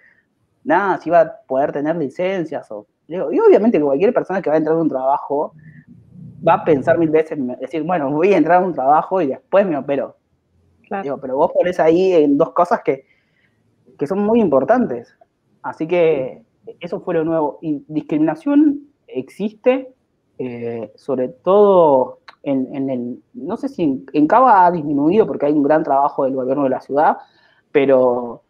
nada, 0.67 0.97
si 0.99 1.09
iba 1.09 1.21
a 1.21 1.33
poder 1.47 1.71
tener 1.71 1.95
licencias. 1.95 2.69
O, 2.71 2.87
y 3.07 3.17
obviamente 3.17 3.77
que 3.77 3.83
cualquier 3.83 4.13
persona 4.13 4.41
que 4.41 4.49
va 4.49 4.55
a 4.55 4.59
entrar 4.59 4.75
en 4.75 4.81
un 4.81 4.89
trabajo 4.89 5.53
va 6.47 6.55
a 6.55 6.63
pensar 6.63 6.97
mil 6.97 7.09
veces, 7.09 7.39
decir, 7.59 7.83
bueno, 7.83 8.11
voy 8.11 8.33
a 8.33 8.37
entrar 8.37 8.61
a 8.61 8.65
un 8.65 8.73
trabajo 8.73 9.21
y 9.21 9.27
después 9.27 9.65
me 9.65 9.77
opero. 9.77 10.17
Digo, 11.03 11.17
pero 11.17 11.35
vos 11.35 11.51
pones 11.51 11.79
ahí 11.79 12.13
en 12.13 12.37
dos 12.37 12.51
cosas 12.53 12.81
que 12.83 13.05
que 13.97 14.07
son 14.07 14.19
muy 14.23 14.39
importantes. 14.39 15.15
Así 15.61 15.87
que 15.87 16.43
eso 16.79 16.99
fue 17.01 17.15
lo 17.15 17.23
nuevo. 17.23 17.59
Y 17.61 17.83
discriminación 17.87 18.87
existe, 19.07 19.93
eh, 20.37 20.91
sobre 20.95 21.29
todo 21.29 22.19
en, 22.43 22.89
el, 22.89 23.21
no 23.33 23.57
sé 23.57 23.67
si 23.67 24.05
en, 24.13 24.27
Cava 24.27 24.65
ha 24.65 24.71
disminuido 24.71 25.27
porque 25.27 25.47
hay 25.47 25.53
un 25.53 25.63
gran 25.63 25.83
trabajo 25.83 26.23
del 26.23 26.35
gobierno 26.35 26.63
de 26.63 26.69
la 26.69 26.81
ciudad, 26.81 27.17
pero 27.71 28.43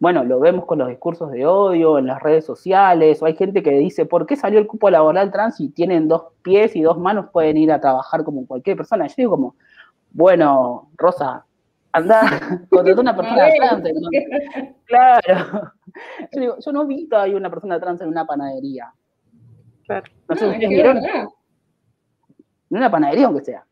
bueno, 0.00 0.22
lo 0.24 0.38
vemos 0.38 0.64
con 0.64 0.78
los 0.78 0.88
discursos 0.88 1.30
de 1.30 1.46
odio 1.46 1.98
en 1.98 2.06
las 2.06 2.22
redes 2.22 2.44
sociales, 2.44 3.20
o 3.20 3.26
hay 3.26 3.34
gente 3.34 3.62
que 3.62 3.72
dice, 3.72 4.06
¿por 4.06 4.26
qué 4.26 4.36
salió 4.36 4.58
el 4.58 4.66
cupo 4.66 4.90
laboral 4.90 5.32
trans 5.32 5.56
si 5.56 5.70
tienen 5.70 6.06
dos 6.06 6.26
pies 6.42 6.76
y 6.76 6.82
dos 6.82 6.98
manos 6.98 7.26
pueden 7.32 7.56
ir 7.56 7.72
a 7.72 7.80
trabajar 7.80 8.22
como 8.22 8.46
cualquier 8.46 8.76
persona? 8.76 9.06
Yo 9.08 9.14
digo 9.16 9.30
como, 9.32 9.56
bueno, 10.12 10.90
Rosa, 10.96 11.44
anda, 11.92 12.20
contrató 12.70 13.00
una 13.00 13.16
persona 13.16 13.48
trans. 13.56 13.88
Claro. 14.84 15.72
Yo 16.32 16.40
digo, 16.40 16.56
yo 16.60 16.70
no 16.70 16.86
vi 16.86 17.08
todavía 17.08 17.36
una 17.36 17.50
persona 17.50 17.80
trans 17.80 18.00
en 18.02 18.08
una 18.08 18.24
panadería. 18.24 18.92
Claro. 19.84 20.04
No 20.28 20.36
sé 20.36 20.52
si 20.52 20.66
vieron. 20.66 20.98
En 20.98 21.28
una 22.70 22.88
panadería, 22.90 23.26
aunque 23.26 23.44
sea. 23.44 23.64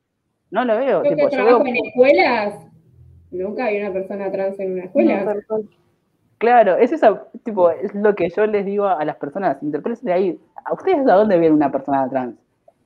No 0.51 0.65
lo 0.65 0.77
veo. 0.77 1.05
Yo 1.05 1.15
tipo, 1.15 1.29
yo 1.29 1.45
veo... 1.45 1.67
en 1.67 1.77
escuelas. 1.77 2.55
Nunca 3.31 3.69
vi 3.69 3.79
una 3.81 3.93
persona 3.93 4.33
trans 4.33 4.59
en 4.59 4.73
una 4.73 4.85
escuela. 4.85 5.37
Claro, 6.39 6.77
es 6.77 6.93
esa, 6.93 7.25
tipo, 7.45 7.71
es 7.71 7.95
lo 7.95 8.15
que 8.15 8.29
yo 8.29 8.47
les 8.47 8.65
digo 8.65 8.87
a 8.87 9.05
las 9.05 9.17
personas, 9.17 9.63
interprétense 9.63 10.07
de 10.07 10.13
ahí, 10.13 10.41
¿a 10.65 10.73
ustedes 10.73 11.07
a 11.09 11.15
dónde 11.15 11.39
ven 11.39 11.53
una 11.53 11.71
persona 11.71 12.09
trans? 12.09 12.37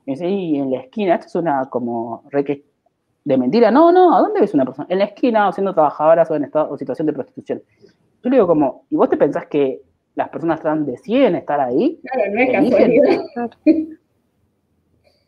Y 0.07 0.13
dice, 0.13 0.27
en 0.27 0.71
la 0.71 0.81
esquina, 0.81 1.15
esto 1.15 1.27
es 1.27 1.35
una 1.37 1.67
como 1.67 2.25
re 2.31 2.65
de 3.25 3.37
mentira. 3.37 3.71
No, 3.71 3.93
no, 3.93 4.17
¿a 4.17 4.21
dónde 4.21 4.41
ves 4.41 4.55
una 4.55 4.65
persona? 4.65 4.87
En 4.91 4.99
la 4.99 5.05
esquina, 5.05 5.49
o 5.49 5.53
siendo 5.53 5.75
trabajadoras 5.75 6.31
o 6.31 6.35
en 6.35 6.45
estado, 6.45 6.71
o 6.71 6.79
situación 6.79 7.07
de 7.07 7.13
prostitución. 7.13 7.63
Yo 8.23 8.31
le 8.31 8.37
digo 8.37 8.47
como, 8.47 8.85
¿y 8.91 8.97
vos 8.97 9.09
te 9.09 9.17
pensás 9.17 9.47
que 9.47 9.83
las 10.15 10.29
personas 10.29 10.61
trans 10.61 10.87
deciden 10.87 11.37
estar 11.37 11.61
ahí? 11.61 12.01
Claro, 12.03 12.33
no 12.33 12.41
es 12.41 12.51
casualidad. 12.51 13.51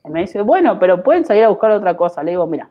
Y 0.05 0.11
me 0.11 0.21
dice, 0.23 0.43
bueno, 0.43 0.79
pero 0.81 1.03
pueden 1.03 1.25
salir 1.25 1.45
a 1.45 1.49
buscar 1.49 1.71
otra 1.71 1.97
cosa. 1.97 2.23
Le 2.23 2.33
digo, 2.33 2.47
mira, 2.47 2.69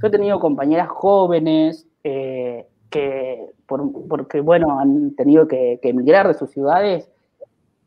yo 0.00 0.08
he 0.08 0.10
tenido 0.10 0.40
compañeras 0.40 0.88
jóvenes 0.88 1.86
eh, 2.02 2.66
que, 2.90 3.46
porque, 3.66 4.40
bueno, 4.40 4.78
han 4.80 5.14
tenido 5.14 5.46
que, 5.46 5.78
que 5.80 5.90
emigrar 5.90 6.26
de 6.28 6.34
sus 6.34 6.50
ciudades. 6.50 7.08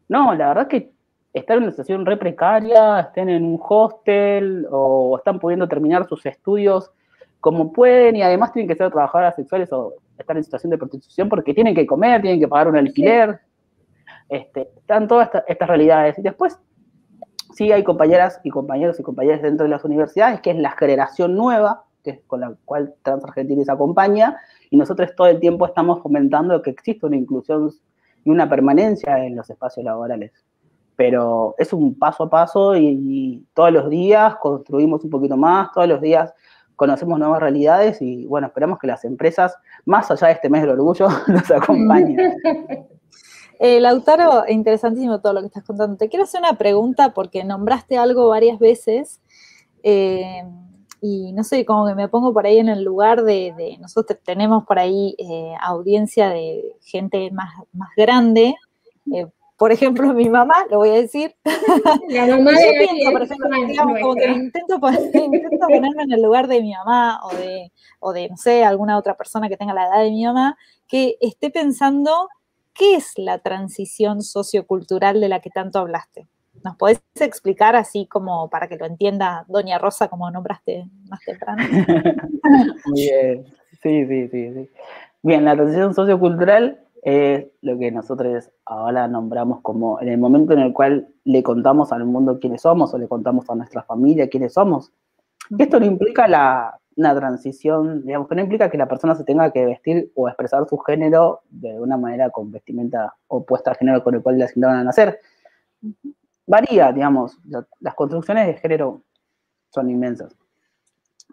No, 0.08 0.34
la 0.34 0.50
verdad 0.50 0.68
que 0.68 0.92
están 1.34 1.58
en 1.58 1.64
una 1.64 1.72
situación 1.72 2.06
re 2.06 2.18
precaria, 2.18 3.02
estén 3.02 3.30
en 3.30 3.44
un 3.44 3.60
hostel 3.62 4.68
o 4.72 5.18
están 5.18 5.40
pudiendo 5.40 5.68
terminar 5.68 6.08
sus 6.08 6.26
estudios 6.26 6.92
como 7.44 7.74
pueden 7.74 8.16
y 8.16 8.22
además 8.22 8.54
tienen 8.54 8.70
que 8.70 8.76
ser 8.76 8.90
trabajadoras 8.90 9.36
sexuales 9.36 9.74
o 9.74 9.96
estar 10.18 10.38
en 10.38 10.46
situación 10.46 10.70
de 10.70 10.78
prostitución 10.78 11.28
porque 11.28 11.54
tienen 11.54 11.76
que 11.76 11.86
comer, 11.86 12.22
tienen 12.22 12.40
que 12.40 12.48
pagar 12.48 12.70
un 12.70 12.78
alquiler. 12.78 13.42
Este, 14.30 14.70
están 14.78 15.10
todas 15.10 15.30
estas 15.48 15.68
realidades. 15.68 16.18
Y 16.18 16.22
después 16.22 16.58
sí 17.54 17.72
hay 17.74 17.84
compañeras 17.84 18.40
y 18.46 18.50
compañeros 18.50 18.98
y 18.98 19.04
compañeras 19.04 19.42
dentro 19.42 19.66
de 19.66 19.72
las 19.72 19.84
universidades, 19.84 20.40
que 20.40 20.52
es 20.52 20.58
la 20.58 20.72
generación 20.72 21.36
nueva, 21.36 21.84
con 22.28 22.42
la 22.42 22.56
cual 22.66 22.94
Trans 23.02 23.24
Argentina 23.24 23.64
se 23.64 23.72
acompaña, 23.72 24.38
y 24.70 24.78
nosotros 24.78 25.12
todo 25.16 25.28
el 25.28 25.40
tiempo 25.40 25.66
estamos 25.66 26.02
fomentando 26.02 26.62
que 26.62 26.72
exista 26.72 27.08
una 27.08 27.18
inclusión 27.18 27.72
y 28.24 28.30
una 28.30 28.50
permanencia 28.50 29.26
en 29.26 29.36
los 29.36 29.50
espacios 29.50 29.86
laborales 29.86 30.32
pero 30.96 31.56
es 31.58 31.74
un 31.74 31.98
paso 31.98 32.24
a 32.24 32.30
paso 32.30 32.76
y, 32.76 33.46
todos 33.54 33.72
los 33.72 33.90
días 33.90 34.36
construimos 34.38 35.04
un 35.04 35.10
poquito 35.10 35.38
más, 35.38 35.72
todos 35.74 35.88
los 35.88 36.02
días 36.02 36.34
conocemos 36.76 37.20
nuevas 37.20 37.40
realidades 37.40 38.02
y 38.02 38.26
bueno, 38.26 38.48
esperamos 38.48 38.80
que 38.80 38.88
las 38.88 39.06
empresas, 39.06 39.56
más 39.86 40.10
allá 40.10 40.28
de 40.28 40.34
este 40.34 40.50
mes 40.50 40.62
del 40.62 40.72
orgullo, 40.72 41.08
nos 41.28 41.52
acompañen. 41.52 42.18
Eh, 43.60 43.80
Lautaro, 43.80 44.44
interesantísimo 44.50 45.22
todo 45.22 45.32
lo 45.32 45.40
que 45.40 45.46
estás 45.46 45.64
contando. 45.64 45.96
Te 45.96 46.10
quiero 46.10 46.24
hacer 46.24 46.42
una 46.42 46.58
pregunta 46.58 47.14
porque 47.14 47.46
nombraste 47.46 47.98
algo 47.98 48.28
varias 48.28 48.60
veces 48.60 49.22
eh, 49.84 50.44
y 51.06 51.34
no 51.34 51.44
sé, 51.44 51.66
como 51.66 51.86
que 51.86 51.96
me 51.96 52.08
pongo 52.08 52.34
por 52.34 52.46
ahí 52.46 52.60
en 52.60 52.70
el 52.70 52.82
lugar 52.82 53.24
de, 53.24 53.78
nosotros 53.82 54.18
tenemos 54.24 54.64
por 54.64 54.80
ahí 54.80 55.18
eh, 55.18 55.54
audiencia 55.62 56.30
de 56.30 56.78
gente 56.82 57.30
más, 57.30 57.54
más 57.74 57.90
grande, 57.98 58.56
por 59.58 59.74
ejemplo, 59.74 60.14
mi 60.14 60.30
mamá, 60.30 60.66
lo 60.72 60.78
voy 60.78 60.92
a 60.92 60.94
decir. 60.94 61.36
La 62.08 62.26
mamá 62.26 62.52
de 62.52 62.88
pienso, 62.88 63.12
por 63.12 63.22
ejemplo, 63.22 63.50
digamos, 63.68 64.00
como 64.00 64.16
que 64.16 64.26
intento, 64.32 64.80
ponerme 64.80 66.04
en 66.04 66.14
el 66.14 66.22
lugar 66.22 66.48
de 66.48 66.62
mi 66.62 66.72
mamá 66.72 67.20
o 67.26 67.36
de, 67.36 67.74
o 68.00 68.14
de, 68.14 68.30
no 68.30 68.38
sé, 68.38 68.64
alguna 68.64 68.98
otra 68.98 69.18
persona 69.18 69.50
que 69.50 69.58
tenga 69.58 69.74
la 69.74 69.88
edad 69.88 70.04
de 70.04 70.10
mi 70.10 70.24
mamá, 70.24 70.58
que 70.88 71.18
esté 71.20 71.50
pensando 71.50 72.30
qué 72.74 72.96
es 72.96 73.12
la 73.18 73.40
transición 73.40 74.22
sociocultural 74.22 75.20
de 75.20 75.28
la 75.28 75.42
que 75.42 75.50
tanto 75.50 75.80
hablaste. 75.80 76.30
¿Nos 76.64 76.78
podés 76.78 77.02
explicar 77.20 77.76
así 77.76 78.08
como 78.08 78.50
para 78.50 78.68
que 78.68 78.78
lo 78.78 78.86
entienda 78.86 79.46
Doña 79.48 79.78
Rosa, 79.78 80.08
como 80.08 80.32
nombraste 80.32 80.86
más 81.10 81.20
temprano? 81.26 81.64
Muy 82.86 83.02
bien, 83.02 83.46
sí, 83.82 84.06
sí, 84.06 84.28
sí, 84.30 84.54
sí. 84.54 84.70
Bien, 85.22 85.46
la 85.46 85.56
transición 85.56 85.94
sociocultural 85.94 86.80
es 87.02 87.48
lo 87.62 87.78
que 87.78 87.92
nosotros 87.92 88.50
ahora 88.66 89.08
nombramos 89.08 89.62
como 89.62 90.00
en 90.00 90.08
el 90.08 90.18
momento 90.18 90.54
en 90.54 90.60
el 90.60 90.74
cual 90.74 91.10
le 91.26 91.44
contamos 91.44 91.92
al 91.92 92.06
mundo 92.06 92.40
quiénes 92.40 92.62
somos 92.62 92.94
o 92.94 92.98
le 92.98 93.10
contamos 93.10 93.50
a 93.50 93.56
nuestra 93.56 93.84
familia 93.84 94.30
quiénes 94.30 94.54
somos. 94.54 94.92
Esto 95.58 95.80
no 95.82 95.86
implica 95.86 96.28
la, 96.28 96.80
una 96.96 97.16
transición, 97.16 98.06
digamos 98.06 98.28
que 98.28 98.36
no 98.36 98.42
implica 98.42 98.70
que 98.70 98.78
la 98.78 98.88
persona 98.88 99.16
se 99.16 99.24
tenga 99.24 99.52
que 99.52 99.66
vestir 99.66 100.12
o 100.16 100.28
expresar 100.28 100.68
su 100.70 100.78
género 100.78 101.42
de 101.50 101.80
una 101.80 101.98
manera 101.98 102.30
con 102.30 102.52
vestimenta 102.52 103.16
opuesta 103.28 103.72
al 103.72 103.78
género 103.78 104.04
con 104.04 104.16
el 104.16 104.22
cual 104.22 104.38
le 104.38 104.46
asignaron 104.46 104.78
a 104.78 104.84
nacer. 104.84 105.20
Varía, 106.46 106.92
digamos, 106.92 107.38
las 107.80 107.96
construcciones 107.96 108.48
de 108.48 108.54
género 108.56 109.04
son 109.70 109.90
inmensas. 109.90 110.36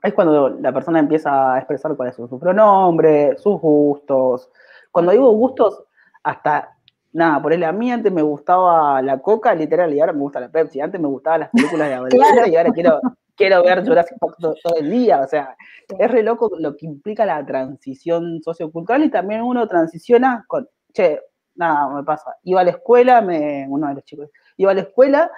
Es 0.03 0.15
cuando 0.15 0.49
la 0.49 0.73
persona 0.73 0.99
empieza 0.99 1.55
a 1.55 1.59
expresar 1.59 1.95
cuál 1.97 2.09
es 2.09 2.17
su 2.17 2.39
pronombre, 2.39 3.37
sus 3.37 3.61
gustos, 3.61 4.51
cuando 4.91 5.13
digo 5.13 5.31
gustos, 5.33 5.85
hasta, 6.23 6.77
nada, 7.13 7.41
por 7.41 7.53
él 7.53 7.65
a 7.65 7.73
mí 7.73 7.91
antes 7.91 8.13
me 8.13 8.23
gustaba 8.23 9.01
la 9.03 9.21
coca, 9.21 9.55
literal, 9.55 9.95
y 9.95 10.01
ahora 10.01 10.13
me 10.13 10.21
gusta 10.21 10.41
la 10.41 10.49
Pepsi. 10.49 10.81
Antes 10.81 11.01
me 11.01 11.09
gustaban 11.09 11.41
las 11.41 11.51
películas 11.51 11.89
de 11.89 11.95
adolescencia 11.95 12.49
y 12.49 12.57
ahora 12.57 12.73
quiero, 12.73 13.01
quiero 13.37 13.63
ver 13.63 13.87
Jurassic 13.87 14.19
Park 14.19 14.37
todo, 14.41 14.55
el 14.79 14.91
día. 14.91 15.21
O 15.21 15.29
sea, 15.29 15.57
es 15.99 16.11
re 16.11 16.23
loco 16.23 16.51
lo 16.59 16.77
que 16.77 16.87
implica 16.87 17.25
la 17.25 17.45
transición 17.45 18.41
sociocultural 18.43 19.05
y 19.05 19.11
también 19.11 19.43
uno 19.43 19.67
transiciona 19.69 20.45
con, 20.49 20.69
che, 20.93 21.21
nada, 21.55 21.89
me 21.89 22.03
pasa. 22.03 22.37
Iba 22.43 22.63
a 22.63 22.65
la 22.65 22.71
escuela, 22.71 23.21
me, 23.21 23.67
uno 23.69 23.89
de 23.89 23.95
los 23.95 24.05
chicos, 24.05 24.29
iba 24.61 24.73
a 24.73 24.75
la 24.75 24.83
escuela 24.83 25.31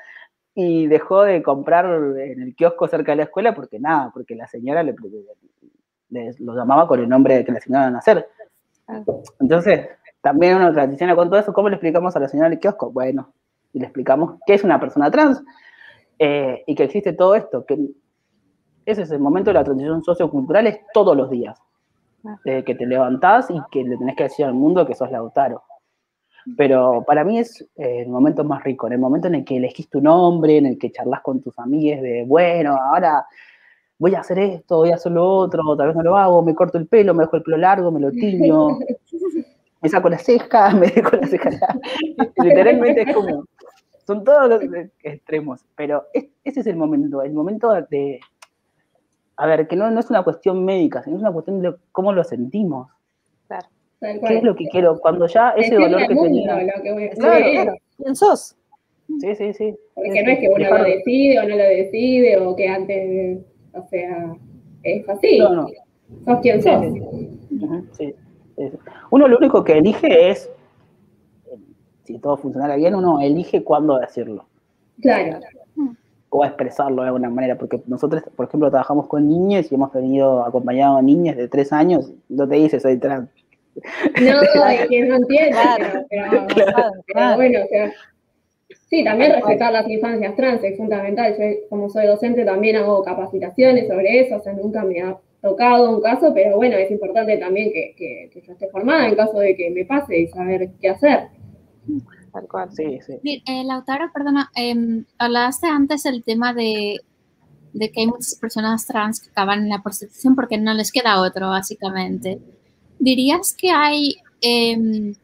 y 0.54 0.88
dejó 0.88 1.22
de 1.22 1.42
comprar 1.42 1.86
en 1.86 2.42
el 2.42 2.56
kiosco 2.56 2.88
cerca 2.88 3.12
de 3.12 3.16
la 3.16 3.22
escuela 3.24 3.54
porque 3.54 3.78
nada, 3.78 4.10
porque 4.12 4.34
la 4.34 4.48
señora 4.48 4.82
le, 4.82 4.94
lo 6.10 6.56
llamaba 6.56 6.88
con 6.88 6.98
el 6.98 7.08
nombre 7.08 7.44
que 7.44 7.52
le 7.52 7.58
asignaban 7.58 7.94
a 7.94 7.98
hacer. 7.98 8.28
Entonces, 9.38 9.88
también 10.20 10.56
uno 10.56 10.72
transiciona 10.72 11.14
con 11.14 11.30
todo 11.30 11.38
eso. 11.38 11.52
¿Cómo 11.52 11.68
le 11.68 11.76
explicamos 11.76 12.16
a 12.16 12.20
la 12.20 12.28
señora 12.28 12.50
del 12.50 12.58
kiosco? 12.58 12.90
Bueno, 12.90 13.32
y 13.72 13.78
le 13.78 13.86
explicamos 13.86 14.40
qué 14.44 14.54
es 14.54 14.64
una 14.64 14.80
persona 14.80 15.08
trans 15.08 15.42
eh, 16.18 16.64
y 16.66 16.74
que 16.74 16.84
existe 16.84 17.12
todo 17.12 17.36
esto, 17.36 17.64
que 17.64 17.78
ese 18.84 19.02
es 19.02 19.10
el 19.12 19.20
momento 19.20 19.50
de 19.50 19.54
la 19.54 19.64
transición 19.64 20.02
sociocultural, 20.02 20.66
es 20.66 20.80
todos 20.92 21.16
los 21.16 21.30
días. 21.30 21.58
que 22.44 22.62
te 22.62 22.86
levantás 22.86 23.50
y 23.50 23.60
que 23.70 23.84
le 23.84 23.96
tenés 23.96 24.16
que 24.16 24.24
decir 24.24 24.46
al 24.46 24.54
mundo 24.54 24.84
que 24.84 24.94
sos 24.94 25.10
Lautaro. 25.12 25.62
Pero 26.56 27.04
para 27.06 27.24
mí 27.24 27.38
es 27.38 27.62
eh, 27.76 28.02
el 28.02 28.08
momento 28.08 28.44
más 28.44 28.62
rico, 28.64 28.86
en 28.86 28.94
el 28.94 28.98
momento 28.98 29.28
en 29.28 29.36
el 29.36 29.44
que 29.44 29.56
elegís 29.56 29.88
tu 29.88 30.00
nombre, 30.00 30.58
en 30.58 30.66
el 30.66 30.78
que 30.78 30.90
charlas 30.90 31.20
con 31.20 31.40
tus 31.40 31.58
amigas 31.58 32.02
de, 32.02 32.24
bueno, 32.26 32.76
ahora 32.76 33.24
voy 33.98 34.16
a 34.16 34.20
hacer 34.20 34.38
esto, 34.40 34.78
voy 34.78 34.90
a 34.90 34.96
hacer 34.96 35.12
lo 35.12 35.24
otro, 35.24 35.76
tal 35.76 35.88
vez 35.88 35.96
no 35.96 36.02
lo 36.02 36.16
hago, 36.16 36.42
me 36.42 36.54
corto 36.54 36.76
el 36.76 36.88
pelo, 36.88 37.14
me 37.14 37.22
dejo 37.22 37.36
el 37.36 37.42
pelo 37.44 37.56
largo, 37.56 37.92
me 37.92 38.00
lo 38.00 38.10
tiño, 38.10 38.78
me 39.80 39.88
saco 39.88 40.08
la 40.08 40.18
ceja, 40.18 40.70
me 40.74 40.88
dejo 40.88 41.16
la 41.16 41.26
ceja. 41.28 41.50
Literalmente 42.42 43.02
es 43.02 43.14
como, 43.14 43.44
son 44.04 44.24
todos 44.24 44.48
los 44.48 44.60
extremos, 45.04 45.64
pero 45.76 46.04
ese 46.12 46.60
es 46.60 46.66
el 46.66 46.76
momento, 46.76 47.22
el 47.22 47.32
momento 47.32 47.72
de, 47.88 48.18
a 49.36 49.46
ver, 49.46 49.68
que 49.68 49.76
no, 49.76 49.90
no 49.90 50.00
es 50.00 50.10
una 50.10 50.24
cuestión 50.24 50.64
médica, 50.64 51.02
sino 51.02 51.16
es 51.16 51.22
una 51.22 51.32
cuestión 51.32 51.62
de 51.62 51.74
cómo 51.92 52.12
lo 52.12 52.24
sentimos. 52.24 52.88
Claro. 54.02 54.20
¿Qué 54.26 54.36
es 54.38 54.42
lo 54.42 54.56
que 54.56 54.64
quiero? 54.66 54.98
Cuando 54.98 55.28
ya 55.28 55.50
ese 55.50 55.76
dolor 55.76 56.04
que 56.08 56.14
tenía. 56.14 56.58
claro, 57.14 57.74
¿Quién 57.96 58.16
sos? 58.16 58.56
Sí, 59.20 59.34
sí, 59.36 59.52
sí. 59.52 59.76
Porque 59.94 60.22
no 60.24 60.30
es 60.32 60.38
que 60.40 60.48
uno 60.48 60.78
lo 60.78 60.84
decide 60.84 61.38
o 61.38 61.42
no 61.42 61.56
lo 61.56 61.62
decide, 61.62 62.36
o 62.38 62.56
que 62.56 62.68
antes, 62.68 63.38
o 63.74 63.86
sea, 63.86 64.34
es 64.82 65.08
así. 65.08 65.38
No, 65.38 65.54
no. 65.54 65.68
Sos 66.24 66.40
quien 66.40 66.60
sos. 66.60 66.84
Sí, 67.92 68.14
Uno 69.10 69.28
lo 69.28 69.38
único 69.38 69.62
que 69.62 69.78
elige 69.78 70.30
es, 70.30 70.50
si 72.02 72.18
todo 72.18 72.36
funcionara 72.36 72.74
bien, 72.74 72.96
uno 72.96 73.20
elige 73.20 73.62
cuándo 73.62 73.98
decirlo. 74.00 74.46
Claro. 75.00 75.38
O 76.30 76.44
expresarlo 76.44 77.02
de 77.02 77.08
alguna 77.08 77.30
manera, 77.30 77.56
porque 77.56 77.80
nosotros, 77.86 78.24
por 78.34 78.46
ejemplo, 78.46 78.68
trabajamos 78.68 79.06
con 79.06 79.28
niñas 79.28 79.70
y 79.70 79.76
hemos 79.76 79.92
tenido 79.92 80.44
acompañado 80.44 80.96
a 80.96 81.02
niñas 81.02 81.36
de 81.36 81.46
tres 81.46 81.72
años, 81.72 82.12
no 82.28 82.48
te 82.48 82.56
dice 82.56 82.80
soy 82.80 82.96
trans, 82.96 83.28
no, 83.74 84.42
es 84.68 84.86
que 84.88 85.02
no 85.02 85.16
entiendo, 85.16 85.58
pero, 86.08 87.36
bueno, 87.36 87.60
o 87.64 87.68
sea, 87.68 87.92
sí, 88.88 89.04
también 89.04 89.32
respetar 89.32 89.72
las 89.72 89.88
infancias 89.88 90.36
trans 90.36 90.62
es 90.62 90.76
fundamental. 90.76 91.34
Yo, 91.38 91.44
como 91.68 91.88
soy 91.88 92.06
docente, 92.06 92.44
también 92.44 92.76
hago 92.76 93.02
capacitaciones 93.02 93.88
sobre 93.88 94.20
eso, 94.20 94.36
o 94.36 94.40
sea, 94.40 94.52
nunca 94.52 94.84
me 94.84 95.00
ha 95.00 95.16
tocado 95.40 95.90
un 95.90 96.00
caso, 96.00 96.32
pero 96.34 96.56
bueno, 96.56 96.76
es 96.76 96.90
importante 96.90 97.36
también 97.38 97.72
que, 97.72 97.94
que, 97.96 98.40
yo 98.40 98.52
esté 98.52 98.68
formada 98.68 99.08
en 99.08 99.16
caso 99.16 99.38
de 99.38 99.56
que 99.56 99.70
me 99.70 99.84
pase 99.84 100.18
y 100.18 100.28
saber 100.28 100.70
qué 100.80 100.90
hacer. 100.90 101.28
Tal 102.32 102.48
cual, 102.48 102.70
sí, 102.72 102.98
sí. 103.04 103.42
Eh, 103.46 103.64
Lautaro, 103.64 104.10
perdona, 104.12 104.50
eh, 104.56 104.74
hablaste 105.18 105.66
antes 105.66 106.06
el 106.06 106.22
tema 106.22 106.54
de, 106.54 107.00
de 107.72 107.90
que 107.90 108.02
hay 108.02 108.06
muchas 108.06 108.36
personas 108.36 108.86
trans 108.86 109.20
que 109.20 109.30
acaban 109.30 109.60
en 109.60 109.68
la 109.68 109.82
prostitución 109.82 110.34
porque 110.34 110.58
no 110.58 110.72
les 110.74 110.92
queda 110.92 111.20
otro, 111.20 111.48
básicamente. 111.48 112.38
¿Dirías 113.02 113.52
que 113.52 113.68
hay, 113.68 114.14
em, 114.40 115.16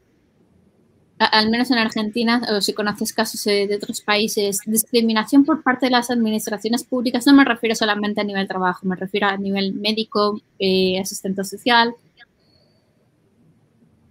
al 1.17 1.49
menos 1.49 1.71
en 1.71 1.77
Argentina, 1.77 2.41
o 2.51 2.59
si 2.59 2.73
conoces 2.73 3.13
casos 3.13 3.41
de 3.45 3.73
otros 3.73 4.01
países, 4.01 4.59
discriminación 4.65 5.45
por 5.45 5.63
parte 5.63 5.85
de 5.85 5.91
las 5.91 6.11
administraciones 6.11 6.83
públicas? 6.83 7.25
No 7.25 7.33
me 7.33 7.45
refiero 7.45 7.75
solamente 7.75 8.19
a 8.19 8.25
nivel 8.25 8.49
trabajo, 8.49 8.85
me 8.85 8.97
refiero 8.97 9.27
a 9.27 9.37
nivel 9.37 9.73
médico, 9.75 10.41
eh, 10.59 10.99
asistente 10.99 11.41
social. 11.45 11.95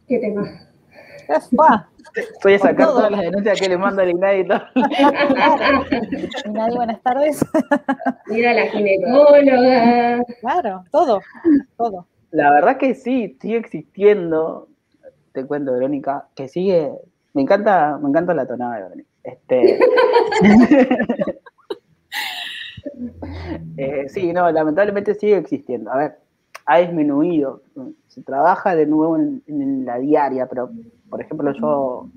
¿Qué 0.06 0.18
tema? 0.18 0.66
Estoy 2.14 2.54
a 2.54 2.58
sacar 2.58 2.86
todas 2.86 3.10
las 3.10 3.20
denuncias 3.20 3.60
que 3.60 3.68
le 3.68 3.76
manda 3.76 4.02
el 4.02 4.10
INADI 4.12 4.40
y 4.40 4.48
todo. 4.48 4.62
INADI, 6.46 6.74
buenas 6.74 7.02
tardes. 7.02 7.44
Mira 8.28 8.54
la 8.54 8.66
ginecóloga. 8.68 10.24
Claro, 10.40 10.84
todo, 10.90 11.20
todo. 11.76 12.06
La 12.30 12.50
verdad 12.50 12.76
que 12.76 12.94
sí, 12.94 13.36
sigue 13.40 13.56
existiendo. 13.56 14.68
Te 15.32 15.46
cuento, 15.46 15.72
Verónica, 15.72 16.28
que 16.34 16.48
sigue. 16.48 16.92
Me 17.34 17.42
encanta, 17.42 17.98
me 18.02 18.08
encanta 18.08 18.34
la 18.34 18.46
tonada 18.46 18.76
de 18.76 18.82
Verónica. 18.82 19.08
Este... 19.22 19.80
Eh, 23.76 24.08
sí, 24.08 24.32
no, 24.32 24.50
lamentablemente 24.50 25.14
sigue 25.14 25.36
existiendo. 25.36 25.92
A 25.92 25.96
ver, 25.96 26.18
ha 26.66 26.78
disminuido. 26.78 27.62
Se 28.08 28.22
trabaja 28.22 28.74
de 28.74 28.86
nuevo 28.86 29.16
en 29.16 29.84
la 29.84 29.98
diaria, 29.98 30.46
pero 30.46 30.70
por 31.08 31.20
ejemplo, 31.20 31.52
yo 31.52 32.08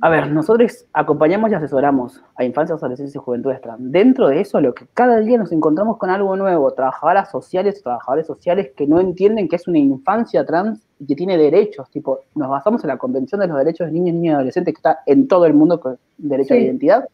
a 0.00 0.10
ver, 0.10 0.30
nosotros 0.30 0.84
acompañamos 0.92 1.50
y 1.50 1.54
asesoramos 1.54 2.22
a 2.36 2.44
infancias, 2.44 2.82
adolescentes 2.82 3.14
y 3.14 3.18
juventudes 3.18 3.62
trans. 3.62 3.80
Dentro 3.80 4.28
de 4.28 4.40
eso, 4.40 4.60
lo 4.60 4.74
que 4.74 4.86
cada 4.92 5.20
día 5.20 5.38
nos 5.38 5.52
encontramos 5.52 5.96
con 5.96 6.10
algo 6.10 6.36
nuevo, 6.36 6.70
trabajadoras 6.72 7.30
sociales, 7.30 7.82
trabajadores 7.82 8.26
sociales 8.26 8.72
que 8.76 8.86
no 8.86 9.00
entienden 9.00 9.48
que 9.48 9.56
es 9.56 9.66
una 9.66 9.78
infancia 9.78 10.44
trans 10.44 10.86
y 10.98 11.06
que 11.06 11.16
tiene 11.16 11.38
derechos. 11.38 11.88
Tipo, 11.90 12.20
nos 12.34 12.50
basamos 12.50 12.84
en 12.84 12.88
la 12.88 12.98
Convención 12.98 13.40
de 13.40 13.46
los 13.46 13.56
Derechos 13.56 13.86
de 13.86 13.92
Niños, 13.92 14.14
Niñas 14.16 14.32
y 14.32 14.34
Adolescentes 14.34 14.74
que 14.74 14.78
está 14.78 14.98
en 15.06 15.28
todo 15.28 15.46
el 15.46 15.54
mundo 15.54 15.80
con 15.80 15.98
derecho 16.18 16.52
a 16.52 16.58
la 16.58 16.62
identidad. 16.62 17.08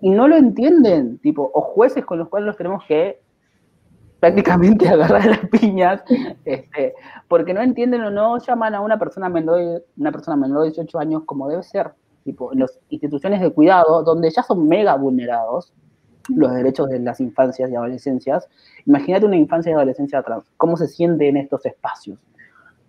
Y 0.00 0.10
no 0.10 0.28
lo 0.28 0.36
entienden, 0.36 1.18
tipo, 1.18 1.50
o 1.54 1.62
jueces 1.62 2.04
con 2.04 2.18
los 2.18 2.28
cuales 2.28 2.46
los 2.46 2.56
tenemos 2.56 2.84
que 2.86 3.20
prácticamente 4.20 4.88
agarrar 4.88 5.26
las 5.26 5.46
piñas, 5.48 6.02
este, 6.44 6.94
porque 7.28 7.54
no 7.54 7.60
entienden 7.60 8.02
o 8.02 8.10
no 8.10 8.38
llaman 8.38 8.74
a 8.74 8.80
una 8.80 8.98
persona 8.98 9.28
menor, 9.28 9.84
una 9.96 10.12
persona 10.12 10.36
menor 10.36 10.60
de 10.60 10.70
18 10.70 10.98
años 10.98 11.22
como 11.24 11.48
debe 11.48 11.62
ser, 11.62 11.92
tipo, 12.24 12.52
en 12.52 12.60
las 12.60 12.78
instituciones 12.90 13.40
de 13.40 13.50
cuidado, 13.50 14.02
donde 14.02 14.30
ya 14.30 14.42
son 14.42 14.68
mega 14.68 14.94
vulnerados 14.96 15.72
los 16.28 16.52
derechos 16.52 16.90
de 16.90 16.98
las 16.98 17.20
infancias 17.20 17.70
y 17.70 17.74
adolescencias. 17.74 18.48
Imagínate 18.84 19.24
una 19.24 19.36
infancia 19.36 19.70
y 19.70 19.74
adolescencia 19.74 20.22
trans, 20.22 20.44
cómo 20.56 20.76
se 20.76 20.86
siente 20.86 21.28
en 21.28 21.38
estos 21.38 21.64
espacios, 21.64 22.18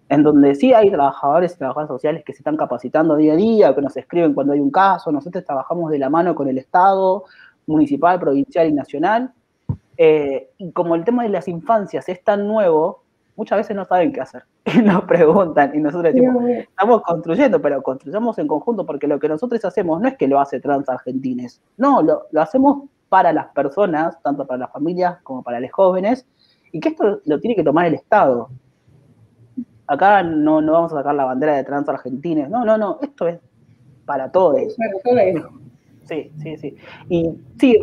en 0.10 0.24
donde 0.24 0.56
sí 0.56 0.74
hay 0.74 0.89
trabajadores 0.89 1.54
y 1.54 1.58
trabajadoras 1.58 1.88
sociales 1.88 2.24
que 2.26 2.34
se 2.34 2.39
están 2.39 2.58
capacitando 2.58 3.15
día 3.15 3.34
a 3.34 3.36
día, 3.38 3.76
que 3.76 3.82
nos 3.82 3.96
escriben 3.96 4.34
cuando 4.34 4.54
hay 4.54 4.60
un 4.60 4.72
caso, 4.72 5.12
nosotros 5.12 5.46
trabajamos 5.46 5.92
de 5.92 6.00
la 6.00 6.10
mano 6.10 6.36
con 6.36 6.50
el 6.50 6.58
Estado, 6.58 7.24
municipal, 7.65 8.20
provincial 8.20 8.68
y 8.68 8.74
nacional, 8.74 9.32
eh, 10.02 10.52
y 10.58 10.72
como 10.72 10.96
el 10.96 11.04
tema 11.04 11.24
de 11.24 11.30
las 11.30 11.50
infancias 11.50 12.08
es 12.08 12.24
tan 12.24 12.48
nuevo, 12.48 13.04
muchas 13.36 13.58
veces 13.58 13.76
no 13.76 13.84
saben 13.84 14.14
qué 14.14 14.22
hacer. 14.22 14.44
Y 14.74 14.82
nos 14.82 15.04
preguntan, 15.04 15.76
y 15.76 15.80
nosotros 15.80 16.14
decimos, 16.14 16.42
estamos 16.48 17.02
construyendo, 17.02 17.62
pero 17.62 17.82
construyamos 17.84 18.38
en 18.40 18.48
conjunto, 18.48 18.86
porque 18.86 19.08
lo 19.08 19.20
que 19.20 19.28
nosotros 19.28 19.64
hacemos 19.66 20.00
no 20.00 20.08
es 20.08 20.16
que 20.16 20.28
lo 20.28 20.40
hace 20.40 20.62
Trans 20.62 20.88
Argentines, 20.88 21.62
no, 21.76 22.02
lo, 22.02 22.28
hacemos 22.40 22.84
para 23.10 23.34
las 23.34 23.48
personas, 23.48 24.22
tanto 24.22 24.48
para 24.48 24.60
las 24.60 24.72
familias 24.72 25.18
como 25.24 25.44
para 25.44 25.60
los 25.60 25.72
jóvenes, 25.72 26.26
y 26.72 26.80
que 26.80 26.90
esto 26.90 27.20
lo 27.26 27.40
tiene 27.42 27.58
que 27.58 27.64
tomar 27.64 27.88
el 27.88 27.96
Estado. 27.96 28.50
Acá 29.88 30.24
no, 30.24 30.62
no 30.62 30.72
vamos 30.74 30.94
a 30.94 30.98
sacar 30.98 31.16
la 31.16 31.26
bandera 31.26 31.58
de 31.58 31.64
Trans 31.66 31.90
Argentines, 31.90 32.50
no, 32.50 32.64
no, 32.64 32.78
no, 32.78 33.00
esto 33.02 33.28
es 33.28 33.40
para 34.06 34.32
todos. 34.32 34.62
Sí, 36.06 36.32
sí, 36.42 36.58
sí. 36.58 36.78
Y 37.10 37.32
sí, 37.60 37.82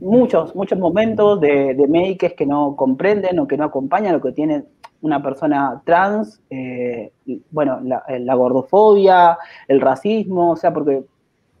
muchos, 0.00 0.54
muchos 0.54 0.78
momentos 0.78 1.40
de, 1.40 1.74
de 1.74 2.34
que 2.36 2.46
no 2.46 2.76
comprenden 2.76 3.38
o 3.38 3.48
que 3.48 3.56
no 3.56 3.64
acompañan 3.64 4.12
lo 4.12 4.20
que 4.20 4.32
tiene 4.32 4.64
una 5.00 5.22
persona 5.22 5.80
trans, 5.84 6.40
eh, 6.50 7.12
bueno, 7.50 7.80
la, 7.82 8.34
gordofobia, 8.34 9.38
el 9.68 9.80
racismo, 9.80 10.52
o 10.52 10.56
sea, 10.56 10.72
porque 10.72 11.04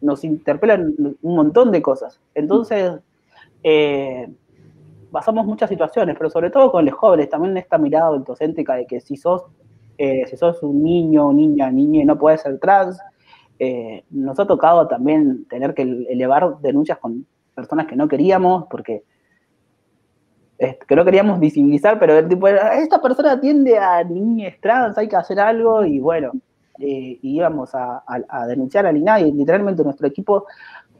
nos 0.00 0.24
interpelan 0.24 0.94
un 1.22 1.34
montón 1.36 1.70
de 1.70 1.80
cosas. 1.80 2.20
Entonces, 2.34 2.92
eh, 3.62 4.28
basamos 5.10 5.46
muchas 5.46 5.68
situaciones, 5.68 6.16
pero 6.16 6.30
sobre 6.30 6.50
todo 6.50 6.72
con 6.72 6.84
los 6.84 6.94
jóvenes, 6.94 7.28
también 7.28 7.56
esta 7.56 7.78
mirada 7.78 8.06
autocéntrica 8.06 8.74
de 8.74 8.86
que 8.86 9.00
si 9.00 9.16
sos, 9.16 9.44
eh, 9.98 10.24
si 10.26 10.36
sos 10.36 10.62
un 10.62 10.82
niño, 10.82 11.32
niña, 11.32 11.70
niña 11.70 12.02
y 12.02 12.04
no 12.04 12.18
puedes 12.18 12.42
ser 12.42 12.58
trans, 12.58 12.98
nos 14.10 14.38
ha 14.38 14.46
tocado 14.46 14.86
también 14.86 15.44
tener 15.46 15.74
que 15.74 15.82
elevar 15.82 16.60
denuncias 16.60 16.98
con 16.98 17.26
personas 17.58 17.88
que 17.88 17.96
no 17.96 18.06
queríamos, 18.06 18.66
porque 18.70 19.02
que 20.58 20.96
no 20.96 21.04
queríamos 21.04 21.40
visibilizar, 21.40 21.98
pero 21.98 22.16
el 22.16 22.28
tipo, 22.28 22.46
esta 22.46 23.00
persona 23.00 23.40
tiende 23.40 23.76
a 23.78 24.04
niñas 24.04 24.54
trans, 24.60 24.96
hay 24.96 25.08
que 25.08 25.16
hacer 25.16 25.40
algo, 25.40 25.84
y 25.84 25.98
bueno, 25.98 26.32
eh, 26.78 27.18
íbamos 27.22 27.70
a, 27.74 28.02
denunciar 28.46 28.86
al 28.86 28.96
INAI, 28.96 29.32
literalmente 29.32 29.82
nuestro 29.82 30.06
equipo, 30.06 30.46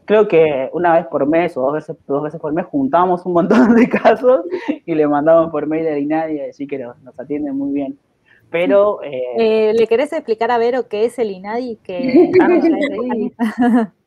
creo 0.05 0.27
que 0.27 0.69
una 0.73 0.95
vez 0.95 1.07
por 1.07 1.27
mes 1.27 1.57
o 1.57 1.63
dos 1.63 1.75
veces, 1.75 1.97
dos 2.09 2.25
veces 2.25 2.41
por 2.41 2.53
mes 2.53 2.67
juntábamos 2.67 3.25
un 3.25 3.35
montón 3.35 3.77
de 3.77 3.89
casos 4.03 4.47
y 4.85 4.95
le 4.95 5.07
mandamos 5.07 5.51
por 5.53 5.67
mail 5.67 5.87
al 5.87 5.99
INAI 5.99 6.35
y 6.35 6.39
decir 6.39 6.69
que 6.69 6.79
nos, 6.79 6.97
atiende 7.17 7.53
muy 7.53 7.73
bien. 7.73 7.97
Pero. 8.51 9.01
Eh, 9.03 9.73
¿Le 9.75 9.87
querés 9.87 10.13
explicar 10.13 10.51
a 10.51 10.59
Vero 10.59 10.89
qué 10.89 11.05
es 11.05 11.19
el 11.19 11.31
INADI? 11.31 11.77
Que... 11.83 12.33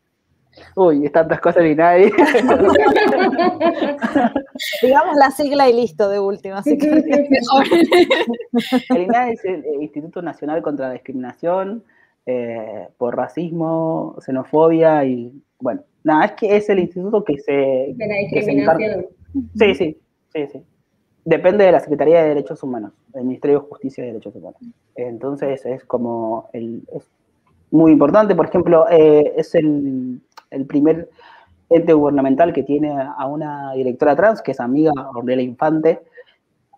Uy, 0.76 1.10
tantas 1.10 1.40
cosas 1.40 1.66
y 1.66 1.76
nadie. 1.76 2.12
Digamos 4.82 5.16
la 5.18 5.32
sigla 5.32 5.70
y 5.70 5.74
listo 5.74 6.10
de 6.10 6.20
última. 6.20 6.58
Así 6.58 6.78
que... 6.78 6.90
el 8.90 9.02
INADI 9.02 9.34
es 9.34 9.46
el 9.46 9.66
Instituto 9.82 10.22
Nacional 10.22 10.62
contra 10.62 10.88
la 10.88 10.94
Discriminación 10.94 11.84
eh, 12.26 12.88
por 12.98 13.16
racismo, 13.16 14.18
xenofobia 14.20 15.06
y, 15.06 15.34
bueno, 15.60 15.84
nada, 16.04 16.26
es 16.26 16.32
que 16.34 16.56
es 16.56 16.70
el 16.70 16.80
instituto 16.80 17.24
que 17.24 17.38
se... 17.40 17.52
De 17.52 18.08
la 18.08 18.16
discriminación. 18.16 19.08
sí, 19.58 19.76
sí, 19.76 19.98
sí, 20.34 20.48
sí. 20.48 20.64
Depende 21.24 21.66
de 21.66 21.72
la 21.72 21.80
Secretaría 21.80 22.24
de 22.24 22.30
Derechos 22.30 22.64
Humanos, 22.64 22.94
del 23.10 23.26
Ministerio 23.26 23.60
de 23.60 23.68
Justicia 23.68 24.04
y 24.04 24.08
Derechos 24.08 24.36
Humanos. 24.36 24.60
Entonces 24.96 25.66
es 25.66 25.86
como 25.86 26.50
el, 26.52 26.84
es 26.96 27.08
muy 27.70 27.92
importante, 27.92 28.36
por 28.36 28.48
ejemplo, 28.48 28.88
eh, 28.90 29.34
es 29.38 29.54
el, 29.56 30.20
el, 30.52 30.66
primer 30.68 31.10
ente 31.70 31.94
gubernamental 31.94 32.54
que 32.54 32.64
tiene 32.64 32.92
a 32.92 33.26
una 33.26 33.74
directora 33.74 34.16
trans, 34.16 34.42
que 34.42 34.52
es 34.52 34.60
amiga 34.60 34.92
Ornella 35.16 35.42
Infante, 35.42 36.02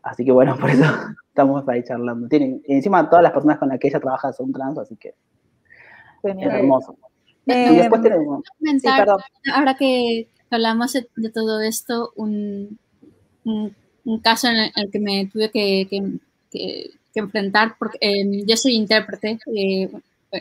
así 0.02 0.24
que 0.24 0.32
bueno, 0.32 0.56
por 0.60 0.70
eso 0.70 0.86
estamos 1.28 1.68
ahí 1.68 1.84
charlando. 1.84 2.28
Encima 2.32 3.10
todas 3.10 3.24
las 3.24 3.34
personas 3.34 3.58
con 3.58 3.70
las 3.70 3.80
que 3.80 3.90
ella 3.90 4.00
trabaja 4.00 4.32
son 4.32 4.52
trans, 4.54 4.78
así 4.78 4.96
que 4.96 5.16
es 6.24 6.36
hermoso. 6.40 6.96
Eh, 7.48 7.70
y 7.74 7.76
después 7.76 8.02
tenemos... 8.02 8.44
ahora 9.54 9.76
que 9.76 10.30
hablamos 10.50 10.94
de, 10.94 11.30
todo 11.34 11.60
esto, 11.60 12.14
un 12.16 12.80
un 14.06 14.20
caso 14.20 14.48
en 14.48 14.72
el, 14.76 14.92
que 14.92 15.00
me 15.00 15.26
tuve 15.28 15.50
que, 15.52 15.88
enfrentar, 17.16 17.76
porque 17.78 17.98
em, 18.02 18.46
yo 18.46 18.58
soy 18.58 18.74
intérprete, 18.76 19.40
eh, 19.56 19.90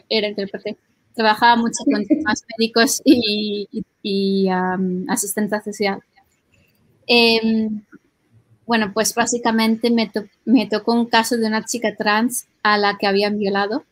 era 0.09 0.29
intérprete, 0.29 0.77
trabajaba 1.15 1.57
mucho 1.57 1.85
con 1.85 2.05
temas 2.07 2.45
médicos 2.59 3.01
y, 3.05 3.69
y, 4.03 4.49
asistencia 5.09 5.63
social. 5.63 6.01
Em, 7.07 7.83
bueno, 8.67 8.93
pues 8.95 9.15
básicamente 9.15 9.91
me, 9.91 10.11
me 10.45 10.67
tocó 10.67 10.93
un 10.95 11.07
caso 11.07 11.37
de 11.37 11.47
una 11.47 11.65
chica 11.65 11.95
trans 11.97 12.47
a 12.63 12.79
la 12.79 12.97
que 12.99 13.07
habían 13.07 13.39
violado 13.39 13.85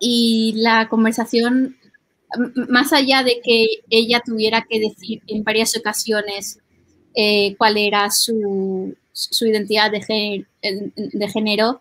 y 0.00 0.52
la 0.56 0.88
conversación, 0.88 1.76
más 2.68 2.92
allá 2.92 3.22
de 3.22 3.40
que 3.42 3.66
ella 3.88 4.22
tuviera 4.24 4.66
que 4.68 4.80
decir 4.80 5.22
en 5.26 5.42
varias 5.42 5.76
ocasiones 5.76 6.58
eh, 7.14 7.54
cuál 7.56 7.78
era 7.78 8.10
su, 8.10 8.94
identidad 9.40 9.90
de 9.90 11.28
género, 11.32 11.80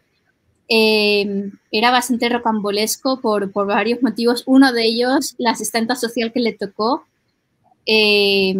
eh, 0.67 1.51
era 1.71 1.91
bastante 1.91 2.29
rocambolesco 2.29 3.21
por, 3.21 3.51
varios 3.53 4.01
motivos. 4.01 4.43
Uno 4.45 4.73
de 4.73 4.85
ellos, 4.85 5.35
la 5.37 5.51
asistenta 5.51 5.95
social 5.95 6.31
que 6.31 6.39
le 6.39 6.53
tocó, 6.53 7.05
eh, 7.85 8.55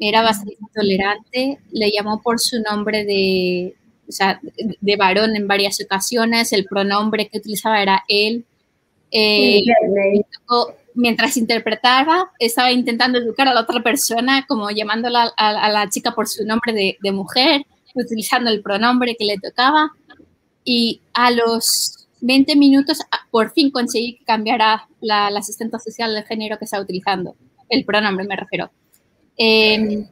era 0.00 0.22
bastante 0.22 0.56
intolerante, 0.60 1.58
le 1.72 1.90
llamó 1.90 2.22
por 2.22 2.38
su 2.38 2.60
nombre 2.62 3.04
de, 3.04 3.74
de 4.80 4.96
varón 4.96 5.36
en 5.36 5.48
varias 5.48 5.80
ocasiones, 5.84 6.52
el 6.52 6.64
pronombre 6.64 7.28
que 7.28 7.38
utilizaba 7.38 7.82
era 7.82 8.04
él. 8.08 8.44
tocó 10.32 10.74
mientras 10.98 11.36
interpretaba, 11.36 12.32
estaba 12.40 12.72
intentando 12.72 13.18
educar 13.18 13.46
a 13.46 13.54
la 13.54 13.60
otra 13.60 13.82
persona, 13.82 14.44
como 14.48 14.68
llamándola 14.70 15.32
a, 15.36 15.70
la 15.70 15.88
chica 15.88 16.12
por 16.12 16.28
su 16.28 16.44
nombre 16.44 16.96
de, 17.00 17.12
mujer, 17.12 17.62
utilizando 17.94 18.50
el 18.50 18.62
pronombre 18.62 19.14
que 19.16 19.24
le 19.24 19.38
tocaba. 19.38 19.92
Y 20.70 21.00
a 21.14 21.30
los 21.30 22.08
20 22.20 22.56
minutos, 22.56 22.98
por 23.30 23.52
fin 23.52 23.70
conseguí 23.70 24.18
que 24.18 24.24
cambiara 24.24 24.88
la, 25.00 25.28
asistente 25.28 25.78
social 25.78 26.14
del 26.14 26.24
género 26.24 26.58
que 26.58 26.64
estaba 26.66 26.82
utilizando, 26.82 27.36
el 27.68 27.84
pronombre 27.84 28.26
me 28.26 28.36
refiero. 28.36 28.70
Em, 29.36 30.06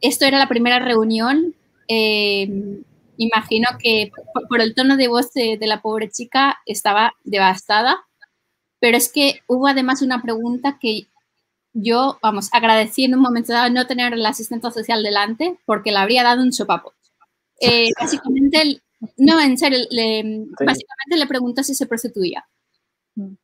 esto 0.00 0.24
era 0.24 0.38
la 0.38 0.48
primera 0.48 0.78
reunión. 0.78 1.54
Em, 1.88 2.82
imagino 3.16 3.68
que 3.78 4.10
por, 4.48 4.60
el 4.60 4.74
tono 4.74 4.96
de 4.96 5.08
voz 5.08 5.32
de 5.34 5.58
la 5.66 5.82
pobre 5.82 6.08
chica 6.08 6.58
estaba 6.64 7.14
devastada 7.24 8.06
pero 8.80 8.96
es 8.96 9.12
que 9.12 9.42
hubo 9.46 9.68
además 9.68 10.02
una 10.02 10.20
pregunta 10.22 10.78
que 10.80 11.06
yo, 11.72 12.18
vamos, 12.20 12.48
agradecí 12.52 13.04
en 13.04 13.14
un 13.14 13.20
momento 13.20 13.52
dado 13.52 13.70
no 13.70 13.86
tener 13.86 14.16
la 14.16 14.30
asistente 14.30 14.68
social 14.72 15.04
delante 15.04 15.58
porque 15.66 15.92
le 15.92 15.98
habría 15.98 16.24
dado 16.24 16.42
un 16.42 16.52
sopapo. 16.52 16.94
Eh, 17.60 17.90
básicamente, 18.00 18.80
no, 19.16 19.40
en 19.40 19.56
serio, 19.56 19.78
le, 19.90 20.22
básicamente 20.50 21.16
le 21.16 21.26
preguntó 21.26 21.62
si 21.62 21.74
se 21.74 21.86
prostituía. 21.86 22.46
Mm. 23.14 23.34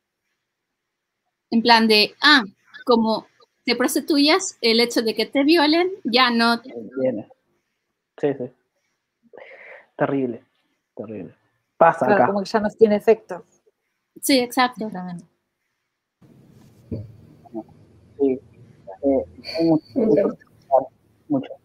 En 1.49 1.61
plan 1.61 1.87
de, 1.87 2.13
ah, 2.21 2.43
como 2.85 3.27
te 3.65 3.75
prostituyas, 3.75 4.57
el 4.61 4.79
hecho 4.79 5.01
de 5.01 5.15
que 5.15 5.25
te 5.25 5.43
violen 5.43 5.89
ya 6.03 6.29
no... 6.29 6.61
Viene. 6.99 7.27
Sí, 8.19 8.33
sí. 8.37 8.51
Terrible, 9.97 10.43
terrible. 10.95 11.35
Pasa 11.77 12.05
acá. 12.05 12.27
Como 12.27 12.43
que 12.43 12.49
ya 12.49 12.59
no 12.59 12.69
tiene 12.69 12.95
efecto. 12.95 13.43
Sí, 14.21 14.39
exacto. 14.39 14.89
Sí. 18.19 18.39
Eh, 19.03 19.25
mucho, 21.29 21.56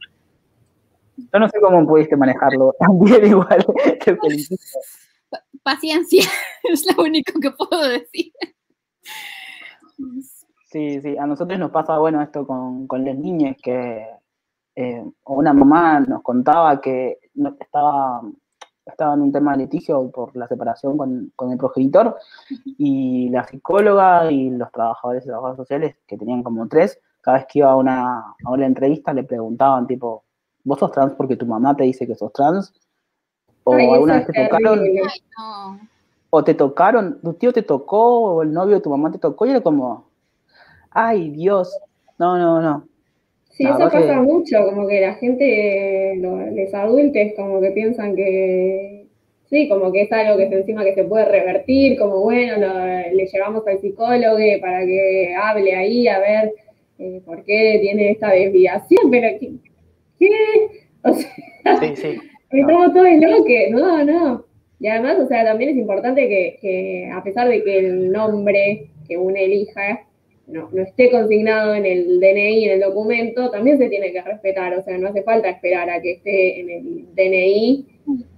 Yo 1.33 1.39
no 1.39 1.49
sé 1.49 1.61
cómo 1.61 1.87
pudiste 1.87 2.17
manejarlo 2.17 2.75
también 2.79 3.27
igual. 3.27 3.65
Paciencia, 5.63 6.25
es 6.65 6.97
lo 6.97 7.03
único 7.03 7.39
que 7.41 7.51
puedo 7.51 7.89
decir. 7.89 8.33
Sí, 10.67 11.01
sí, 11.01 11.17
a 11.19 11.27
nosotros 11.27 11.59
nos 11.59 11.71
pasa, 11.71 11.99
bueno, 11.99 12.23
esto 12.23 12.47
con, 12.47 12.87
con 12.87 13.05
las 13.05 13.17
niñas, 13.17 13.57
que 13.63 14.07
eh, 14.75 15.05
una 15.27 15.53
mamá 15.53 16.01
nos 16.01 16.23
contaba 16.23 16.81
que 16.81 17.19
estaba 17.61 18.23
estaba 18.85 19.15
en 19.15 19.23
un 19.23 19.33
tema 19.33 19.53
de 19.53 19.59
litigio 19.59 20.11
por 20.11 20.35
la 20.37 20.49
separación 20.49 20.97
con, 20.97 21.51
el 21.51 21.59
progenitor 21.59 22.17
y 22.79 23.29
la 23.31 23.47
psicóloga 23.47 24.31
y 24.31 24.51
los 24.51 24.71
trabajadores 24.73 25.25
y 25.25 25.27
trabajadoras 25.27 25.57
sociales, 25.57 25.97
que 26.07 26.17
tenían 26.17 26.43
como 26.43 26.67
tres, 26.69 27.01
cada 27.21 27.39
vez 27.39 27.47
que 27.49 27.61
iba 27.61 27.71
a 27.71 27.77
una, 27.77 28.19
a 28.45 28.51
una 28.51 28.67
entrevista 28.67 29.13
le 29.13 29.25
preguntaban 29.25 29.87
tipo, 29.87 30.25
¿vos 30.65 30.79
sos 30.79 30.93
trans 30.93 31.15
porque 31.15 31.37
tu 31.37 31.47
mamá 31.47 31.77
te 31.77 31.85
dice 31.85 32.07
que 32.07 32.15
sos 32.15 32.33
trans? 32.33 32.73
¿O 33.65 33.75
alguna 33.75 34.19
vez 34.19 34.27
te 34.27 34.45
tocaron? 34.45 34.81
¿O 36.31 36.45
te 36.45 36.55
tocaron? 36.55 37.21
¿Tu 37.21 37.35
tío 37.35 37.53
te 37.53 37.63
tocó? 37.63 38.21
¿O 38.21 38.43
el 38.43 38.53
novio 38.53 38.77
de 38.77 38.81
tu 38.81 38.91
mamá 38.91 39.11
te 39.13 39.19
tocó? 39.19 39.47
Y 39.47 39.51
era 39.51 39.61
como, 39.61 40.09
ay 40.91 41.31
Dios, 41.31 41.79
no, 42.19 42.39
no, 42.39 42.61
no. 42.61 42.89
Sí, 43.51 43.65
eso 43.65 43.79
pasa 43.79 44.23
mucho, 44.23 44.65
como 44.65 44.89
que 44.89 45.03
la 45.03 45.15
gente, 45.15 46.17
los 46.17 46.73
adultos, 46.73 47.23
como 47.37 47.61
que 47.61 47.71
piensan 47.73 48.17
que, 48.17 49.07
sí, 49.51 49.69
como 49.69 49.93
que 49.93 50.03
es 50.03 50.13
algo 50.13 50.39
que 50.39 50.45
es 50.45 50.53
encima 50.53 50.85
que 50.85 50.95
se 50.95 51.05
puede 51.05 51.27
revertir, 51.27 51.99
como 51.99 52.21
bueno, 52.21 52.69
le 53.13 53.27
llevamos 53.27 53.67
al 53.67 53.79
psicólogo 53.79 54.39
para 54.63 54.87
que 54.87 55.35
hable 55.39 55.75
ahí 55.75 56.09
a 56.09 56.19
ver 56.19 56.55
eh, 56.99 57.21
por 57.27 57.45
qué 57.45 57.79
tiene 57.83 58.13
esta 58.13 58.31
desviación, 58.31 59.11
pero 59.11 59.29
¿qué? 60.29 60.85
O 61.03 61.13
sea, 61.15 61.81
sí, 61.81 61.97
sí. 61.97 62.19
estamos 62.51 62.93
todos 62.93 63.09
locos, 63.21 63.47
no, 63.71 64.05
no. 64.05 64.45
Y 64.81 64.89
además, 64.89 65.19
o 65.21 65.27
sea, 65.29 65.45
también 65.45 65.71
es 65.71 65.77
importante 65.77 66.29
que, 66.29 66.59
que 66.61 67.11
a 67.13 67.23
pesar 67.23 67.49
de 67.49 67.63
que 67.63 67.79
el 67.79 68.11
nombre 68.11 68.91
que 69.07 69.17
uno 69.17 69.37
elija 69.37 70.07
no, 70.47 70.69
no 70.73 70.83
esté 70.83 71.11
consignado 71.11 71.75
en 71.75 71.87
el 71.87 72.21
DNI, 72.21 72.65
en 72.65 72.71
el 72.73 72.81
documento, 72.81 73.51
también 73.51 73.79
se 73.79 73.89
tiene 73.89 74.13
que 74.13 74.23
respetar. 74.23 74.77
O 74.77 74.83
sea, 74.83 74.99
no 74.99 75.09
hace 75.09 75.23
falta 75.23 75.49
esperar 75.51 75.89
a 75.89 76.01
que 76.01 76.13
esté 76.13 76.61
en 76.61 76.71
el 76.71 77.15
DNI 77.15 77.87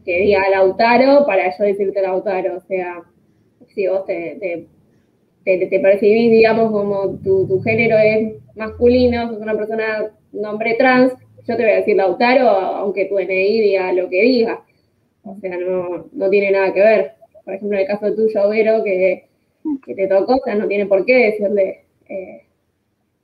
que 0.05 0.19
diga 0.21 0.49
Lautaro 0.51 1.25
para 1.27 1.57
yo 1.57 1.65
decirte 1.65 2.03
Lautaro. 2.03 2.57
O 2.57 2.61
sea, 2.61 3.03
si 3.75 3.87
vos 3.87 4.05
te, 4.07 4.67
te, 5.45 5.81
percibís, 5.81 6.31
digamos, 6.31 6.71
como 6.71 7.17
tu, 7.19 7.61
género 7.63 7.97
es 7.99 8.35
masculino, 8.55 9.29
sos 9.29 9.41
una 9.41 9.57
persona, 9.57 10.11
nombre 10.33 10.75
trans, 10.75 11.13
yo 11.47 11.57
te 11.57 11.63
voy 11.63 11.73
a 11.73 11.77
decir 11.77 11.97
Lautaro, 11.97 12.49
aunque 12.49 13.07
tu 13.07 13.17
DNI 13.17 13.61
diga 13.61 13.93
lo 13.93 14.09
que 14.09 14.23
diga. 14.23 14.65
O 15.25 15.37
sea, 15.41 15.57
no, 15.59 16.07
no 16.13 16.31
tiene 16.31 16.51
nada 16.51 16.73
que 16.73 16.81
ver. 16.81 17.15
Por 17.45 17.55
ejemplo, 17.55 17.77
en 17.77 17.83
el 17.83 17.87
caso 17.89 18.15
tuyo, 18.15 18.49
Vero, 18.49 18.83
que, 18.83 19.29
que 19.85 19.95
te 19.95 20.07
tocó, 20.07 20.37
o 20.37 20.41
sea, 20.45 20.55
no 20.55 20.67
tiene 20.67 20.87
por 20.87 21.05
qué 21.05 21.31
decirle 21.31 21.85
eh, 22.09 22.47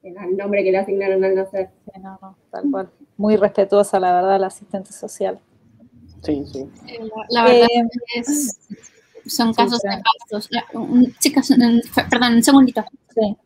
el 0.03 0.37
nombre 0.37 0.63
que 0.63 0.73
le 0.73 0.79
asignaron 0.79 1.25
al 1.25 1.35
nacer. 1.35 1.71
no, 2.01 2.19
no, 2.21 2.37
tal 2.51 2.71
cual. 2.71 2.91
Muy 3.17 3.37
respetuosa, 3.37 4.01
la 4.01 4.15
verdad, 4.15 4.41
la 4.41 4.47
asistente 4.47 4.93
social. 4.93 5.39
Sí, 6.23 6.45
sí. 6.47 6.67
La, 7.31 7.45
verdad 7.45 7.67
eh, 7.75 7.89
es, 8.17 8.59
son 9.27 9.55
casos 9.55 9.81
nefastos. 9.85 10.51
Chicas, 11.19 11.53
perdón, 12.11 12.35
un 12.35 12.43
segundito. 12.43 12.85
Sí. 13.15 13.37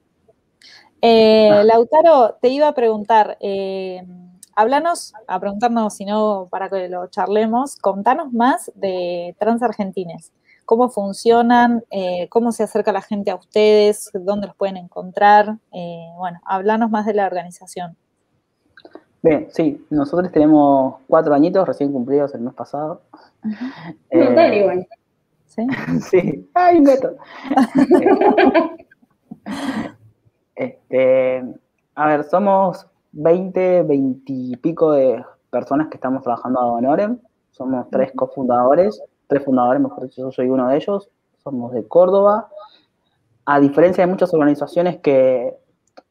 Eh, 1.00 1.62
Lautaro, 1.64 2.36
te 2.40 2.48
iba 2.48 2.68
a 2.68 2.74
preguntar, 2.74 3.36
háblanos, 4.56 5.14
a 5.26 5.40
preguntarnos, 5.40 5.94
si 5.94 6.04
no, 6.04 6.48
para 6.50 6.68
que 6.68 6.88
lo 6.88 7.06
charlemos, 7.08 7.76
contanos 7.76 8.32
más 8.32 8.72
de 8.74 9.34
Trans 9.38 9.62
Argentines. 9.62 10.32
¿Cómo 10.64 10.88
funcionan? 10.88 11.84
Eh, 11.90 12.28
¿Cómo 12.30 12.52
se 12.52 12.62
acerca 12.62 12.92
la 12.92 13.02
gente 13.02 13.30
a 13.30 13.36
ustedes? 13.36 14.10
¿Dónde 14.14 14.46
los 14.46 14.56
pueden 14.56 14.78
encontrar? 14.78 15.58
Eh, 15.72 16.06
bueno, 16.16 16.40
háblanos 16.44 16.90
más 16.90 17.04
de 17.04 17.14
la 17.14 17.26
organización. 17.26 17.96
Bien, 19.22 19.48
sí, 19.50 19.84
nosotros 19.90 20.30
tenemos 20.32 20.96
cuatro 21.06 21.34
añitos 21.34 21.66
recién 21.66 21.92
cumplidos 21.92 22.34
el 22.34 22.42
mes 22.42 22.54
pasado. 22.54 23.02
Eh, 24.10 24.58
igual. 24.58 24.86
¿Sí? 25.46 25.66
sí, 26.10 26.50
ay, 26.54 26.80
neto. 26.80 27.16
este, 30.54 31.44
a 31.94 32.08
ver, 32.08 32.24
somos 32.24 32.86
20, 33.14 33.82
20 33.82 34.32
y 34.32 34.56
pico 34.56 34.92
de 34.92 35.24
personas 35.50 35.88
que 35.88 35.96
estamos 35.96 36.22
trabajando 36.22 36.60
a 36.60 36.66
Honorem. 36.72 37.18
Somos 37.50 37.88
tres 37.90 38.12
cofundadores, 38.14 39.00
tres 39.26 39.44
fundadores, 39.44 39.80
mejor 39.80 40.04
dicho, 40.04 40.22
yo 40.22 40.32
soy 40.32 40.48
uno 40.48 40.68
de 40.68 40.76
ellos. 40.76 41.08
Somos 41.42 41.72
de 41.72 41.86
Córdoba. 41.86 42.48
A 43.44 43.60
diferencia 43.60 44.04
de 44.04 44.10
muchas 44.10 44.32
organizaciones 44.32 44.98
que, 44.98 45.54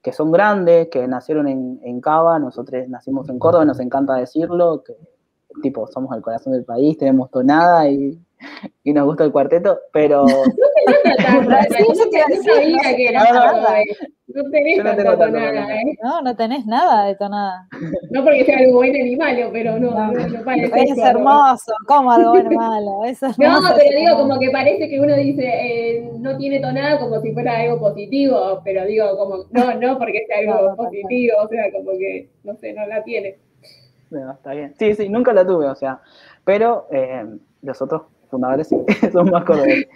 que 0.02 0.14
son 0.14 0.32
grandes, 0.32 0.90
que 0.90 1.08
nacieron 1.08 1.48
en, 1.48 1.80
en 1.84 2.00
Cava, 2.00 2.38
nosotros 2.40 2.88
nacimos 2.88 3.28
en 3.30 3.40
Córdoba, 3.40 3.66
nos 3.66 3.80
encanta 3.80 4.16
decirlo, 4.16 4.84
que 4.84 4.96
tipo, 5.62 5.88
somos 5.88 6.16
el 6.16 6.22
corazón 6.22 6.54
del 6.54 6.64
país, 6.64 6.98
tenemos 6.98 7.30
tonada 7.32 7.90
y 7.90 8.20
y 8.84 8.94
nos 8.94 9.06
gusta 9.06 9.24
el 9.24 9.32
cuarteto, 9.32 9.80
pero... 9.92 10.26
No 14.34 14.50
tenés 14.50 14.78
tonada, 14.80 15.76
¿eh? 15.76 15.98
No, 16.02 16.22
no 16.22 16.36
tenés 16.36 16.66
nada 16.66 17.06
de 17.06 17.16
tonada. 17.16 17.68
No 18.10 18.24
porque 18.24 18.46
sea 18.46 18.58
algo 18.60 18.74
bueno 18.74 18.98
ni 19.04 19.16
malo, 19.16 19.50
pero 19.52 19.78
no, 19.80 19.92
no, 19.92 20.12
no, 20.12 20.44
parece 20.44 20.72
Es 20.76 20.98
hermoso, 20.98 21.74
¿cómo 21.86 22.12
algo 22.12 22.32
bueno 22.32 22.50
o 22.50 22.54
malo? 22.54 23.06
Es 23.06 23.22
no, 23.22 23.30
pero 23.38 24.00
digo, 24.00 24.18
como 24.18 24.40
que 24.40 24.50
parece 24.50 24.90
que 24.90 25.00
uno 25.00 25.16
dice, 25.16 25.44
eh, 25.46 26.12
no 26.20 26.36
tiene 26.38 26.60
tonada 26.60 27.00
como 27.00 27.20
si 27.22 27.32
fuera 27.34 27.60
algo 27.60 27.80
positivo, 27.80 28.62
pero 28.64 28.86
digo, 28.86 29.18
como, 29.18 29.46
no, 29.52 29.76
no 29.76 29.98
porque 30.00 30.26
sea 30.26 30.40
algo 30.40 30.76
positivo, 30.76 31.38
o 31.44 31.48
sea, 31.48 31.72
como 31.72 31.92
que, 31.92 32.30
no 32.44 32.56
sé, 32.56 32.74
no 32.74 32.88
la 32.88 33.04
tiene. 33.04 33.38
No, 34.10 34.32
está 34.32 34.54
bien. 34.54 34.74
Sí, 34.78 34.96
sí, 34.96 35.10
nunca 35.10 35.34
la 35.34 35.46
tuve, 35.46 35.68
o 35.68 35.76
sea, 35.76 36.02
pero 36.44 36.88
eh, 36.92 37.26
los 37.62 37.82
otros 37.82 38.04
fundadores 38.34 38.68
son 38.68 39.30
más 39.32 39.46
cordobeses. 39.46 39.88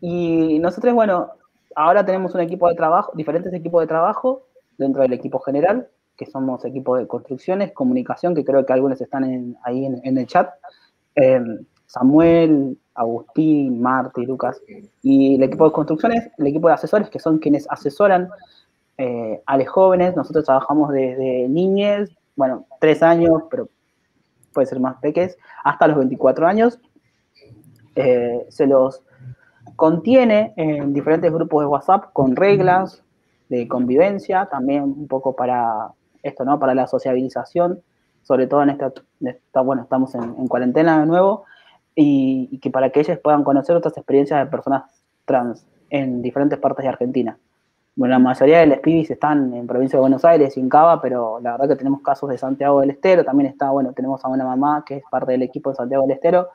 Y 0.00 0.58
nosotros, 0.60 0.94
bueno, 0.94 1.30
ahora 1.74 2.06
tenemos 2.06 2.34
un 2.34 2.40
equipo 2.40 2.68
de 2.68 2.76
trabajo, 2.76 3.12
diferentes 3.14 3.52
equipos 3.52 3.82
de 3.82 3.88
trabajo 3.88 4.46
dentro 4.78 5.02
del 5.02 5.12
equipo 5.12 5.40
general, 5.40 5.88
que 6.16 6.26
somos 6.26 6.64
equipos 6.64 6.98
de 7.00 7.06
construcciones, 7.06 7.72
comunicación, 7.72 8.34
que 8.34 8.44
creo 8.44 8.64
que 8.64 8.72
algunos 8.72 9.00
están 9.00 9.56
ahí 9.64 9.84
en, 9.84 10.18
el 10.18 10.26
chat. 10.26 10.50
Em, 11.14 11.64
Samuel, 11.86 12.78
Agustín, 12.94 13.80
Marti, 13.80 14.24
Lucas. 14.24 14.60
Y 15.02 15.36
el 15.36 15.42
equipo 15.42 15.66
de 15.66 15.72
construcciones, 15.72 16.30
el 16.38 16.46
equipo 16.46 16.68
de 16.68 16.74
asesores, 16.74 17.10
que 17.10 17.18
son 17.18 17.38
quienes 17.38 17.66
asesoran 17.70 18.28
eh, 18.98 19.42
a 19.44 19.58
los 19.58 19.68
jóvenes. 19.68 20.16
Nosotros 20.16 20.44
trabajamos 20.44 20.92
desde 20.92 21.48
niñez, 21.48 22.10
bueno, 22.34 22.66
tres 22.80 23.02
años, 23.02 23.42
pero 23.50 23.68
puede 24.56 24.66
ser 24.66 24.80
más 24.80 24.96
pequeños, 24.96 25.36
hasta 25.62 25.86
los 25.86 25.98
24 25.98 26.48
años. 26.48 26.80
Eh, 27.94 28.46
se 28.48 28.66
los 28.66 29.02
contiene 29.76 30.54
en 30.56 30.94
diferentes 30.94 31.30
grupos 31.30 31.62
de 31.62 31.66
WhatsApp 31.66 32.12
con 32.14 32.34
reglas 32.34 33.02
de 33.50 33.68
convivencia, 33.68 34.46
también 34.46 34.82
un 34.84 35.06
poco 35.06 35.36
para 35.36 35.92
esto, 36.22 36.44
¿no? 36.46 36.58
Para 36.58 36.74
la 36.74 36.86
sociabilización, 36.86 37.82
sobre 38.22 38.46
todo 38.46 38.62
en 38.62 38.70
esta, 38.70 39.60
bueno, 39.60 39.82
estamos 39.82 40.14
en, 40.14 40.48
cuarentena 40.48 41.00
de 41.00 41.06
nuevo, 41.06 41.44
y, 41.94 42.58
que 42.62 42.70
para 42.70 42.90
que 42.90 43.00
ellos 43.00 43.18
puedan 43.18 43.44
conocer 43.44 43.76
otras 43.76 43.96
experiencias 43.98 44.40
de 44.40 44.50
personas 44.50 44.82
trans 45.26 45.66
en 45.90 46.22
diferentes 46.22 46.58
partes 46.58 46.82
de 46.82 46.88
Argentina. 46.88 47.38
Bueno, 47.96 48.12
la 48.12 48.18
mayoría 48.18 48.60
de 48.60 48.66
los 48.66 48.78
pibis 48.80 49.10
están 49.10 49.54
en 49.54 49.66
provincia 49.66 49.96
de 49.96 50.02
Buenos 50.02 50.22
Aires 50.26 50.54
en 50.58 50.68
Cava, 50.68 51.00
pero 51.00 51.40
la 51.40 51.52
verdad 51.52 51.68
que 51.68 51.76
tenemos 51.76 52.02
casos 52.02 52.28
de 52.28 52.36
Santiago 52.36 52.80
del 52.82 52.90
Estero, 52.90 53.24
también 53.24 53.48
está, 53.48 53.70
bueno, 53.70 53.94
tenemos 53.94 54.22
a 54.22 54.28
una 54.28 54.44
mamá 54.44 54.84
que 54.86 54.96
es 54.96 55.02
parte 55.10 55.32
del 55.32 55.40
equipo 55.40 55.70
de 55.70 55.76
Santiago 55.76 56.02
del 56.04 56.12
Estero, 56.12 56.50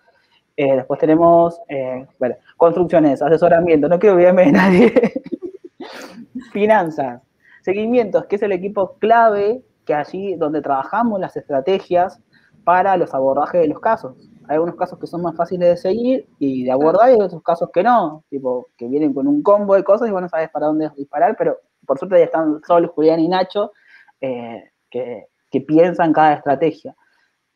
eh, 0.55 0.75
después 0.75 0.99
tenemos, 0.99 1.59
eh, 1.67 2.05
bueno, 2.19 2.35
construcciones, 2.57 3.23
asesoramiento, 3.23 3.89
no 3.89 3.97
quiero 3.97 4.13
olvidarme 4.13 4.45
de 4.45 4.51
nadie, 4.51 4.93
finanzas, 6.53 7.23
seguimientos, 7.63 8.25
que 8.27 8.35
es 8.35 8.43
el 8.43 8.51
equipo 8.51 8.97
clave 8.99 9.63
que 9.83 9.95
allí 9.95 10.35
donde 10.35 10.61
trabajamos 10.61 11.19
las 11.19 11.35
estrategias 11.35 12.21
para 12.63 12.95
los 12.97 13.15
abordajes 13.15 13.61
de 13.61 13.67
los 13.67 13.79
casos 13.79 14.15
hay 14.51 14.55
algunos 14.55 14.75
casos 14.75 14.99
que 14.99 15.07
son 15.07 15.21
más 15.21 15.33
fáciles 15.33 15.69
de 15.69 15.77
seguir 15.77 16.27
y 16.37 16.65
de 16.65 16.71
abordar 16.71 17.09
y 17.09 17.13
hay 17.13 17.21
otros 17.21 17.41
casos 17.41 17.69
que 17.73 17.83
no, 17.83 18.25
tipo 18.29 18.67
que 18.75 18.85
vienen 18.85 19.13
con 19.13 19.25
un 19.25 19.41
combo 19.41 19.75
de 19.75 19.83
cosas 19.85 20.09
y 20.09 20.11
vos 20.11 20.21
no 20.21 20.27
sabes 20.27 20.49
para 20.49 20.67
dónde 20.67 20.91
disparar, 20.97 21.37
pero 21.37 21.57
por 21.85 21.97
suerte 21.97 22.19
ya 22.19 22.25
están 22.25 22.59
Sol, 22.67 22.87
Julián 22.87 23.21
y 23.21 23.29
Nacho 23.29 23.71
eh, 24.19 24.71
que, 24.89 25.27
que 25.49 25.61
piensan 25.61 26.11
cada 26.11 26.33
estrategia. 26.33 26.93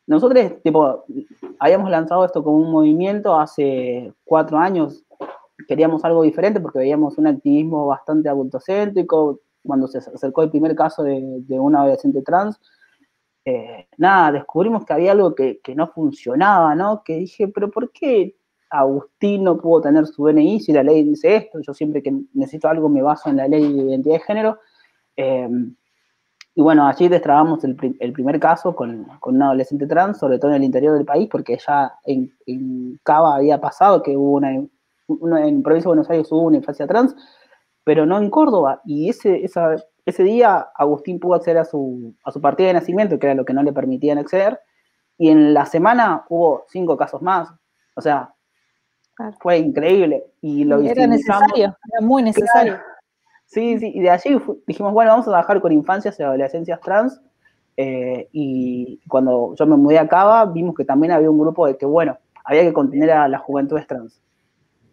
Nosotros, 0.06 0.62
tipo, 0.62 1.04
habíamos 1.58 1.90
lanzado 1.90 2.24
esto 2.24 2.42
como 2.42 2.56
un 2.56 2.72
movimiento 2.72 3.38
hace 3.38 4.14
cuatro 4.24 4.56
años. 4.56 5.04
Queríamos 5.68 6.02
algo 6.02 6.22
diferente 6.22 6.60
porque 6.60 6.78
veíamos 6.78 7.18
un 7.18 7.26
activismo 7.26 7.86
bastante 7.88 8.30
adultocéntrico. 8.30 9.40
Cuando 9.62 9.86
se 9.86 9.98
acercó 9.98 10.44
el 10.44 10.50
primer 10.50 10.74
caso 10.74 11.02
de, 11.02 11.40
de 11.40 11.60
una 11.60 11.80
adolescente 11.80 12.22
trans, 12.22 12.58
eh, 13.48 13.86
nada, 13.96 14.32
descubrimos 14.32 14.84
que 14.84 14.92
había 14.92 15.12
algo 15.12 15.32
que, 15.36 15.60
no 15.76 15.86
funcionaba, 15.86 16.74
¿no? 16.74 17.04
Que 17.04 17.14
dije, 17.18 17.46
pero 17.46 17.70
¿por 17.70 17.92
qué 17.92 18.34
Agustín 18.68 19.44
no 19.44 19.56
pudo 19.56 19.82
tener 19.82 20.04
su 20.08 20.26
DNI 20.26 20.58
si 20.58 20.72
la 20.72 20.82
ley 20.82 21.04
dice 21.04 21.36
esto? 21.36 21.60
Yo 21.60 21.72
siempre 21.72 22.02
que 22.02 22.12
necesito 22.34 22.68
algo 22.68 22.88
me 22.88 23.02
baso 23.02 23.30
en 23.30 23.36
la 23.36 23.46
ley 23.46 23.72
de 23.72 23.82
identidad 23.84 24.14
de 24.16 24.20
género. 24.20 24.58
Eh, 25.16 25.48
y 26.56 26.60
bueno, 26.60 26.88
allí 26.88 27.06
destrabamos 27.06 27.62
el, 27.62 27.76
primer 27.76 28.40
caso 28.40 28.74
con, 28.74 29.04
con, 29.20 29.36
un 29.36 29.42
adolescente 29.42 29.86
trans, 29.86 30.18
sobre 30.18 30.40
todo 30.40 30.50
en 30.50 30.56
el 30.56 30.64
interior 30.64 30.94
del 30.96 31.04
país, 31.04 31.28
porque 31.30 31.56
ya 31.64 31.92
en, 32.04 32.32
en 32.46 32.98
Cava 33.04 33.36
había 33.36 33.60
pasado 33.60 34.02
que 34.02 34.16
hubo 34.16 34.32
una, 34.32 34.50
en 34.54 35.62
provincia 35.62 35.84
de 35.84 35.94
Buenos 35.94 36.10
Aires 36.10 36.32
hubo 36.32 36.42
una 36.42 36.56
infancia 36.56 36.88
trans, 36.88 37.14
pero 37.84 38.06
no 38.06 38.18
en 38.18 38.28
Córdoba. 38.28 38.80
Y 38.84 39.08
ese, 39.08 39.44
esa 39.44 39.76
ese 40.06 40.22
día 40.22 40.68
Agustín 40.74 41.20
pudo 41.20 41.34
acceder 41.34 41.58
a 41.58 41.64
su, 41.64 42.14
a 42.24 42.32
su 42.32 42.40
partida 42.40 42.68
de 42.68 42.74
nacimiento, 42.74 43.18
que 43.18 43.26
era 43.26 43.34
lo 43.34 43.44
que 43.44 43.52
no 43.52 43.62
le 43.62 43.72
permitían 43.72 44.18
acceder, 44.18 44.60
y 45.18 45.30
en 45.30 45.52
la 45.52 45.66
semana 45.66 46.24
hubo 46.28 46.64
cinco 46.68 46.96
casos 46.96 47.22
más. 47.22 47.48
O 47.94 48.00
sea, 48.00 48.34
fue 49.40 49.58
increíble. 49.58 50.24
Y 50.40 50.64
lo 50.64 50.80
era 50.80 51.06
necesario, 51.06 51.76
era 51.92 52.00
muy 52.00 52.22
necesario. 52.22 52.78
Sí, 53.46 53.78
sí, 53.78 53.92
y 53.94 54.00
de 54.00 54.10
allí 54.10 54.38
dijimos, 54.66 54.92
bueno, 54.92 55.12
vamos 55.12 55.26
a 55.26 55.30
trabajar 55.30 55.60
con 55.60 55.72
infancias 55.72 56.18
y 56.18 56.22
adolescencias 56.22 56.80
trans. 56.80 57.20
Eh, 57.76 58.28
y 58.32 59.00
cuando 59.08 59.54
yo 59.54 59.66
me 59.66 59.76
mudé 59.76 59.98
a 59.98 60.08
Cava, 60.08 60.44
vimos 60.46 60.74
que 60.74 60.84
también 60.84 61.12
había 61.12 61.30
un 61.30 61.38
grupo 61.38 61.66
de 61.66 61.76
que, 61.76 61.86
bueno, 61.86 62.18
había 62.44 62.62
que 62.62 62.72
contener 62.72 63.10
a 63.10 63.28
las 63.28 63.42
juventudes 63.42 63.86
trans. 63.86 64.20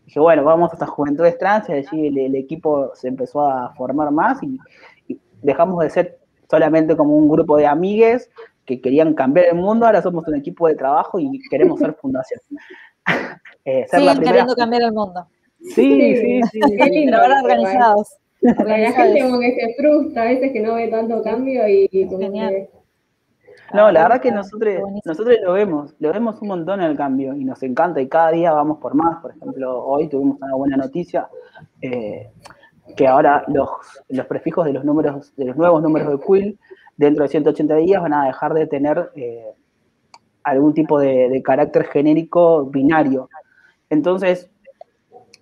Dije, 0.05 0.19
bueno, 0.19 0.43
vamos 0.43 0.69
a 0.69 0.73
estas 0.73 0.89
juventudes 0.89 1.37
trans, 1.37 1.67
y 1.69 1.73
allí 1.73 2.07
el, 2.07 2.35
equipo 2.35 2.91
se 2.93 3.07
empezó 3.07 3.47
a 3.47 3.73
formar 3.75 4.11
más 4.11 4.41
y, 4.43 4.59
dejamos 5.43 5.83
de 5.83 5.89
ser 5.89 6.19
solamente 6.49 6.95
como 6.95 7.15
un 7.15 7.29
grupo 7.29 7.57
de 7.57 7.67
amigues 7.67 8.29
que 8.65 8.79
querían 8.81 9.13
cambiar 9.13 9.47
el 9.47 9.55
mundo, 9.55 9.85
ahora 9.85 10.01
somos 10.01 10.27
un 10.27 10.35
equipo 10.35 10.67
de 10.67 10.75
trabajo 10.75 11.19
y 11.19 11.39
queremos 11.49 11.79
ser 11.79 11.93
fundación. 11.95 12.39
eh, 13.65 13.85
queriendo 13.91 14.55
cambiar 14.55 14.83
el 14.83 14.93
mundo. 14.93 15.27
Sí, 15.59 16.15
sí, 16.15 16.41
sí. 16.51 16.59
Qué 16.77 16.85
lindo. 16.89 17.17
organizados. 17.17 18.17
La 18.41 18.91
gente 18.91 19.21
como 19.23 19.39
que 19.39 19.55
se 19.55 19.73
frustra 19.81 20.23
a 20.23 20.25
veces 20.25 20.51
que 20.51 20.59
no 20.59 20.75
ve 20.75 20.89
tanto 20.89 21.21
cambio 21.23 21.65
y, 21.67 21.87
Genial. 21.91 22.67
No, 23.73 23.91
la 23.91 24.03
verdad 24.03 24.21
que 24.21 24.31
nosotros, 24.31 24.75
nosotros 25.03 25.37
lo 25.41 25.53
vemos, 25.53 25.95
lo 25.99 26.11
vemos 26.11 26.39
un 26.41 26.49
montón 26.49 26.81
en 26.81 26.91
el 26.91 26.97
cambio 26.97 27.33
y 27.33 27.43
nos 27.43 27.63
encanta 27.63 28.01
y 28.01 28.07
cada 28.07 28.31
día 28.31 28.51
vamos 28.51 28.77
por 28.79 28.93
más. 28.93 29.21
Por 29.21 29.31
ejemplo, 29.31 29.83
hoy 29.83 30.09
tuvimos 30.09 30.37
una 30.41 30.55
buena 30.55 30.77
noticia. 30.77 31.27
Eh, 31.81 32.29
que 32.95 33.07
ahora 33.07 33.43
los, 33.47 33.69
los, 34.09 34.25
prefijos 34.25 34.65
de 34.65 34.73
los 34.73 34.83
números, 34.83 35.33
de 35.35 35.45
los 35.45 35.55
nuevos 35.55 35.81
números 35.81 36.09
de 36.09 36.25
Quill, 36.25 36.59
dentro 36.97 37.23
de 37.23 37.29
180 37.29 37.75
días 37.77 38.01
van 38.01 38.13
a 38.13 38.25
dejar 38.25 38.53
de 38.53 38.67
tener 38.67 39.11
eh, 39.15 39.53
algún 40.43 40.73
tipo 40.73 40.99
de, 40.99 41.41
carácter 41.43 41.85
genérico 41.85 42.65
binario. 42.65 43.29
Entonces, 43.89 44.49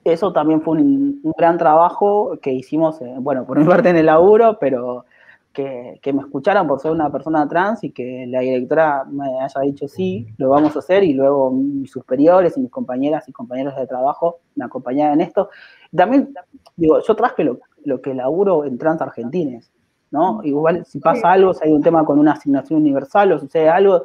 eso 0.04 0.34
también 0.34 0.62
fue 0.62 0.78
un, 0.78 1.22
gran 1.38 1.58
trabajo 1.58 2.38
que 2.42 2.52
hicimos, 2.52 3.02
eh, 3.02 3.16
bueno, 3.20 3.46
por 3.46 3.60
mi 3.60 3.66
parte 3.66 3.90
en 3.90 3.98
el 3.98 4.06
laburo, 4.08 4.58
pero 4.60 5.06
que, 5.54 6.00
que, 6.02 6.14
me 6.14 6.22
escucharan 6.22 6.68
por 6.68 6.80
ser 6.80 6.92
una 6.92 7.12
persona 7.12 7.48
trans 7.48 7.84
y 7.84 7.92
que 7.92 8.26
la 8.28 8.40
directora 8.40 9.04
me 9.06 9.40
haya 9.42 9.62
dicho 9.62 9.88
sí, 9.88 10.28
lo 10.38 10.50
vamos 10.50 10.76
a 10.76 10.80
hacer 10.80 11.04
y 11.04 11.14
luego 11.14 11.52
mis 11.52 11.92
superiores 11.92 12.58
y 12.58 12.62
mis 12.62 12.72
compañeras 12.72 13.28
y 13.28 13.32
compañeros 13.32 13.76
de 13.76 13.88
trabajo 13.88 14.40
me 14.56 14.66
acompañaban 14.66 15.16
en 15.16 15.22
esto. 15.22 15.50
También, 15.96 16.34
digo, 16.76 17.00
yo 17.02 17.16
traje 17.16 17.44
lo, 17.44 17.60
lo 17.84 18.02
que 18.02 18.14
laburo 18.14 18.66
en 18.66 18.78
Trans 18.78 19.02
Argentines. 19.02 19.72
¿no? 20.12 20.42
Igual 20.44 20.86
si 20.86 21.00
pasa 21.00 21.32
algo, 21.32 21.54
si 21.54 21.66
hay 21.66 21.72
un 21.72 21.82
tema 21.82 22.04
con 22.04 22.20
una 22.20 22.34
asignación 22.34 22.82
universal 22.82 23.32
o 23.32 23.40
sucede 23.40 23.70
algo, 23.70 24.04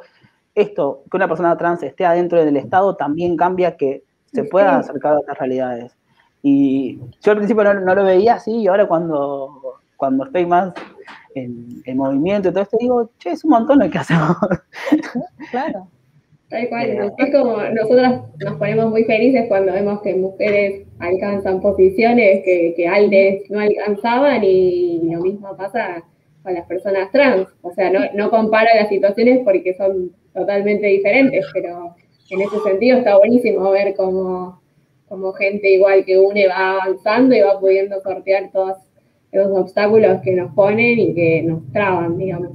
esto, 0.55 1.03
que 1.11 1.17
una 1.17 1.27
persona 1.27 1.55
trans 1.55 1.83
esté 1.83 2.05
adentro 2.05 2.43
del 2.43 2.57
Estado 2.57 2.95
también 2.95 3.37
cambia 3.37 3.77
que 3.77 4.03
se 4.25 4.43
pueda 4.45 4.77
acercar 4.77 5.13
a 5.13 5.19
otras 5.19 5.37
realidades. 5.37 5.95
Y 6.41 6.99
yo 7.21 7.31
al 7.31 7.37
principio 7.37 7.63
no, 7.73 7.93
lo 7.93 8.03
veía 8.03 8.35
así 8.35 8.55
y 8.61 8.67
ahora 8.67 8.87
cuando, 8.87 9.79
cuando 9.97 10.25
estoy 10.25 10.45
más 10.45 10.73
en, 11.43 11.97
movimiento 11.97 12.49
y 12.49 12.51
todo 12.51 12.63
esto, 12.63 12.77
digo, 12.79 13.09
che, 13.17 13.31
es 13.31 13.43
un 13.43 13.51
montón 13.51 13.79
lo 13.79 13.89
que 13.89 13.97
hacemos. 13.97 14.35
Claro. 15.51 15.87
Tal 16.49 16.69
cual, 16.69 17.13
es 17.17 17.31
como 17.33 17.57
nosotros 17.57 18.21
nos 18.39 18.55
ponemos 18.57 18.89
muy 18.89 19.03
felices 19.03 19.45
cuando 19.49 19.73
vemos 19.73 20.01
que 20.01 20.15
mujeres 20.15 20.87
alcanzan 20.99 21.61
posiciones 21.61 22.41
que, 22.45 22.73
que 22.75 22.87
antes 22.87 23.49
no 23.49 23.59
alcanzaban 23.59 24.43
y 24.43 25.01
lo 25.11 25.21
mismo 25.21 25.55
pasa 25.57 26.03
con 26.43 26.53
las 26.53 26.65
personas 26.65 27.11
trans. 27.11 27.47
O 27.61 27.73
sea, 27.73 27.89
no, 27.89 27.99
no 28.13 28.29
compara 28.29 28.75
las 28.75 28.87
situaciones 28.87 29.41
porque 29.43 29.73
son 29.73 30.11
totalmente 30.33 30.87
diferentes, 30.87 31.45
pero 31.53 31.95
en 32.29 32.41
ese 32.41 32.59
sentido 32.61 32.99
está 32.99 33.17
buenísimo 33.17 33.69
ver 33.71 33.93
cómo, 33.95 34.61
cómo 35.09 35.33
gente 35.33 35.69
igual 35.69 36.05
que 36.05 36.17
une 36.17 36.47
va 36.47 36.73
avanzando 36.73 37.35
y 37.35 37.41
va 37.41 37.59
pudiendo 37.59 37.99
sortear 38.01 38.51
todos 38.51 38.77
los 39.31 39.47
obstáculos 39.51 40.21
que 40.23 40.35
nos 40.35 40.53
ponen 40.53 40.99
y 40.99 41.13
que 41.13 41.43
nos 41.43 41.65
traban, 41.71 42.17
digamos. 42.17 42.51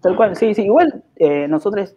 Tal 0.00 0.16
cual, 0.16 0.36
sí, 0.36 0.54
sí, 0.54 0.62
igual 0.62 1.02
eh, 1.16 1.48
nosotros 1.48 1.96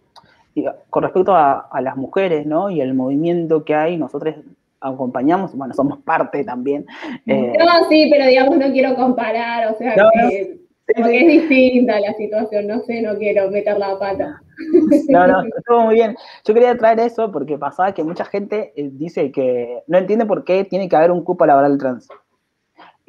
con 0.90 1.04
respecto 1.04 1.36
a, 1.36 1.70
las 1.82 1.96
mujeres, 1.96 2.46
¿no? 2.46 2.70
Y 2.70 2.82
el 2.82 2.94
movimiento 2.94 3.64
que 3.64 3.76
hay, 3.76 3.98
nosotros 3.98 4.36
acompañamos, 4.82 5.56
bueno, 5.56 5.74
somos 5.74 6.00
parte 6.00 6.44
también. 6.44 6.86
Eh, 7.26 7.54
no, 7.58 7.90
sí, 7.90 8.08
pero 8.12 8.26
digamos, 8.26 8.58
no 8.58 8.72
quiero 8.72 8.96
comparar, 8.96 9.74
o 9.74 9.78
sea, 9.78 9.96
que, 9.96 10.60
es 10.88 11.28
distinta 11.28 12.00
la 12.00 12.14
situación, 12.14 12.68
no 12.68 12.80
sé, 12.82 13.02
no 13.02 13.16
quiero 13.18 13.50
meter 13.52 13.78
la 13.78 13.98
pata. 13.98 14.42
No, 15.08 15.26
no, 15.26 15.42
estuvo 15.58 15.84
muy 15.84 15.96
bien. 15.96 16.18
Yo 16.44 16.54
quería 16.54 16.78
traer 16.78 17.00
eso 17.00 17.32
porque 17.32 17.58
pasaba 17.58 17.94
que 17.94 18.04
mucha 18.04 18.26
gente 18.26 18.74
eh, 18.76 18.90
dice 18.92 19.32
que 19.32 19.84
no 19.88 19.98
entiende 19.98 20.26
por 20.26 20.44
qué 20.44 20.66
tiene 20.66 20.90
que 20.90 20.98
haber 20.98 21.12
un 21.12 21.24
cupo 21.24 21.46
laboral 21.46 21.78
trans. 21.78 22.10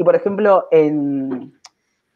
Y 0.01 0.03
por 0.03 0.17
ejemplo, 0.17 0.67
en, 0.71 1.53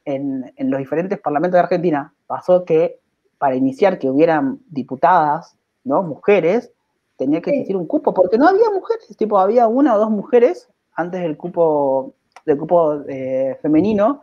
en, 0.07 0.51
en 0.57 0.70
los 0.70 0.78
diferentes 0.78 1.20
parlamentos 1.20 1.59
de 1.59 1.64
Argentina 1.64 2.14
pasó 2.26 2.64
que 2.64 2.99
para 3.37 3.57
iniciar 3.57 3.99
que 3.99 4.09
hubieran 4.09 4.61
diputadas, 4.70 5.55
¿no? 5.85 6.03
Mujeres, 6.03 6.72
tenía 7.18 7.43
que 7.43 7.51
existir 7.51 7.76
un 7.76 7.87
cupo, 7.87 8.14
porque 8.14 8.39
no 8.39 8.49
había 8.49 8.70
mujeres, 8.70 9.14
tipo, 9.18 9.39
había 9.39 9.66
una 9.68 9.97
o 9.97 9.99
dos 9.99 10.09
mujeres 10.09 10.66
antes 10.95 11.20
del 11.20 11.37
cupo, 11.37 12.14
del 12.47 12.57
cupo 12.57 13.03
eh, 13.07 13.59
femenino, 13.61 14.22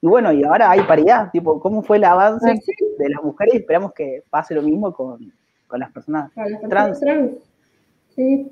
y 0.00 0.06
bueno, 0.06 0.32
y 0.32 0.42
ahora 0.44 0.70
hay 0.70 0.80
paridad, 0.84 1.30
tipo, 1.32 1.60
¿cómo 1.60 1.82
fue 1.82 1.98
el 1.98 2.04
avance 2.04 2.50
ah, 2.50 2.74
de 2.98 3.08
las 3.10 3.22
mujeres? 3.22 3.56
Esperamos 3.56 3.92
que 3.92 4.22
pase 4.30 4.54
lo 4.54 4.62
mismo 4.62 4.90
con, 4.94 5.30
las 5.72 5.92
personas, 5.92 6.32
trans. 6.70 6.98
Sí. 8.16 8.50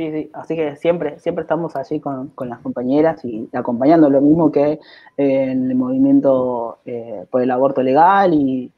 Sí, 0.00 0.10
sí, 0.12 0.30
así 0.32 0.56
que 0.56 0.76
siempre, 0.76 1.18
siempre 1.18 1.42
estamos 1.42 1.76
allí 1.76 2.00
con, 2.00 2.32
las 2.48 2.60
compañeras 2.60 3.22
y 3.22 3.46
acompañando 3.52 4.08
lo 4.08 4.22
mismo 4.22 4.50
que 4.50 4.78
en 5.18 5.70
el 5.70 5.76
movimiento 5.76 6.78
eh, 6.86 7.26
por 7.30 7.42
el 7.42 7.50
aborto 7.50 7.82
legal 7.82 8.32
y, 8.32 8.72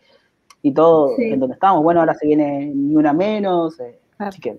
y 0.62 0.72
todo 0.72 1.14
en 1.16 1.38
donde 1.38 1.54
estamos. 1.54 1.84
Bueno, 1.84 2.00
ahora 2.00 2.14
se 2.14 2.26
viene 2.26 2.72
ni 2.74 2.96
una 2.96 3.12
menos, 3.12 3.78
eh, 3.78 4.00
así 4.18 4.40
que 4.40 4.58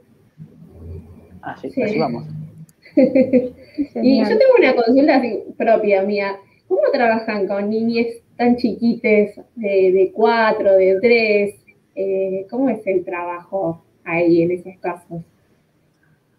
así, 1.41 1.69
vamos. 1.99 2.23
y 2.95 4.19
yo 4.21 4.29
tengo 4.29 4.53
una 4.57 4.73
consulta 4.73 5.21
propia 5.57 6.01
mía. 6.03 6.37
¿Cómo 6.69 6.83
trabajan 6.93 7.45
con 7.45 7.69
niñas 7.69 8.07
tan 8.37 8.55
chiquites 8.55 9.37
de, 9.55 10.11
cuatro, 10.15 10.77
de 10.77 10.97
tres? 11.01 11.55
Eh, 11.93 12.47
¿Cómo 12.49 12.69
es 12.69 12.87
el 12.87 13.03
trabajo 13.03 13.83
ahí 14.05 14.43
en 14.43 14.51
esos 14.51 14.77
casos? 14.79 15.23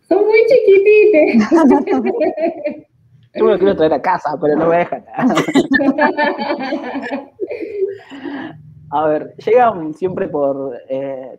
Son 0.09 0.25
muy 0.25 0.39
chiquitites. 0.49 1.51
Yo 3.35 3.45
me 3.45 3.53
lo 3.53 3.59
quiero 3.59 3.77
traer 3.77 3.95
a 3.95 4.03
casa, 4.03 4.39
pero 4.41 4.57
no 4.57 4.69
me 4.69 4.79
dejan. 4.79 5.05
A 8.91 9.07
ver, 9.07 9.35
llegan 9.37 9.93
siempre 9.95 10.31
eh, 10.89 11.39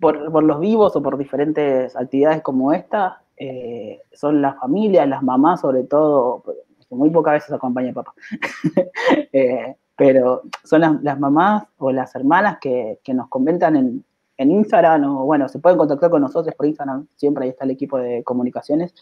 por, 0.00 0.32
por, 0.32 0.42
los 0.42 0.58
vivos 0.58 0.96
o 0.96 1.02
por 1.02 1.16
diferentes 1.16 1.94
actividades 1.94 2.42
como 2.42 2.72
esta. 2.72 3.22
Eh, 3.36 4.00
son 4.12 4.42
las 4.42 4.58
familias, 4.58 5.08
las 5.08 5.22
mamás 5.22 5.60
sobre 5.60 5.84
todo, 5.84 6.42
muy 6.90 7.10
pocas 7.10 7.34
veces 7.34 7.52
acompaña 7.52 7.92
papá. 7.92 8.12
Eh, 9.32 9.76
pero 9.96 10.42
son 10.64 10.80
las, 11.02 11.18
mamás 11.18 11.64
o 11.78 11.90
las 11.92 12.14
hermanas 12.14 12.58
que, 12.60 12.98
nos 13.08 13.28
comentan 13.28 13.76
en, 13.76 14.04
Instagram 14.38 15.04
o 15.04 15.24
bueno, 15.24 15.48
se 15.48 15.58
pueden 15.58 15.78
contactar 15.78 16.10
con 16.10 16.22
nosotros 16.22 16.54
por 16.54 16.66
Instagram, 16.66 17.06
siempre 17.16 17.44
ahí 17.44 17.50
está 17.50 17.64
el 17.64 17.70
equipo 17.70 17.98
de 17.98 18.22
comunicaciones. 18.24 18.94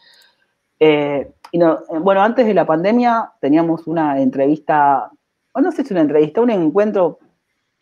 y 0.78 1.59
no, 1.59 1.80
bueno, 2.01 2.22
antes 2.22 2.47
de 2.47 2.55
la 2.55 2.66
pandemia 2.66 3.33
teníamos 3.41 3.87
una 3.87 4.20
entrevista, 4.20 5.11
o 5.53 5.61
no 5.61 5.72
sé 5.72 5.85
si 5.85 5.95
una 5.95 6.03
entrevista, 6.03 6.41
un 6.41 6.51
encuentro 6.51 7.18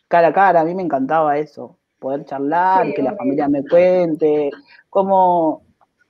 cara 0.07 0.27
a 0.27 0.33
cara, 0.33 0.61
a 0.61 0.65
mí 0.65 0.75
me 0.75 0.83
encantaba 0.83 1.37
eso, 1.37 1.77
poder 1.97 2.25
charlar, 2.25 2.93
que 2.93 3.01
la 3.01 3.15
familia 3.15 3.47
me 3.47 3.63
cuente 3.65 4.51
cómo, 4.89 5.63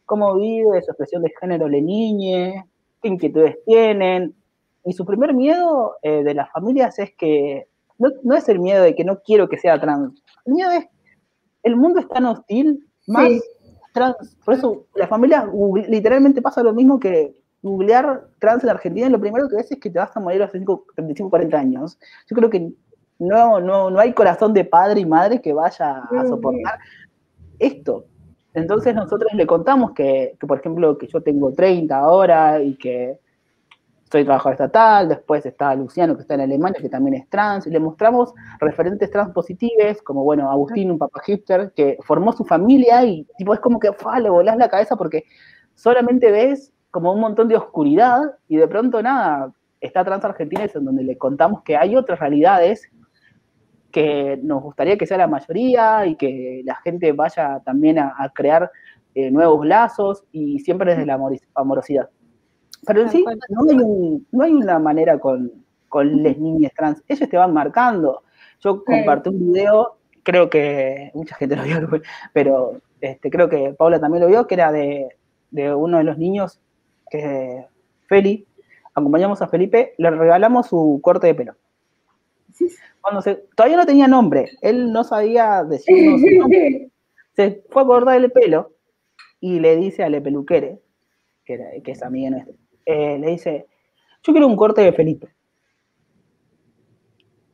cómo 0.05 0.35
vive 0.35 0.81
su 0.81 0.91
expresión 0.91 1.21
de 1.21 1.33
género 1.39 1.69
le 1.69 1.81
niñe, 1.81 2.65
qué 3.01 3.07
inquietudes 3.07 3.57
tienen. 3.65 4.35
Y 4.83 4.93
su 4.93 5.05
primer 5.05 5.33
miedo 5.33 5.97
eh, 6.01 6.23
de 6.23 6.33
las 6.33 6.51
familias 6.51 6.97
es 6.97 7.13
que, 7.15 7.67
no, 7.99 8.35
es 8.35 8.49
el 8.49 8.59
miedo 8.59 8.83
de 8.83 8.95
que 8.95 9.05
no 9.05 9.21
quiero 9.21 9.47
que 9.47 9.59
sea 9.59 9.79
trans, 9.79 10.23
el 10.45 10.53
miedo 10.53 10.71
es, 10.71 10.87
el 11.63 11.75
mundo 11.75 11.99
es 11.99 12.07
tan 12.07 12.25
hostil, 12.25 12.87
más 13.07 13.31
trans, 13.93 14.37
por 14.45 14.53
eso 14.53 14.85
la 14.95 15.07
familia 15.07 15.49
literalmente 15.87 16.41
pasa 16.41 16.63
lo 16.63 16.73
mismo 16.73 16.99
que 16.99 17.35
googlear 17.61 18.27
trans 18.39 18.63
en 18.63 18.69
Argentina, 18.69 19.09
lo 19.09 19.19
primero 19.19 19.47
que 19.47 19.55
ves 19.55 19.71
es 19.71 19.79
que 19.79 19.89
te 19.89 19.99
vas 19.99 20.15
a 20.15 20.19
morir 20.19 20.41
a 20.41 20.45
los 20.45 20.51
35, 20.51 21.29
40 21.29 21.57
años. 21.57 21.99
Yo 22.29 22.35
creo 22.35 22.49
que 22.49 22.71
no, 23.19 23.59
no, 23.59 23.89
no 23.89 23.99
hay 23.99 24.13
corazón 24.13 24.53
de 24.53 24.65
padre 24.65 25.01
y 25.01 25.05
madre 25.05 25.41
que 25.41 25.53
vaya 25.53 25.99
a 25.99 26.25
soportar 26.27 26.79
esto. 27.59 28.05
Entonces 28.53 28.95
nosotros 28.95 29.31
le 29.33 29.45
contamos 29.45 29.91
que, 29.91 30.35
por 30.39 30.59
ejemplo, 30.59 30.97
que 30.97 31.07
yo 31.07 31.21
tengo 31.21 31.53
30 31.53 31.97
ahora 31.97 32.61
y 32.61 32.75
que 32.75 33.19
soy 34.11 34.25
trabajador 34.25 34.53
estatal, 34.53 35.07
después 35.07 35.45
está 35.45 35.73
Luciano 35.73 36.15
que 36.15 36.23
está 36.23 36.33
en 36.33 36.41
Alemania, 36.41 36.81
que 36.81 36.89
también 36.89 37.13
es 37.13 37.29
trans, 37.29 37.65
y 37.65 37.69
le 37.69 37.79
mostramos 37.79 38.33
referentes 38.59 39.09
trans 39.09 39.31
positivos, 39.31 40.01
como 40.03 40.23
bueno, 40.23 40.51
Agustín, 40.51 40.91
un 40.91 40.97
papá 40.97 41.21
hipster, 41.25 41.71
que 41.73 41.97
formó 42.03 42.33
su 42.33 42.43
familia 42.43 43.05
y 43.05 43.25
tipo 43.37 43.53
es 43.53 43.61
como 43.61 43.79
que 43.79 43.89
le 44.21 44.29
volás 44.29 44.57
la 44.57 44.67
cabeza 44.67 44.97
porque 44.97 45.23
solamente 45.75 46.29
ves 46.29 46.73
como 46.91 47.13
un 47.13 47.21
montón 47.21 47.47
de 47.47 47.55
oscuridad 47.55 48.19
y 48.49 48.57
de 48.57 48.67
pronto 48.67 49.01
nada, 49.01 49.53
está 49.79 50.03
Trans 50.03 50.25
Argentina 50.25 50.65
es 50.65 50.75
en 50.75 50.83
donde 50.83 51.03
le 51.03 51.17
contamos 51.17 51.61
que 51.63 51.77
hay 51.77 51.95
otras 51.95 52.19
realidades 52.19 52.91
que 53.91 54.39
nos 54.43 54.61
gustaría 54.61 54.97
que 54.97 55.05
sea 55.05 55.17
la 55.17 55.27
mayoría 55.27 56.05
y 56.05 56.15
que 56.15 56.63
la 56.65 56.75
gente 56.75 57.13
vaya 57.13 57.61
también 57.63 57.97
a, 57.99 58.29
crear 58.35 58.71
eh, 59.15 59.31
nuevos 59.31 59.65
lazos 59.65 60.25
y 60.33 60.59
siempre 60.59 60.91
desde 60.91 61.05
la 61.05 61.17
amorosidad. 61.55 62.09
Pero 62.85 63.01
en 63.01 63.09
sí, 63.09 63.25
no 63.49 64.43
hay, 64.43 64.53
una 64.53 64.79
manera 64.79 65.19
con, 65.19 65.51
con 65.87 66.23
las 66.23 66.37
niñas 66.37 66.71
trans, 66.75 67.03
ellos 67.07 67.29
te 67.29 67.37
van 67.37 67.53
marcando. 67.53 68.23
Yo 68.59 68.83
compartí 68.83 69.29
un 69.29 69.51
video, 69.51 69.97
creo 70.23 70.49
que 70.49 71.11
mucha 71.13 71.35
gente 71.35 71.55
lo 71.55 71.63
vio, 71.63 71.87
pero 72.33 72.81
este, 73.01 73.29
creo 73.29 73.49
que 73.49 73.73
Paula 73.73 73.99
también 73.99 74.23
lo 74.23 74.29
vio, 74.29 74.47
que 74.47 74.55
era 74.55 74.71
de, 74.71 75.09
de 75.51 75.73
uno 75.73 75.97
de 75.97 76.03
los 76.03 76.17
niños, 76.17 76.59
que 77.09 77.59
es 77.59 77.65
Feli, 78.07 78.47
acompañamos 78.93 79.41
a 79.41 79.47
Felipe, 79.47 79.93
le 79.97 80.09
regalamos 80.11 80.67
su 80.67 80.99
corte 81.03 81.27
de 81.27 81.35
pelo. 81.35 81.55
Cuando 83.01 83.21
se, 83.21 83.35
todavía 83.55 83.77
no 83.77 83.85
tenía 83.85 84.07
nombre, 84.07 84.51
él 84.61 84.91
no 84.91 85.03
sabía 85.03 85.63
decirnos 85.63 86.21
su 86.21 86.37
nombre. 86.37 86.89
Se 87.33 87.63
fue 87.69 87.83
a 87.83 87.85
cortar 87.85 88.17
el 88.17 88.29
pelo 88.29 88.73
y 89.39 89.61
le 89.61 89.77
dice 89.77 90.03
a 90.03 90.09
Le 90.09 90.19
Peluquere, 90.19 90.81
que, 91.45 91.81
que 91.81 91.91
es 91.91 92.03
amiga 92.03 92.29
nuestra, 92.29 92.53
eh, 92.85 93.17
le 93.19 93.31
dice, 93.31 93.65
yo 94.23 94.33
quiero 94.33 94.47
un 94.47 94.55
corte 94.55 94.81
de 94.81 94.93
Felipe. 94.93 95.27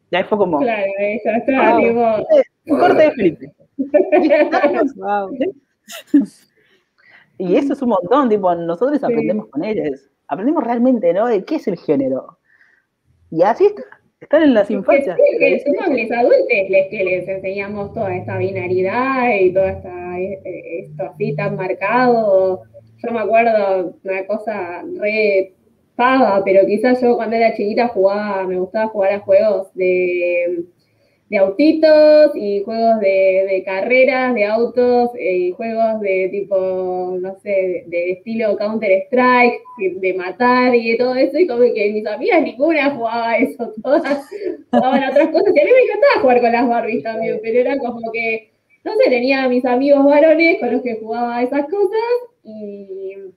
Y 0.10 0.16
ahí 0.16 0.24
fue 0.24 0.38
como... 0.38 0.60
Claro, 0.60 0.90
eso, 1.00 1.30
ah, 1.58 2.24
Un 2.66 2.80
corte 2.80 3.04
de 3.04 3.12
Felipe. 3.12 3.54
y 7.38 7.56
eso 7.56 7.74
es 7.74 7.82
un 7.82 7.90
montón, 7.90 8.30
tipo, 8.30 8.56
nosotros 8.56 9.04
aprendemos 9.04 9.48
con 9.48 9.64
ellos, 9.64 10.10
aprendemos 10.28 10.64
realmente, 10.64 11.14
¿no? 11.14 11.28
De 11.28 11.44
qué 11.44 11.56
es 11.56 11.68
el 11.68 11.78
género. 11.78 12.40
Y 13.30 13.44
así 13.44 13.66
está. 13.66 13.84
Están 14.20 14.42
en 14.42 14.56
las 14.56 14.72
infancias. 14.72 15.16
Sí, 15.16 15.38
que 15.38 15.60
somos 15.60 15.90
los 15.90 16.12
adultos 16.12 16.48
les 16.70 16.88
que 16.90 17.04
les 17.04 17.28
enseñamos 17.28 17.94
toda 17.94 18.16
esta 18.16 18.40
binaridad 18.40 19.30
y 19.40 19.54
todo 19.54 19.66
esta, 19.66 20.20
eh, 20.20 20.86
esto 20.86 21.04
así 21.04 21.36
tan 21.36 21.56
marcado. 21.56 22.64
Yo 22.98 23.12
me 23.12 23.20
acuerdo 23.20 23.96
una 24.04 24.26
cosa 24.26 24.84
re 25.00 25.54
pava, 25.96 26.44
pero 26.44 26.66
quizás 26.66 27.02
yo 27.02 27.16
cuando 27.16 27.36
era 27.36 27.54
chiquita 27.56 27.88
jugaba, 27.90 28.44
me 28.46 28.60
gustaba 28.60 28.90
jugar 28.90 29.14
a 29.14 29.20
juegos 29.20 29.74
de 29.74 30.66
de 31.30 31.38
autitos 31.38 32.32
y 32.36 32.64
juegos 32.64 33.00
de, 33.02 33.62
carreras, 33.66 34.34
de 34.34 34.46
autos 34.46 35.12
eh, 35.20 35.38
y 35.38 35.52
juegos 35.52 36.00
de 36.00 36.30
tipo, 36.32 37.18
no 37.20 37.36
sé, 37.40 37.84
de, 37.88 38.12
estilo 38.12 38.56
Counter-Strike, 38.58 39.62
de 40.00 40.14
matar 40.14 40.74
y 40.74 40.92
de 40.92 40.98
todo 40.98 41.16
eso. 41.16 41.38
Y 41.38 41.48
como 41.48 41.62
que 41.74 41.92
mis 41.92 42.08
amigas 42.08 42.42
ninguna 42.42 42.92
jugaba 42.92 43.38
eso, 43.38 43.74
todas 43.84 44.30
jugaban 44.72 45.10
otras 45.10 45.28
cosas. 45.30 45.54
Y 45.54 45.60
a 45.60 45.66
mí 45.66 45.72
me 45.72 45.82
encantaba 45.82 46.22
jugar 46.22 46.42
con 46.42 46.52
las 46.52 46.68
Barbies 46.70 47.04
también, 47.04 47.40
pero 47.44 47.60
era 47.60 47.78
como 47.78 48.12
que, 48.12 48.52
no 48.86 48.96
sé, 48.96 49.10
tenía 49.10 49.50
mis 49.50 49.66
amigos 49.66 50.06
varones 50.06 50.60
con 50.60 50.72
los 50.72 50.82
que 50.82 50.96
jugaba 50.96 51.44
esas 51.44 51.66
cosas 51.66 52.37
y 52.48 53.34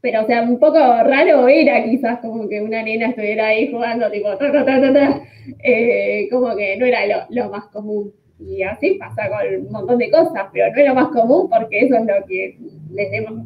pero 0.00 0.22
o 0.22 0.26
sea, 0.26 0.42
un 0.42 0.58
poco 0.58 0.78
raro 0.78 1.46
era 1.48 1.84
quizás 1.84 2.20
como 2.20 2.48
que 2.48 2.60
una 2.60 2.82
nena 2.82 3.08
estuviera 3.08 3.48
ahí 3.48 3.70
jugando 3.70 4.10
tipo 4.10 4.34
ta, 4.36 4.50
ta, 4.50 4.64
ta, 4.64 4.92
ta, 4.92 5.22
eh, 5.62 6.28
como 6.30 6.56
que 6.56 6.76
no 6.78 6.86
era 6.86 7.06
lo, 7.06 7.26
lo, 7.28 7.50
más 7.50 7.66
común. 7.66 8.12
Y 8.38 8.62
así 8.62 8.94
pasa 8.94 9.28
con 9.28 9.66
un 9.66 9.70
montón 9.70 9.98
de 9.98 10.10
cosas, 10.10 10.46
pero 10.52 10.72
no 10.72 10.80
es 10.80 10.88
lo 10.88 10.94
más 10.94 11.08
común 11.08 11.50
porque 11.50 11.80
eso 11.80 11.96
es 11.96 12.06
lo 12.06 12.26
que 12.26 12.58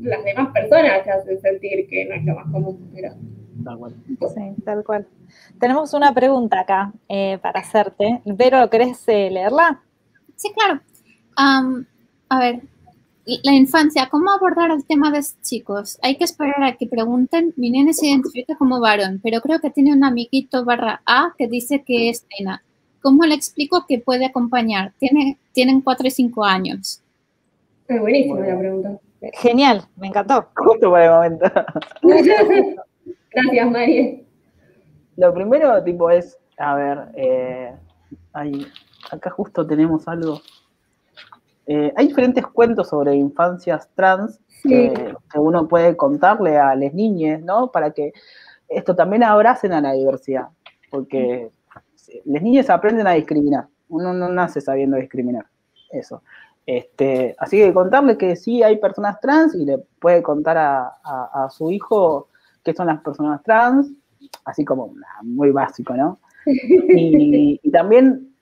las 0.05 0.25
demás 0.25 0.53
personas 0.53 1.03
te 1.03 1.11
hacen 1.11 1.41
sentir 1.41 1.89
que 1.89 2.05
no 2.05 2.15
es 2.15 2.25
lo 2.25 2.37
más 2.37 2.53
común. 2.53 2.91
Pero... 2.95 3.15
Tal 3.65 3.79
cual. 3.79 3.95
Sí, 4.07 4.62
tal 4.65 4.85
cual. 4.85 5.07
Tenemos 5.59 5.95
una 5.95 6.12
pregunta 6.12 6.61
acá 6.61 6.93
eh, 7.09 7.39
para 7.43 7.61
hacerte. 7.61 8.21
Vero, 8.25 8.69
¿querés 8.71 9.03
eh, 9.09 9.31
leerla? 9.31 9.83
Sí, 10.37 10.53
claro. 10.53 10.81
a 11.37 12.39
ver, 12.39 12.61
la 13.27 13.53
infancia, 13.53 14.09
¿cómo 14.11 14.31
abordar 14.31 14.70
el 14.70 14.85
tema 14.85 15.11
de 15.11 15.20
chicos? 15.43 15.99
Hay 16.03 16.16
que 16.16 16.25
esperar 16.25 16.62
a 16.62 16.77
que 16.77 16.87
pregunten. 16.87 17.55
Mi 17.57 17.70
nene 17.70 17.95
se 17.95 18.07
identifica 18.07 18.55
como 18.57 18.81
varón, 18.81 19.20
pero 19.22 19.41
creo 19.41 19.61
que 19.61 19.70
tiene 19.70 19.93
un 19.93 20.05
amiguito 20.05 20.64
barra 20.64 21.01
A 21.07 21.33
que 21.39 21.49
dice 21.49 21.83
que 21.85 22.11
es 22.11 22.27
nena. 22.39 22.62
¿Cómo 23.01 23.25
le 23.25 23.35
explico 23.35 23.87
que 23.89 23.99
puede 23.99 24.27
acompañar? 24.27 24.93
Tiene, 24.99 25.39
tienen 25.53 25.81
4 25.81 26.07
y 26.07 26.11
5 26.11 26.45
años. 26.45 27.03
Es 27.89 28.01
buenísima 28.01 28.41
la 28.41 28.59
pregunta. 28.59 28.99
Genial, 29.33 29.83
me 29.97 30.09
encantó. 30.09 30.47
Justo 30.57 30.91
por 30.91 31.01
el 31.01 31.11
momento. 31.11 31.47
Gracias, 33.33 33.70
María. 33.70 34.20
Lo 35.16 35.33
primero, 35.33 35.83
tipo, 35.83 36.11
es, 36.11 36.39
a 36.59 36.75
ver, 36.75 36.99
eh, 37.16 37.72
acá 39.11 39.31
justo 39.31 39.66
tenemos 39.66 40.07
algo 40.09 40.41
eh, 41.67 41.93
hay 41.97 42.09
diferentes 42.09 42.47
cuentos 42.47 42.89
sobre 42.89 43.15
infancias 43.15 43.89
trans 43.95 44.41
que, 44.62 45.15
uno 45.37 45.69
puede 45.69 45.97
contarle 45.97 46.57
a 46.57 46.75
las 46.75 46.93
niñas, 46.95 47.41
¿no? 47.43 47.71
Para 47.71 47.91
que 47.91 48.12
esto 48.69 48.95
también 48.95 49.23
abracen 49.23 49.73
a 49.73 49.81
la 49.81 49.93
diversidad, 49.93 50.49
porque 50.91 51.51
las 52.25 52.43
niñas 52.43 52.71
aprenden 52.71 53.07
a 53.07 53.12
discriminar, 53.12 53.67
uno 53.89 54.12
no 54.12 54.29
nace 54.29 54.61
sabiendo 54.61 54.97
discriminar, 54.97 55.47
eso. 55.91 56.23
Este, 56.67 57.35
así 57.39 57.59
que 57.59 57.75
contarle 57.75 58.17
que 58.17 58.37
sí 58.37 58.62
hay 58.62 58.79
personas 58.79 59.21
trans 59.21 59.55
y 59.55 59.67
le 59.67 59.79
puede 59.99 60.23
contar 60.23 60.57
a, 60.57 61.49
su 61.51 61.71
hijo 61.71 62.29
qué 62.62 62.73
son 62.73 62.87
las 62.87 63.03
personas 63.03 63.43
trans, 63.43 63.91
así 64.47 64.65
como 64.65 64.95
muy 65.23 65.51
básico, 65.51 65.95
¿no? 65.95 66.19
Y, 66.47 67.61
y 67.62 67.71
también 67.71 68.34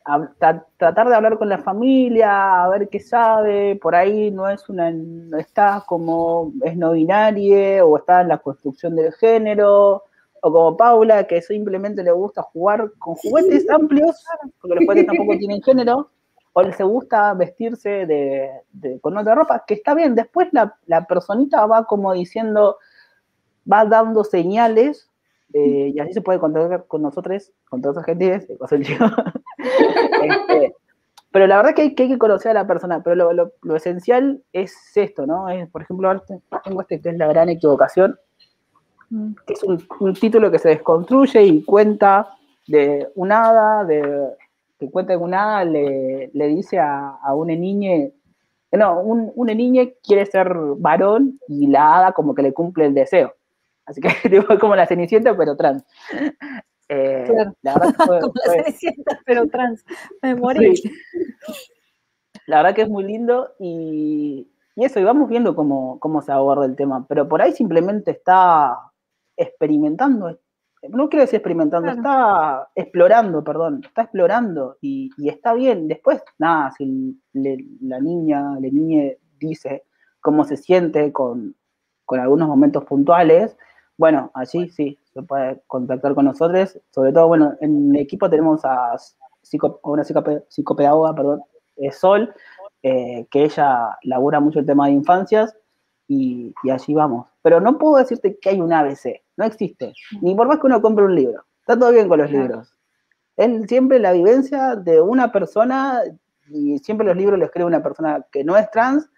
tratar 0.77 1.09
de 1.09 1.15
hablar 1.15 1.39
con 1.39 1.49
la 1.49 1.59
familia, 1.59 2.65
a 2.65 2.69
ver 2.69 2.89
qué 2.89 2.99
sabe, 2.99 3.77
por 3.77 3.95
ahí 3.95 4.31
no 4.31 4.49
es 4.49 4.69
una, 4.69 4.91
no 4.91 5.39
está 5.39 5.85
como 5.87 6.53
es 6.65 6.77
no 6.77 6.93
binaria 6.93 7.85
o 7.85 7.97
está 7.97 8.23
en 8.23 8.29
la 8.29 8.39
construcción 8.39 8.97
del 8.97 9.13
género, 9.13 10.03
o 10.41 10.53
como 10.53 10.77
Paula, 10.77 11.25
que 11.25 11.41
simplemente 11.41 12.03
le 12.03 12.11
gusta 12.11 12.43
jugar 12.43 12.91
con 12.99 13.15
juguetes 13.15 13.69
amplios, 13.71 14.25
porque 14.61 14.75
los 14.75 14.85
juguetes 14.85 15.07
tampoco 15.07 15.39
tienen 15.39 15.63
género, 15.63 16.11
o 16.53 16.63
les 16.63 16.79
gusta 16.79 17.33
vestirse 17.35 18.07
de, 18.07 18.99
con 19.01 19.17
otra 19.17 19.37
ropa, 19.37 19.65
que 19.67 19.75
está 19.75 19.95
bien, 19.95 20.15
después 20.17 20.49
la, 20.53 20.77
la 20.87 21.07
personita 21.07 21.65
va 21.67 21.85
como 21.85 22.13
diciendo, 22.13 22.79
va 23.71 23.85
dando 23.85 24.25
señales 24.25 25.12
eh, 25.53 25.93
y 25.95 26.01
así 26.01 26.13
se 26.13 26.23
puede 26.23 26.39
contactar 26.39 26.87
con 26.87 27.03
nosotros, 27.03 27.53
con 27.69 27.83
todas 27.83 27.97
las 27.97 28.07
gente, 28.07 28.35
este, 30.23 30.75
pero 31.31 31.47
la 31.47 31.57
verdad 31.57 31.75
que 31.75 31.83
hay, 31.83 31.95
que 31.95 32.19
conocer 32.19 32.53
a 32.53 32.63
la 32.63 32.67
persona, 32.67 33.03
pero 33.03 33.33
lo, 33.33 33.77
esencial 33.77 34.43
es 34.53 34.75
esto, 34.95 35.27
¿no? 35.27 35.49
Es, 35.49 35.69
por 35.71 35.83
ejemplo, 35.83 36.23
tengo 36.65 36.81
este 36.83 37.01
que 37.01 37.11
es 37.11 37.17
La 37.17 37.27
Gran 37.27 37.49
Equivocación, 37.49 38.19
mm. 39.11 39.33
que 39.47 39.53
es 39.55 39.63
un, 39.63 40.15
título 40.15 40.51
que 40.51 40.59
se 40.59 40.71
desconstruye 40.71 41.43
y 41.43 41.65
cuenta 41.65 42.29
de 42.67 43.09
un 43.15 43.33
hada, 43.33 43.85
de, 43.85 44.29
que 44.79 44.91
cuenta 44.91 45.15
que 45.15 45.19
un 45.19 45.35
hada 45.35 45.65
le, 45.65 46.31
dice 46.35 46.79
a, 46.79 47.17
a 47.23 47.35
una 47.35 47.55
niña, 47.55 48.09
no, 48.73 49.01
un, 49.01 49.33
una 49.35 49.55
niña 49.55 49.85
quiere 50.03 50.25
ser 50.25 50.55
varón 50.79 51.39
y 51.49 51.67
la 51.67 51.97
hada 51.97 52.13
como 52.13 52.35
que 52.35 52.43
le 52.43 52.53
cumple 52.53 52.87
el 52.87 52.95
deseo. 52.95 53.35
Así 53.87 54.01
que 54.01 54.09
digo, 54.29 54.59
como 54.59 54.77
la 54.77 54.87
Cenicienta, 54.87 55.37
pero 55.37 55.57
trans. 55.57 55.85
Eh, 56.89 57.25
claro. 57.27 57.55
La 57.63 57.75
verdad 57.75 57.95
que 57.97 58.05
fue, 58.05 58.21
como 58.21 58.35
la 58.45 58.53
Cenicienta, 58.65 59.21
pero 59.25 59.47
trans. 59.49 59.85
Me 60.21 60.35
morí. 60.35 60.75
La 62.47 62.59
verdad 62.59 62.75
que 62.75 62.83
es 62.83 62.89
muy 62.89 63.05
lindo 63.05 63.55
y, 63.59 64.51
y 64.77 64.85
eso, 64.85 65.01
y 65.01 65.05
vamos 65.05 65.29
viendo 65.29 65.55
cómo, 65.55 65.99
cómo 66.01 66.23
se 66.23 66.33
aborda 66.33 66.65
el 66.65 66.77
tema. 66.77 67.07
Pero 67.09 67.29
por 67.29 67.43
ahí 67.43 67.53
simplemente 67.53 68.11
está 68.13 68.77
experimentando, 69.37 70.39
no 70.89 71.09
quiero 71.09 71.23
decir 71.23 71.37
experimentando, 71.37 71.91
está 71.91 72.69
explorando, 72.75 73.45
perdón, 73.45 73.83
está 73.85 74.03
explorando 74.03 74.79
y, 74.81 75.11
y 75.17 75.29
está 75.29 75.55
bien. 75.55 75.87
Después, 75.87 76.23
nada, 76.39 76.73
si 76.73 77.21
la 77.33 78.01
niña, 78.01 78.55
la 78.55 78.69
niña 78.69 79.13
dice 79.39 79.85
cómo 80.21 80.45
se 80.45 80.57
siente 80.57 81.13
con, 81.13 81.55
con 82.05 82.19
algunos 82.19 82.49
momentos 82.49 82.85
puntuales, 82.85 83.57
bueno, 84.03 84.33
allí 84.35 84.69
sí, 84.69 84.99
se 85.15 85.23
puede 85.23 85.63
contactar 85.69 86.17
con 86.17 86.25
nosotros. 86.25 86.77
Sobre 86.91 87.13
todo, 87.13 87.29
bueno, 87.29 87.55
en 87.61 87.95
el 87.95 88.01
equipo 88.01 88.29
tenemos 88.29 88.65
a, 88.65 88.97
una 89.85 90.03
psicopedagoga, 90.49 91.15
perdón, 91.15 91.43
Sol, 91.93 92.35
eh, 92.83 93.29
que 93.31 93.45
ella 93.45 93.97
labura 94.03 94.41
mucho 94.41 94.59
el 94.59 94.67
tema 94.67 94.87
de 94.87 94.95
infancias 94.95 95.57
y, 96.09 96.53
allí 96.69 96.95
vamos. 96.95 97.29
Pero 97.43 97.61
no 97.61 97.79
puedo 97.79 97.99
decirte 97.99 98.41
que 98.41 98.49
hay 98.49 98.61
un 98.61 98.73
ABC, 98.73 99.23
no 99.37 99.45
existe. 99.45 99.93
Ni 100.21 100.35
por 100.35 100.49
más 100.49 100.59
que 100.59 100.67
uno 100.67 100.83
compre 100.83 101.05
un 101.05 101.15
libro. 101.15 101.45
Está 101.61 101.79
todo 101.79 101.93
bien 101.93 102.09
con 102.09 102.19
los 102.19 102.31
libros. 102.33 102.75
Es 103.37 103.69
siempre 103.69 104.01
la 104.01 104.11
vivencia 104.11 104.75
de 104.75 105.01
una 105.01 105.31
persona 105.31 106.01
y 106.49 106.77
siempre 106.79 107.07
los 107.07 107.17
libros 107.17 107.39
los 107.39 107.47
escribe 107.47 107.69
una 107.69 107.85
persona 107.85 108.27
que 108.33 108.43
no 108.43 108.57
es 108.57 108.69
trans 108.73 109.09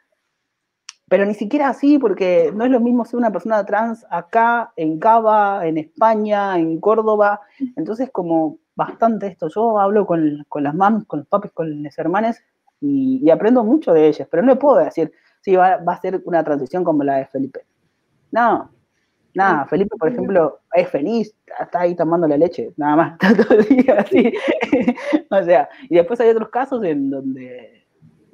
pero 1.15 1.27
ni 1.27 1.35
siquiera 1.35 1.69
así, 1.69 1.97
porque 1.97 2.51
no 2.53 2.65
es 2.65 2.73
lo 2.73 2.81
mismo 2.81 3.05
ser 3.05 3.19
una 3.19 3.31
persona 3.31 3.65
trans 3.65 4.05
acá, 4.11 4.73
en 4.75 4.99
Cava, 4.99 5.65
en 5.65 5.79
España, 5.79 6.59
en 6.59 6.81
Córdoba. 6.81 7.41
Entonces, 7.77 8.11
como 8.11 8.59
bastante 8.75 9.29
esto. 9.29 9.47
Yo 9.47 9.79
hablo 9.79 10.07
con, 10.07 10.45
las 10.53 10.75
mamás, 10.75 11.05
con 11.05 11.21
los 11.21 11.29
papis, 11.29 11.53
con 11.53 11.85
las 11.85 11.97
hermanas 12.01 12.43
y, 12.81 13.31
aprendo 13.31 13.63
mucho 13.63 13.93
de 13.93 14.09
ellas, 14.09 14.27
pero 14.29 14.43
no 14.43 14.59
puedo 14.59 14.79
decir, 14.79 15.13
sí, 15.41 15.55
va, 15.55 15.75
a 15.87 16.01
ser 16.01 16.21
una 16.25 16.43
transición 16.43 16.83
como 16.83 17.05
la 17.05 17.19
de 17.19 17.27
Felipe. 17.27 17.61
No, 18.33 18.69
nada, 19.35 19.67
Felipe, 19.67 19.97
por 19.97 20.09
ejemplo, 20.09 20.63
es 20.73 20.89
feliz, 20.89 21.33
está 21.61 21.83
ahí 21.83 21.95
tomando 21.95 22.27
la 22.27 22.37
leche, 22.37 22.73
nada 22.77 22.97
más, 22.97 23.13
está 23.23 23.41
todo 23.41 23.57
el 23.61 23.67
día 23.69 24.01
así. 24.01 24.33
o 25.31 25.43
sea, 25.45 25.69
y 25.89 25.95
después 25.95 26.19
hay 26.19 26.31
otros 26.31 26.49
casos 26.49 26.83
en 26.83 27.09
donde 27.09 27.84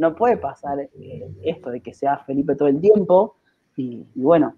no 0.01 0.17
puede 0.17 0.39
pasar 0.39 0.81
eh, 0.81 1.31
esto 1.43 1.71
de 1.71 1.83
que 1.83 1.93
sea 1.93 2.17
Felipe 2.21 2.57
todo 2.57 2.69
el 2.69 2.81
tiempo 2.81 3.37
y, 3.77 4.07
bueno, 4.15 4.55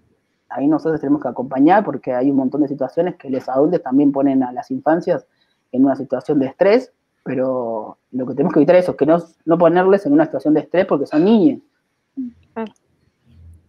ahí 0.49 0.67
nosotros 0.67 1.01
tenemos 1.01 1.21
que 1.21 1.27
acompañar 1.27 1.83
porque 1.83 2.13
hay 2.13 2.31
un 2.31 2.37
montón 2.37 2.61
de 2.61 2.69
situaciones 2.69 3.15
que 3.15 3.29
los 3.29 3.47
adultos 3.49 3.83
también 3.83 4.13
ponen 4.13 4.41
a 4.41 4.53
las 4.53 4.71
infancias 4.71 5.27
en 5.73 5.83
una 5.83 5.97
situación 5.97 6.39
de 6.39 6.47
estrés, 6.47 6.93
pero 7.25 7.97
lo 8.11 8.25
que 8.25 8.33
tenemos 8.35 8.53
que 8.53 8.59
evitar 8.59 8.77
es 8.77 8.85
eso, 8.85 8.95
que 8.95 9.05
no, 9.05 9.17
no 9.43 9.57
ponerles 9.57 10.05
en 10.05 10.13
una 10.13 10.25
situación 10.25 10.53
de 10.53 10.61
estrés 10.61 10.85
porque 10.85 11.07
son 11.07 11.25
niños. 11.25 11.59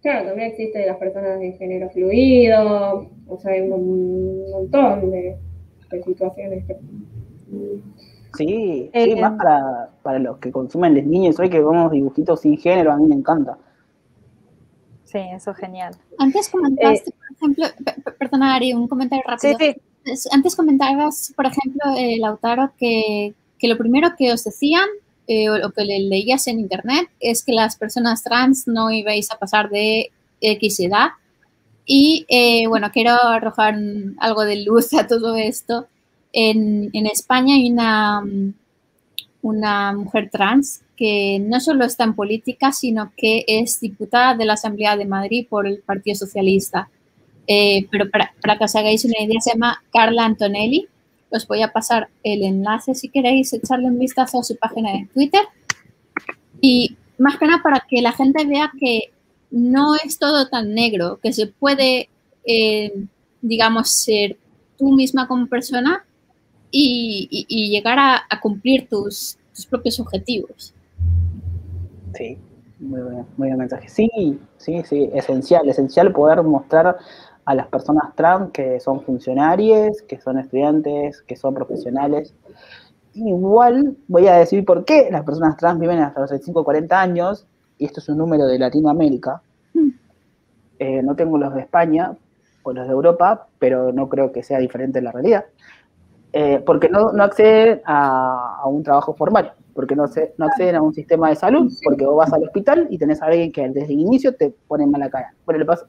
Claro, 0.01 0.29
también 0.29 0.51
existen 0.51 0.87
las 0.87 0.97
personas 0.99 1.41
de 1.41 1.53
género 1.53 1.91
fluido, 1.91 3.11
o 3.27 3.39
sea, 3.39 3.53
hay 3.53 3.63
un 3.63 4.51
montón 4.51 5.11
de, 5.11 5.39
de 5.91 6.03
situaciones 6.05 6.67
que 6.67 6.77
Sí, 8.37 8.91
sí, 8.93 9.15
más 9.17 9.33
eh, 9.33 9.89
para, 10.03 10.19
los 10.19 10.39
que 10.39 10.51
consumen 10.51 10.95
los 10.95 11.05
niños 11.05 11.39
hoy 11.39 11.51
que 11.51 11.59
vemos 11.59 11.91
dibujitos 11.91 12.41
sin 12.41 12.59
género, 12.59 12.93
a 12.93 12.97
mí 12.97 13.07
me 13.07 13.15
encanta. 13.15 13.57
Sí, 15.05 15.19
eso 15.33 15.53
es 15.53 15.57
genial. 15.57 15.95
Antes 16.19 16.49
comentaste, 16.49 17.11
eh, 17.11 17.15
por 17.15 17.37
ejemplo, 17.37 17.67
perdona 18.19 18.57
Ari, 18.57 18.73
un 18.73 18.89
comentario 18.89 19.25
rápido. 19.27 19.57
Sí, 19.59 19.75
sí. 20.15 20.29
Antes 20.33 20.57
comentabas, 20.57 21.33
por 21.37 21.47
ejemplo, 21.47 21.83
eh, 21.97 22.17
Lautaro, 22.19 22.73
que, 22.79 23.35
que, 23.59 23.69
lo 23.69 23.79
primero 23.79 24.11
que 24.19 24.33
os 24.33 24.45
decían 24.45 24.89
o 25.27 25.57
lo 25.57 25.71
que 25.71 25.85
le 25.85 26.01
leías 26.01 26.47
en 26.49 26.59
internet 26.59 27.09
es 27.19 27.43
que 27.43 27.53
las 27.53 27.77
personas 27.77 28.23
trans 28.23 28.67
no 28.67 28.91
ibais 28.91 29.31
a 29.31 29.39
pasar 29.39 29.71
de 29.71 30.11
X 30.41 30.81
edad 30.81 31.13
Y 31.87 32.25
eh, 32.29 32.67
bueno, 32.67 32.91
quiero 32.93 33.13
arrojar 33.13 33.77
algo 34.19 34.45
de 34.45 34.65
luz 34.65 34.95
a 34.95 35.07
todo 35.07 35.37
esto. 35.37 35.87
En, 36.37 36.91
España 37.07 37.55
hay 37.55 37.71
una, 37.71 38.23
mujer 39.93 40.31
trans 40.31 40.83
que 40.97 41.39
no 41.41 41.61
solo 41.61 41.85
está 41.85 42.03
en 42.03 42.15
política, 42.15 42.73
sino 42.73 43.13
que 43.17 43.45
es 43.47 43.81
diputada 43.81 44.35
de 44.35 44.45
la 44.45 44.55
Asamblea 44.55 44.97
de 44.97 45.05
Madrid 45.05 45.47
por 45.49 45.69
el 45.69 45.79
Partido 45.79 46.17
Socialista. 46.17 46.89
Eh, 47.47 47.87
pero 47.91 48.11
para, 48.11 48.35
para, 48.43 48.59
que 48.59 48.65
os 48.65 48.75
hagáis 48.75 49.05
una 49.05 49.23
idea, 49.23 49.41
se 49.41 49.53
llama 49.53 49.81
Carla 49.93 50.25
Antonelli. 50.25 50.89
Os 51.31 51.47
voy 51.47 51.63
a 51.63 51.73
pasar 51.73 52.09
el 52.25 52.43
enlace 52.43 52.97
si 52.97 53.09
queréis 53.09 53.53
echarle 53.53 53.87
un 53.87 53.99
vistazo 53.99 54.41
a 54.41 54.45
su 54.45 54.57
página 54.57 54.93
de 54.93 55.09
Twitter. 55.15 55.43
Y 56.61 56.97
más 57.19 57.39
que 57.39 57.47
nada 57.47 57.63
para 57.63 57.87
que 57.89 58.03
la 58.03 58.13
gente 58.13 58.45
vea 58.45 58.73
que 58.81 59.13
no 59.53 59.95
es 59.95 60.19
todo 60.19 60.49
tan 60.49 60.75
negro, 60.75 61.21
que 61.23 61.33
se 61.33 61.47
puede, 61.47 62.09
eh, 62.45 62.93
digamos, 63.41 63.91
ser 63.91 64.37
tú 64.77 64.93
misma 64.93 65.29
como 65.29 65.47
persona 65.47 66.05
y, 66.77 67.29
y, 67.31 67.47
y 67.49 67.71
llegar 67.71 68.01
a, 68.01 68.17
a 68.29 68.41
cumplir 68.41 68.89
tus, 68.89 69.39
tus, 69.55 69.65
propios 69.65 70.01
objetivos. 70.01 70.75
Sí, 72.15 72.37
muy 72.81 73.01
buen, 73.01 73.27
muy 73.37 73.49
buen 73.49 73.59
mensaje. 73.59 73.89
Sí, 73.89 74.11
sí, 74.57 74.83
sí, 74.85 75.09
esencial, 75.15 75.69
esencial 75.69 76.11
poder 76.11 76.43
mostrar 76.43 76.99
a 77.45 77.55
las 77.55 77.69
personas 77.69 78.13
trans 78.17 78.51
que 78.51 78.81
son 78.81 79.03
funcionarios, 79.03 80.03
que 80.03 80.21
son 80.21 80.37
estudiantes, 80.39 81.23
que 81.23 81.37
son 81.37 81.55
profesionales. 81.55 82.35
Igual 83.15 83.97
voy 84.09 84.27
a 84.27 84.35
decir 84.35 84.65
por 84.65 84.85
qué 84.85 85.09
las 85.13 85.23
personas 85.23 85.57
trans 85.57 85.79
viven 85.79 86.01
hasta 86.01 86.23
los 86.23 86.31
35 86.31 86.59
o 86.61 86.65
40 86.65 87.01
años 87.01 87.47
y 87.79 87.85
esto 87.85 88.01
es 88.01 88.09
un 88.09 88.19
número 88.19 88.47
de 88.47 88.59
Latinoamérica, 88.59 89.43
mm. 89.75 89.89
eh, 90.81 91.03
no 91.05 91.15
tengo 91.15 91.39
los 91.39 91.55
de 91.55 91.61
España 91.61 92.17
o 92.65 92.73
los 92.73 92.87
de 92.89 92.93
Europa, 92.93 93.47
pero 93.61 93.93
no 93.93 94.09
creo 94.09 94.33
que 94.33 94.43
sea 94.43 94.59
diferente 94.59 94.99
en 94.99 95.05
la 95.05 95.13
realidad, 95.13 95.45
eh, 96.37 96.61
porque 96.67 96.89
no, 96.89 97.13
no 97.13 97.23
acceden 97.23 97.81
a, 97.85 98.59
a, 98.61 98.67
un 98.67 98.83
trabajo 98.83 99.15
formal, 99.15 99.53
porque 99.73 99.95
no, 99.95 100.09
se, 100.09 100.35
no 100.37 100.47
acceden 100.47 100.75
a 100.75 100.83
un 100.83 100.93
sistema 100.93 101.29
de 101.29 101.37
salud, 101.37 101.73
porque 101.85 102.05
vos 102.05 102.17
vas 102.17 102.33
al 102.33 102.43
hospital 102.43 102.89
y 102.91 102.99
tenés 102.99 103.23
a 103.23 103.27
alguien 103.27 103.53
que 103.53 103.69
desde 103.69 103.93
el 103.93 104.01
inicio 104.01 104.35
te 104.35 104.53
pone 104.67 104.85
mala 104.85 105.09
cara. 105.09 105.33
Bueno, 105.47 105.61
le 105.61 105.65
pasa, 105.65 105.87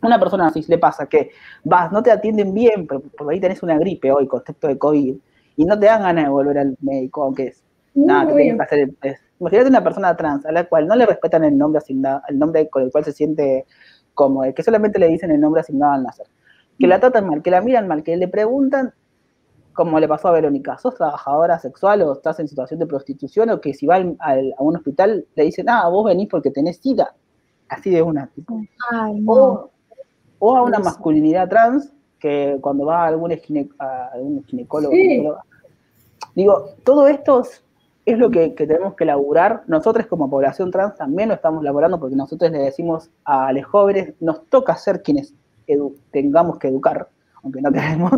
una 0.00 0.18
persona 0.18 0.46
así 0.46 0.64
le 0.66 0.78
pasa 0.78 1.04
que 1.04 1.32
vas, 1.64 1.92
no 1.92 2.02
te 2.02 2.10
atienden 2.10 2.54
bien, 2.54 2.86
pero 2.86 3.00
por 3.00 3.30
ahí 3.30 3.40
tenés 3.40 3.62
una 3.62 3.78
gripe 3.78 4.10
hoy, 4.10 4.26
contexto 4.26 4.68
de 4.68 4.78
COVID, 4.78 5.16
y 5.56 5.64
no 5.66 5.78
te 5.78 5.84
dan 5.84 6.00
ganas 6.00 6.24
de 6.24 6.30
volver 6.30 6.56
al 6.56 6.74
médico, 6.80 7.24
aunque 7.24 7.48
es 7.48 7.62
nada, 7.92 8.28
que 8.28 8.34
tienes 8.34 8.56
que 8.56 8.62
hacer 8.62 8.90
es, 9.02 9.20
Imagínate 9.38 9.68
una 9.68 9.84
persona 9.84 10.16
trans 10.16 10.46
a 10.46 10.52
la 10.52 10.64
cual 10.64 10.86
no 10.86 10.96
le 10.96 11.04
respetan 11.04 11.44
el 11.44 11.58
nombre 11.58 11.76
asignado, 11.76 12.22
el 12.26 12.38
nombre 12.38 12.70
con 12.70 12.84
el 12.84 12.90
cual 12.90 13.04
se 13.04 13.12
siente 13.12 13.66
cómodo, 14.14 14.50
que 14.54 14.62
solamente 14.62 14.98
le 14.98 15.08
dicen 15.08 15.30
el 15.30 15.40
nombre 15.42 15.60
asignado 15.60 15.92
al 15.92 16.04
nacer, 16.04 16.26
que 16.78 16.86
la 16.86 17.00
tratan 17.00 17.26
mal, 17.26 17.42
que 17.42 17.50
la 17.50 17.60
miran 17.60 17.86
mal, 17.86 18.02
que 18.02 18.16
le 18.16 18.28
preguntan, 18.28 18.94
como 19.72 19.98
le 19.98 20.08
pasó 20.08 20.28
a 20.28 20.32
Verónica, 20.32 20.78
¿sos 20.78 20.94
trabajadora 20.94 21.58
sexual 21.58 22.02
o 22.02 22.12
estás 22.12 22.40
en 22.40 22.48
situación 22.48 22.80
de 22.80 22.86
prostitución? 22.86 23.50
O 23.50 23.60
que 23.60 23.74
si 23.74 23.86
va 23.86 23.96
al, 23.96 24.16
al, 24.20 24.54
a 24.56 24.62
un 24.62 24.76
hospital 24.76 25.26
le 25.34 25.44
dicen, 25.44 25.68
ah, 25.68 25.88
vos 25.88 26.04
venís 26.04 26.28
porque 26.28 26.50
tenés 26.50 26.78
sida, 26.78 27.14
así 27.68 27.90
de 27.90 28.02
una, 28.02 28.28
tipo. 28.28 28.60
Ay, 28.90 29.20
no. 29.20 29.32
o, 29.32 29.70
o, 30.38 30.56
a 30.56 30.62
una 30.62 30.78
masculinidad 30.78 31.48
trans, 31.48 31.92
que 32.18 32.58
cuando 32.60 32.86
va 32.86 33.04
a 33.04 33.08
algún, 33.08 33.30
gine, 33.32 33.68
a 33.78 34.10
algún 34.14 34.44
ginecólogo, 34.44 34.92
Sí. 34.94 35.26
digo, 36.34 36.70
todo 36.84 37.06
esto 37.08 37.42
es 38.04 38.18
lo 38.18 38.30
que, 38.30 38.54
que, 38.54 38.66
tenemos 38.66 38.94
que 38.94 39.04
laburar. 39.04 39.62
Nosotros 39.66 40.06
como 40.06 40.30
población 40.30 40.70
trans 40.70 40.96
también 40.96 41.28
lo 41.28 41.34
estamos 41.34 41.62
laborando 41.64 41.98
porque 41.98 42.16
nosotros 42.16 42.50
le 42.50 42.58
decimos 42.58 43.10
a 43.24 43.52
los 43.52 43.64
jóvenes, 43.64 44.14
nos 44.20 44.44
toca 44.46 44.76
ser 44.76 45.02
quienes 45.02 45.34
tengamos 46.10 46.58
que 46.58 46.68
educar, 46.68 47.08
aunque 47.42 47.60
no 47.60 47.72
queremos, 47.72 48.12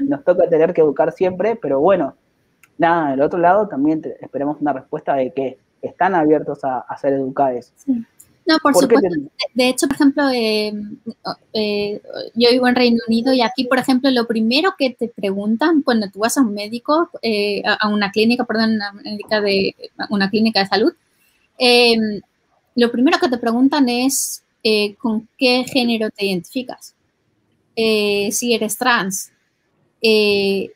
nos 0.00 0.24
toca 0.24 0.48
tener 0.48 0.72
que 0.72 0.80
educar 0.80 1.12
siempre, 1.12 1.56
pero 1.56 1.80
bueno, 1.80 2.14
nada, 2.78 3.10
del 3.10 3.22
otro 3.22 3.38
lado 3.38 3.68
también 3.68 4.02
te, 4.02 4.16
esperamos 4.24 4.60
una 4.60 4.72
respuesta 4.72 5.14
de 5.14 5.32
que 5.32 5.58
están 5.82 6.14
abiertos 6.14 6.64
a, 6.64 6.80
a 6.80 6.96
ser 6.96 7.12
educados. 7.14 7.72
Sí. 7.76 8.04
No, 8.46 8.58
por, 8.62 8.72
por 8.72 8.82
supuesto. 8.82 9.08
De 9.54 9.68
hecho, 9.68 9.88
por 9.88 9.96
ejemplo, 9.96 10.30
eh, 10.30 10.72
eh, 11.52 12.00
yo 12.34 12.50
vivo 12.52 12.68
en 12.68 12.76
Reino 12.76 12.98
Unido 13.08 13.32
y 13.32 13.42
aquí, 13.42 13.64
por 13.64 13.78
ejemplo, 13.78 14.08
lo 14.12 14.28
primero 14.28 14.74
que 14.78 14.90
te 14.90 15.08
preguntan 15.08 15.82
cuando 15.82 16.08
tú 16.08 16.20
vas 16.20 16.38
a 16.38 16.42
un 16.42 16.54
médico, 16.54 17.10
eh, 17.22 17.62
a 17.66 17.88
una 17.88 18.12
clínica, 18.12 18.44
perdón, 18.44 18.74
una, 18.74 18.92
médica 18.92 19.40
de, 19.40 19.74
una 20.10 20.30
clínica 20.30 20.60
de 20.60 20.66
salud, 20.66 20.92
em, 21.58 22.20
lo 22.76 22.92
primero 22.92 23.18
que 23.18 23.28
te 23.28 23.38
preguntan 23.38 23.88
es 23.88 24.44
eh, 24.62 24.94
con 24.96 25.28
qué 25.36 25.64
género 25.64 26.10
te 26.10 26.26
identificas, 26.26 26.94
eh, 27.76 28.30
si 28.32 28.54
eres 28.54 28.76
trans. 28.78 29.32
y 30.00 30.70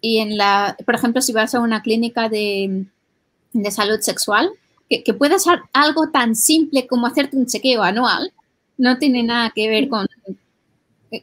en 0.00 0.36
la, 0.36 0.76
por 0.84 0.94
ejemplo, 0.94 1.20
si 1.20 1.32
vas 1.32 1.54
a 1.54 1.60
una 1.60 1.82
clínica 1.82 2.28
de, 2.28 2.84
de 3.52 3.70
salud 3.70 4.00
sexual, 4.00 4.50
que, 4.88 5.02
que, 5.02 5.14
puede 5.14 5.38
ser 5.38 5.60
algo 5.72 6.10
tan 6.10 6.36
simple 6.36 6.86
como 6.86 7.06
hacerte 7.06 7.36
un 7.36 7.46
chequeo 7.46 7.82
anual, 7.82 8.32
no 8.76 8.98
tiene 8.98 9.22
nada 9.22 9.50
que 9.54 9.68
ver 9.68 9.88
con 9.88 10.06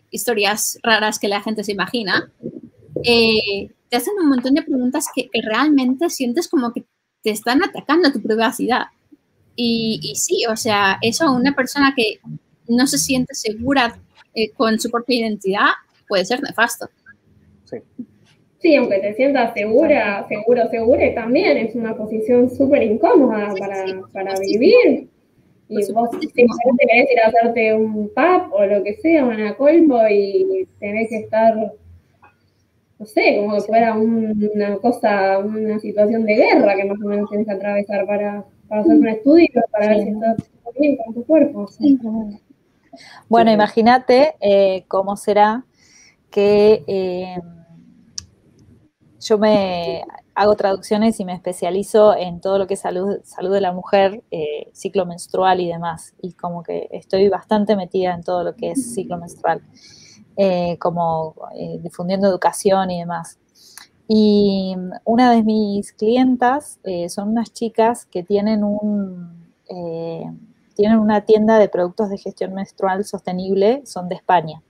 historias 0.10 0.80
raras 0.84 1.20
que 1.20 1.28
la 1.28 1.42
gente 1.42 1.64
se 1.64 1.74
imagina, 1.74 2.32
eh, 3.04 3.70
te 3.90 3.98
hacen 3.98 4.14
un 4.22 4.30
montón 4.30 4.54
de 4.54 4.64
preguntas 4.64 5.08
que, 5.14 5.30
que, 5.30 5.42
realmente 5.42 6.10
sientes 6.10 6.48
como 6.48 6.72
que 6.72 6.86
te 7.24 7.32
están 7.32 7.64
atacando 7.64 8.12
tu 8.12 8.22
privacidad. 8.22 8.86
Y, 9.56 10.00
y, 10.02 10.16
sí, 10.16 10.46
o 10.50 10.56
sea, 10.56 10.98
eso 11.02 11.26
a 11.26 11.32
una 11.32 11.54
persona 11.54 11.94
que 11.96 12.20
no 12.68 12.88
se 12.88 12.98
siente 12.98 13.36
segura 13.36 14.00
eh, 14.34 14.52
con 14.52 14.80
su 14.80 14.90
propia 14.90 15.20
identidad 15.20 15.70
puede 16.08 16.26
ser 16.26 16.42
nefasto. 16.42 16.88
Sí. 17.66 17.78
Sí, 18.62 18.76
aunque 18.76 19.00
te 19.00 19.16
sientas 19.16 19.56
segura, 19.56 20.28
seguro, 20.30 20.70
segura, 20.70 21.14
también 21.16 21.58
es 21.58 21.74
una 21.74 21.96
posición 21.96 22.48
súper 22.48 22.84
incómoda 22.84 23.56
para, 23.58 23.88
sí, 23.88 23.94
para 24.14 24.36
sí, 24.36 24.58
vivir. 24.58 25.08
Y 25.68 25.92
vos 25.94 26.10
simplemente 26.12 26.86
querés 26.88 27.12
ir 27.12 27.20
a 27.22 27.28
hacerte 27.28 27.74
un 27.74 28.10
pub 28.10 28.54
o 28.54 28.66
lo 28.66 28.84
que 28.84 28.94
sea, 28.96 29.26
una 29.26 29.56
colpo 29.56 30.00
y 30.08 30.68
tenés 30.80 31.10
que 31.10 31.20
estar, 31.22 31.56
no 33.00 33.06
sé, 33.06 33.38
como 33.38 33.56
que 33.56 33.62
fuera 33.62 33.96
un, 33.96 34.52
una 34.54 34.76
cosa, 34.78 35.40
una 35.40 35.80
situación 35.80 36.26
de 36.26 36.36
guerra 36.36 36.76
que 36.76 36.86
más 36.86 37.02
o 37.02 37.08
menos 37.08 37.30
tienes 37.30 37.48
que 37.48 37.54
atravesar 37.54 38.06
para, 38.06 38.46
para 38.68 38.82
hacer 38.82 38.96
un 38.96 39.08
estudio, 39.08 39.48
para 39.72 39.88
ver 39.88 40.04
si 40.04 40.10
estás 40.10 40.38
bien 40.78 40.98
con 40.98 41.16
tu 41.16 41.26
cuerpo. 41.26 41.68
Bueno, 43.30 43.52
imagínate 43.52 44.36
eh, 44.40 44.86
cómo 44.88 45.16
será 45.18 45.66
que... 46.30 46.84
Eh, 46.88 47.38
yo 49.22 49.38
me 49.38 50.04
hago 50.34 50.56
traducciones 50.56 51.20
y 51.20 51.26
me 51.26 51.34
especializo 51.34 52.16
en 52.16 52.42
todo 52.42 52.58
lo 52.58 52.68
que 52.68 52.74
es 52.74 52.80
salud, 52.80 53.20
salud 53.24 53.54
de 53.54 53.62
la 53.62 53.72
mujer, 53.72 54.24
eh, 54.32 54.72
ciclo 54.74 55.06
menstrual 55.06 55.60
y 55.60 55.68
demás. 55.68 56.16
Y 56.22 56.34
como 56.34 56.64
que 56.64 56.88
estoy 56.92 57.30
bastante 57.30 57.76
metida 57.76 58.14
en 58.14 58.24
todo 58.24 58.44
lo 58.44 58.56
que 58.56 58.72
es 58.72 58.94
ciclo 58.94 59.18
menstrual, 59.18 59.62
eh, 60.38 60.78
como 60.80 61.36
eh, 61.56 61.80
difundiendo 61.84 62.28
educación 62.28 62.90
y 62.90 63.00
demás. 63.00 63.38
Y 64.08 64.76
una 65.06 65.32
de 65.32 65.44
mis 65.44 65.94
clientas 65.94 66.80
son 67.08 67.30
unas 67.30 67.54
chicas 67.54 68.06
que 68.06 68.24
tienen 68.24 68.62
un 68.64 69.48
tienen 70.82 70.98
una 70.98 71.22
tienda 71.22 71.60
de 71.60 71.70
productos 71.70 72.10
de 72.10 72.18
gestión 72.18 72.56
menstrual 72.56 73.06
sostenible, 73.06 73.84
son 73.86 74.10
de 74.10 74.16
España. 74.16 74.64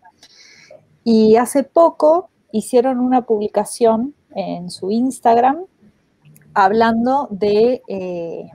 Y 1.05 1.37
hace 1.37 1.63
poco 1.63 2.29
hicieron 2.51 2.99
una 2.99 3.21
publicación 3.21 4.13
en 4.35 4.69
su 4.69 4.91
Instagram 4.91 5.63
hablando 6.53 7.29
de 7.31 7.81
eh, 7.87 8.49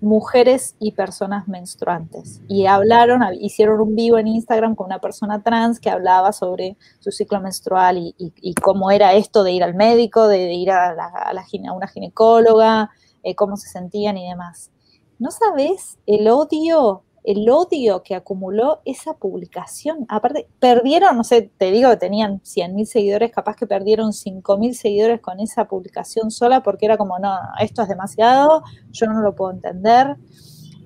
mujeres 0.00 0.74
y 0.80 0.90
personas 0.90 1.46
menstruantes. 1.46 2.40
Y 2.48 2.66
hablaron, 2.66 3.22
hicieron 3.38 3.80
un 3.80 3.94
vivo 3.94 4.18
en 4.18 4.26
Instagram 4.26 4.74
con 4.74 4.86
una 4.86 4.98
persona 4.98 5.44
trans 5.44 5.78
que 5.78 5.88
hablaba 5.88 6.32
sobre 6.32 6.76
su 6.98 7.12
ciclo 7.12 7.40
menstrual 7.40 7.96
y, 7.96 8.12
y, 8.18 8.32
y 8.40 8.54
cómo 8.54 8.90
era 8.90 9.14
esto 9.14 9.44
de 9.44 9.52
ir 9.52 9.62
al 9.62 9.74
médico, 9.74 10.26
de, 10.26 10.38
de 10.38 10.54
ir 10.54 10.72
a, 10.72 10.96
la, 10.96 11.06
a, 11.06 11.32
la, 11.32 11.42
a, 11.42 11.72
una 11.72 11.86
ginecóloga, 11.86 12.90
eh, 13.22 13.36
cómo 13.36 13.56
se 13.56 13.68
sentían 13.68 14.16
y 14.18 14.28
demás. 14.28 14.72
¿No 15.18 15.30
sabes 15.30 15.98
el 16.06 16.28
odio 16.28 17.04
el 17.26 17.50
odio 17.50 18.04
que 18.04 18.14
acumuló 18.14 18.80
esa 18.84 19.14
publicación. 19.14 20.06
Aparte, 20.08 20.48
perdieron, 20.60 21.16
no 21.16 21.24
sé, 21.24 21.50
te 21.58 21.72
digo 21.72 21.90
que 21.90 21.96
tenían 21.96 22.40
100 22.44 22.74
mil 22.76 22.86
seguidores, 22.86 23.32
capaz 23.32 23.56
que 23.56 23.66
perdieron 23.66 24.12
5 24.12 24.56
mil 24.58 24.76
seguidores 24.76 25.20
con 25.20 25.40
esa 25.40 25.66
publicación 25.66 26.30
sola 26.30 26.62
porque 26.62 26.86
era 26.86 26.96
como, 26.96 27.18
no, 27.18 27.36
esto 27.58 27.82
es 27.82 27.88
demasiado, 27.88 28.62
yo 28.92 29.06
no 29.06 29.20
lo 29.22 29.34
puedo 29.34 29.50
entender. 29.50 30.16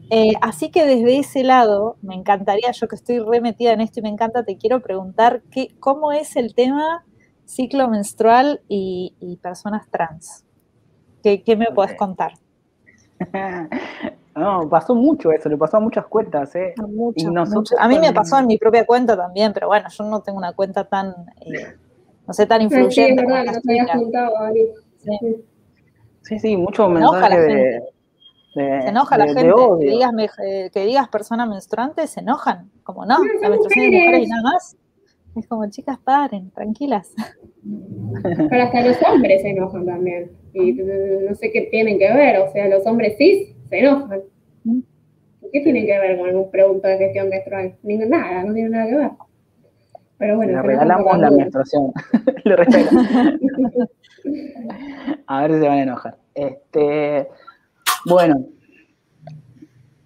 Eh, 0.09 0.33
así 0.41 0.71
que 0.71 0.87
desde 0.87 1.19
ese 1.19 1.45
lado, 1.45 1.99
me 2.01 2.15
encantaría, 2.15 2.73
yo 2.73 2.89
que 2.89 2.97
estoy 2.97 3.19
remetida 3.19 3.73
en 3.73 3.83
esto 3.83 4.01
y 4.01 4.03
me 4.03 4.09
encanta, 4.09 4.43
te 4.43 4.57
quiero 4.57 4.81
preguntar 4.81 5.43
qué, 5.51 5.77
cómo 5.79 6.11
es 6.11 6.37
el 6.37 6.55
tema 6.55 7.05
ciclo 7.45 7.87
menstrual 7.89 8.63
y, 8.67 9.15
y 9.21 9.37
personas 9.37 9.91
trans. 9.91 10.47
¿Qué, 11.23 11.43
qué 11.43 11.55
me 11.55 11.67
okay. 11.67 11.75
puedes 11.75 11.97
contar? 11.99 12.33
No, 14.35 14.69
pasó 14.71 14.95
mucho 14.95 15.33
eso, 15.33 15.49
le 15.49 15.57
pasó 15.57 15.79
a 15.79 15.81
muchas 15.81 16.07
cuentas, 16.07 16.55
¿eh? 16.55 16.73
A, 17.79 17.89
mí 17.89 17.99
me 17.99 18.13
pasó 18.13 18.39
en 18.39 18.47
mi 18.47 18.57
propia 18.59 18.87
cuenta 18.87 19.17
también, 19.17 19.53
pero 19.53 19.67
bueno, 19.67 19.89
yo 19.91 20.05
no 20.05 20.21
tengo 20.23 20.39
una 20.39 20.53
cuenta 20.53 20.85
tan, 20.85 21.11
eh, 21.41 21.75
no 22.27 22.33
sé, 22.33 22.47
tan 22.47 22.63
influyente. 22.63 23.23
Sí, 24.99 25.45
sí, 26.23 26.39
sí, 26.39 26.57
mucho 26.57 26.89
mensaje 26.89 27.41
de, 27.41 27.83
Se 28.55 28.89
enoja 28.89 29.19
la 29.19 29.27
gente, 29.27 29.53
que 29.81 29.87
digas, 29.87 30.13
eh, 30.43 30.71
que 30.73 30.87
digas 30.87 31.09
persona 31.09 31.45
menstruante, 31.45 32.07
se 32.07 32.21
enojan, 32.21 32.71
como 32.85 33.05
no, 33.05 33.19
la 33.43 33.49
menstruación 33.49 33.91
de 33.91 33.99
mujeres 33.99 34.27
y 34.27 34.31
nada 34.31 34.43
más. 34.43 34.77
Es 35.37 35.47
como, 35.47 35.69
chicas, 35.69 35.99
paren, 35.99 36.51
tranquilas. 36.51 37.13
Pero 38.23 38.63
hasta 38.63 38.87
los 38.87 38.97
hombres 39.03 39.43
se 39.43 39.51
enojan 39.51 39.87
también. 39.87 40.40
Y 40.53 40.73
no 40.73 41.35
sé 41.35 41.51
qué 41.53 41.69
tienen 41.71 41.99
que 41.99 42.13
ver, 42.13 42.39
o 42.39 42.51
sea, 42.53 42.69
los 42.69 42.87
hombres 42.87 43.17
cis 43.17 43.49
se 43.69 43.79
enojan. 43.79 44.21
¿Qué 45.53 45.61
tiene 45.61 45.85
que 45.85 45.99
ver 45.99 46.19
con 46.19 46.35
un 46.35 46.51
pregunta 46.51 46.89
de 46.89 46.99
gestión 46.99 47.29
menstrual? 47.29 47.75
Nada, 47.83 48.45
no 48.45 48.55
tiene 48.55 48.71
nada 48.71 48.87
que 48.87 48.97
ver. 48.97 49.11
Pero 50.19 50.37
bueno, 50.37 50.53
le 50.53 50.63
regalamos 50.63 51.19
la 51.19 51.31
menstruación. 51.31 51.93
Le 52.45 52.55
a 55.27 55.43
ver 55.43 55.53
si 55.53 55.61
se 55.61 55.69
van 55.69 55.79
a 55.79 55.83
enojar. 55.83 56.17
Este, 56.35 57.27
bueno, 58.07 58.45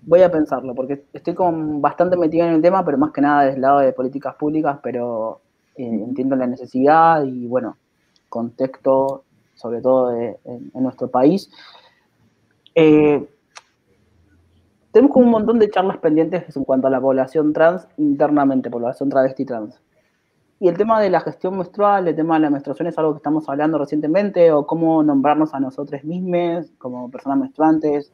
voy 0.03 0.23
a 0.23 0.31
pensarlo, 0.31 0.75
porque 0.75 1.05
estoy 1.13 1.35
como 1.35 1.81
bastante 1.81 2.17
metido 2.17 2.47
en 2.47 2.55
el 2.55 2.63
tema, 2.63 2.85
pero 2.85 2.97
más 2.99 3.13
que 3.13 3.21
nada 3.21 3.45
desde 3.45 3.57
el 3.57 3.63
lado 3.63 3.81
de 3.81 3.93
políticas 3.93 4.35
públicas, 4.37 4.79
pero 4.83 5.41
eh, 5.77 5.85
entiendo 5.85 6.37
la 6.37 6.47
necesidad 6.47 7.25
y 7.25 7.47
bueno, 7.47 7.77
contexto, 8.29 9.25
sobre 9.65 9.81
todo 9.81 10.13
en, 10.13 10.71
nuestro 10.75 11.09
país. 11.09 11.51
Eh, 12.75 13.27
tenemos 14.93 15.15
como 15.15 15.25
un 15.25 15.33
montón 15.33 15.59
de 15.59 15.71
charlas 15.71 15.97
pendientes 15.97 16.55
en 16.55 16.65
cuanto 16.65 16.87
a 16.87 16.91
la 16.91 17.01
población 17.01 17.55
trans 17.55 17.89
internamente, 17.97 18.69
población 18.69 19.09
travesti 19.09 19.47
trans. 19.47 19.81
Y 20.61 20.69
el 20.69 20.77
tema 20.77 21.01
de 21.01 21.09
la 21.09 21.21
gestión 21.21 21.57
menstrual, 21.57 22.09
el 22.09 22.15
tema 22.15 22.35
de 22.35 22.41
la 22.41 22.51
menstruación 22.51 22.89
es 22.89 22.99
algo 22.99 23.15
que 23.15 23.19
estamos 23.19 23.49
hablando 23.49 23.79
recientemente, 23.79 24.53
o 24.53 24.67
cómo 24.67 25.03
nombrarnos 25.03 25.55
a 25.55 25.61
nosotros 25.61 26.05
mismos 26.05 26.71
como 26.77 27.11
personas 27.11 27.39
menstruantes. 27.39 28.13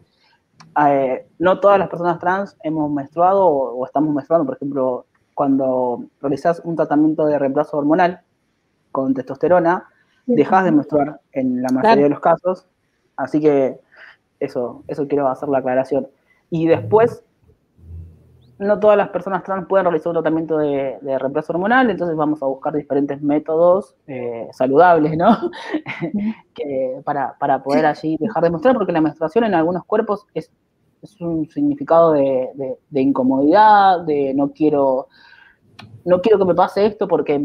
Eh, 0.87 1.27
no 1.41 1.59
todas 1.59 1.81
las 1.81 1.89
personas 1.89 2.21
trans 2.21 2.57
hemos 2.63 2.89
menstruado 2.93 3.45
o, 3.45 3.85
estamos 3.85 4.15
menstruando. 4.15 4.47
Por 4.47 4.55
ejemplo, 4.55 5.07
cuando 5.35 6.05
realizas 6.21 6.63
un 6.65 6.77
tratamiento 6.77 7.27
de 7.27 7.41
reemplazo 7.41 7.77
hormonal 7.77 8.21
con 8.93 9.15
testosterona, 9.15 9.89
dejas 10.27 10.65
de 10.65 10.73
menstruar 10.73 11.21
en 11.33 11.63
la 11.63 11.69
mayoría 11.71 12.05
de 12.05 12.11
los 12.11 12.21
casos. 12.21 12.67
Así 13.17 13.41
que 13.41 13.79
eso, 14.39 14.83
eso 14.89 15.07
quiero 15.07 15.29
hacer 15.29 15.49
la 15.49 15.59
aclaración. 15.59 16.09
Y 16.51 16.67
después, 16.67 17.25
no 18.61 18.79
todas 18.79 18.97
las 18.97 19.09
personas 19.09 19.43
trans 19.43 19.67
pueden 19.67 19.87
realizar 19.87 20.09
un 20.09 20.15
tratamiento 20.15 20.59
de, 20.59 20.99
reemplazo 21.19 21.53
hormonal, 21.55 21.91
entonces 21.91 22.15
vamos 22.15 22.43
a 22.43 22.47
buscar 22.47 22.75
diferentes 22.75 23.23
métodos 23.23 23.95
eh, 24.07 24.49
saludables, 24.53 25.17
¿no? 25.17 25.35
para, 27.05 27.63
poder 27.63 27.87
allí 27.87 28.19
dejar 28.21 28.43
de 28.43 28.51
menstruar, 28.51 28.77
porque 28.77 28.93
la 28.93 29.01
menstruación 29.01 29.45
en 29.45 29.55
algunos 29.55 29.85
cuerpos 29.85 30.27
es, 30.35 30.51
un 31.21 31.49
significado 31.49 32.13
de, 32.13 32.77
incomodidad, 32.93 34.01
de 34.01 34.35
no 34.35 34.53
quiero, 34.53 35.09
no 36.05 36.21
quiero 36.21 36.39
que 36.39 36.45
me 36.45 36.55
pase 36.55 36.85
esto 36.85 37.09
porque 37.09 37.43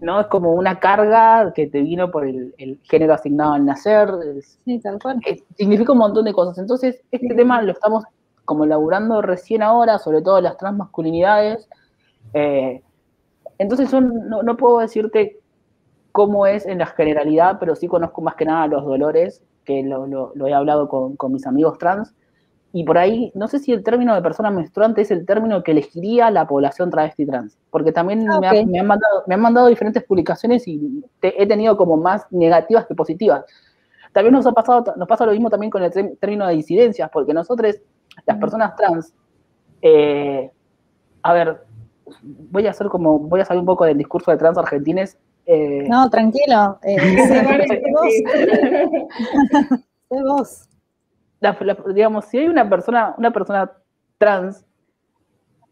¿no? 0.00 0.20
Es 0.20 0.26
como 0.26 0.52
una 0.52 0.80
carga 0.80 1.52
que 1.54 1.66
te 1.66 1.80
vino 1.82 2.10
por 2.10 2.26
el, 2.26 2.80
género 2.84 3.14
asignado 3.14 3.54
al 3.54 3.64
nacer. 3.64 4.10
Sí, 4.64 4.78
tal 4.80 4.98
cual. 5.00 5.20
significa 5.56 5.92
un 5.92 5.98
montón 5.98 6.24
de 6.24 6.32
cosas. 6.32 6.58
Entonces, 6.58 7.02
este 7.10 7.34
tema 7.34 7.62
lo 7.62 7.72
estamos 7.72 8.04
como 8.44 8.66
laburando 8.66 9.22
recién 9.22 9.62
ahora, 9.62 9.98
sobre 9.98 10.22
todo 10.22 10.40
las 10.40 10.56
transmasculinidades. 10.56 11.68
Eh, 12.34 12.82
entonces, 13.58 13.92
no, 13.92 14.56
puedo 14.56 14.80
decirte 14.80 15.40
cómo 16.12 16.46
es 16.46 16.66
en 16.66 16.78
la 16.78 16.86
generalidad, 16.86 17.58
pero 17.58 17.74
sí 17.74 17.88
conozco 17.88 18.20
más 18.20 18.34
que 18.34 18.44
nada 18.44 18.66
los 18.66 18.84
dolores, 18.84 19.42
que 19.64 19.82
lo, 19.82 20.32
he 20.46 20.54
hablado 20.54 20.88
con, 20.88 21.16
con 21.16 21.32
mis 21.32 21.46
amigos 21.46 21.78
trans, 21.78 22.14
y 22.76 22.82
por 22.82 22.98
ahí, 22.98 23.30
no 23.36 23.46
sé 23.46 23.60
si 23.60 23.70
el 23.72 23.84
término 23.84 24.16
de 24.16 24.20
persona 24.20 24.50
menstruante 24.50 25.02
es 25.02 25.12
el 25.12 25.24
término 25.24 25.62
que 25.62 25.70
elegiría 25.70 26.28
la 26.32 26.44
población 26.48 26.90
travesti 26.90 27.24
trans, 27.24 27.56
porque 27.70 27.92
también 27.92 28.28
ah, 28.28 28.40
me, 28.40 28.48
han 28.48 28.86
mandado, 28.88 29.22
me, 29.28 29.34
han 29.34 29.40
mandado, 29.40 29.68
diferentes 29.68 30.02
publicaciones 30.02 30.66
y 30.66 31.04
he 31.22 31.46
tenido 31.46 31.76
como 31.76 31.96
más 31.96 32.26
negativas 32.32 32.84
que 32.86 32.96
positivas. 32.96 33.44
También 34.12 34.34
nos 34.34 34.44
ha 34.48 34.50
pasado, 34.50 34.92
nos 34.96 35.06
pasa 35.06 35.24
lo 35.24 35.30
mismo 35.30 35.50
también 35.50 35.70
con 35.70 35.84
el 35.84 36.18
término 36.18 36.48
de 36.48 36.56
disidencias, 36.56 37.08
porque 37.12 37.32
nosotros, 37.32 37.76
las 38.26 38.38
personas 38.38 38.74
trans, 38.74 39.14
eh, 39.80 40.50
a 41.22 41.32
ver, 41.32 41.62
voy 42.24 42.66
a 42.66 42.70
hacer 42.70 42.88
como, 42.88 43.20
voy 43.20 43.40
a 43.40 43.44
salir 43.44 43.60
un 43.60 43.66
poco 43.66 43.84
del 43.84 43.98
discurso 43.98 44.32
de 44.32 44.36
trans 44.36 44.58
argentines. 44.58 45.16
Eh, 45.46 45.86
no, 45.88 46.10
tranquilo. 46.10 46.80
Eh, 46.82 46.96
vos 50.10 50.68
digamos, 51.94 52.26
si 52.26 52.38
hay 52.38 52.48
una 52.48 52.68
persona, 52.68 53.14
una 53.18 53.30
persona 53.32 53.70
trans, 54.18 54.64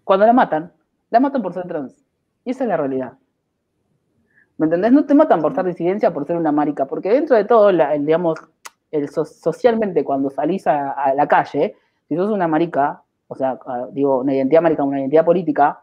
cuando 0.05 0.27
la 0.27 0.33
matan, 0.33 0.73
la 1.11 1.21
matan 1.21 1.43
por 1.43 1.55
ser 1.55 1.67
trans. 1.67 2.05
Y 2.45 2.51
esa 2.51 2.65
es 2.65 2.69
la 2.69 2.77
realidad. 2.77 3.13
¿Me 4.59 4.67
entendés? 4.67 4.93
No 4.93 5.05
te 5.05 5.15
matan 5.15 5.41
por 5.41 5.55
ser 5.55 5.65
disidencia, 5.65 6.13
por 6.13 6.27
ser 6.27 6.37
una 6.37 6.53
marica, 6.53 6.87
porque 6.87 7.11
dentro 7.11 7.37
de 7.37 7.45
todo, 7.45 7.71
el, 7.71 7.79
digamos, 8.05 8.39
el, 8.91 9.09
socialmente 9.09 10.05
cuando 10.05 10.31
salís 10.31 10.67
a, 10.67 11.15
la 11.15 11.27
calle, 11.27 11.77
si 12.09 12.17
sos 12.17 12.31
una 12.31 12.49
marica, 12.49 13.03
o 13.29 13.35
sea, 13.35 13.59
digo, 13.93 14.21
una 14.21 14.35
identidad 14.35 14.63
marica, 14.63 14.85
una 14.85 15.01
identidad 15.01 15.25
política, 15.25 15.81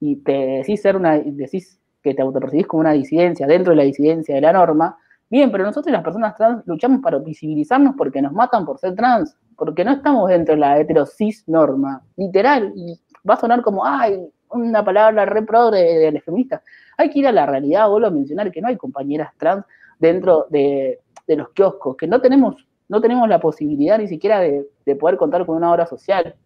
y 0.00 0.16
te 0.16 0.32
decís 0.32 0.80
ser 0.80 0.96
una, 0.96 1.18
decís 1.18 1.80
que 2.02 2.14
te 2.14 2.22
autopercibís 2.22 2.66
como 2.66 2.80
una 2.80 2.92
disidencia 2.92 3.46
dentro 3.46 3.70
de 3.70 3.76
la 3.76 3.84
disidencia 3.84 4.34
de 4.34 4.40
la 4.40 4.52
norma, 4.52 4.98
Bien, 5.32 5.50
pero 5.50 5.64
nosotros 5.64 5.90
las 5.90 6.04
personas 6.04 6.36
trans 6.36 6.62
luchamos 6.66 7.00
para 7.00 7.16
visibilizarnos 7.16 7.94
porque 7.96 8.20
nos 8.20 8.34
matan 8.34 8.66
por 8.66 8.78
ser 8.78 8.94
trans, 8.94 9.34
porque 9.56 9.82
no 9.82 9.92
estamos 9.92 10.28
dentro 10.28 10.54
de 10.54 10.60
la 10.60 10.78
heterosis 10.78 11.48
norma, 11.48 12.02
literal, 12.18 12.70
y 12.76 13.00
va 13.26 13.32
a 13.32 13.40
sonar 13.40 13.62
como, 13.62 13.82
ay, 13.82 14.28
una 14.50 14.84
palabra 14.84 15.24
re 15.24 15.40
de, 15.40 16.12
las 16.12 16.22
feministas. 16.22 16.60
Hay 16.98 17.08
que 17.08 17.20
ir 17.20 17.26
a 17.26 17.32
la 17.32 17.46
realidad, 17.46 17.88
vuelvo 17.88 18.08
a 18.08 18.10
mencionar 18.10 18.52
que 18.52 18.60
no 18.60 18.68
hay 18.68 18.76
compañeras 18.76 19.30
trans 19.38 19.64
dentro 19.98 20.48
de, 20.50 21.00
los 21.28 21.48
kioscos, 21.54 21.96
que 21.96 22.06
no 22.06 22.20
tenemos, 22.20 22.68
no 22.90 23.00
tenemos 23.00 23.26
la 23.26 23.40
posibilidad 23.40 23.98
ni 23.98 24.08
siquiera 24.08 24.38
de, 24.40 24.66
poder 25.00 25.16
contar 25.16 25.46
con 25.46 25.56
una 25.56 25.70
hora 25.70 25.86
social 25.86 26.36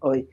hoy. 0.00 0.26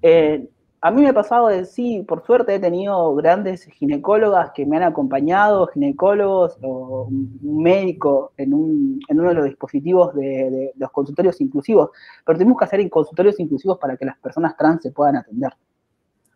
Eh, 0.00 0.48
a 0.84 0.90
mí 0.90 1.00
me 1.00 1.08
ha 1.08 1.14
pasado 1.14 1.48
de 1.48 1.64
sí, 1.64 2.04
por 2.06 2.26
suerte 2.26 2.54
he 2.54 2.60
tenido 2.60 3.14
grandes 3.14 3.64
ginecólogas 3.64 4.50
que 4.50 4.66
me 4.66 4.76
han 4.76 4.82
acompañado, 4.82 5.66
ginecólogos 5.68 6.58
o 6.60 7.08
un 7.08 7.62
médico 7.62 8.32
en, 8.36 8.52
uno 8.52 9.28
de 9.30 9.34
los 9.34 9.46
dispositivos 9.46 10.14
de, 10.14 10.72
los 10.76 10.90
consultorios 10.90 11.40
inclusivos, 11.40 11.88
pero 12.26 12.36
tenemos 12.36 12.58
que 12.58 12.66
hacer 12.66 12.90
consultorios 12.90 13.40
inclusivos 13.40 13.78
para 13.78 13.96
que 13.96 14.04
las 14.04 14.18
personas 14.18 14.58
trans 14.58 14.82
se 14.82 14.90
puedan 14.90 15.16
atender. 15.16 15.54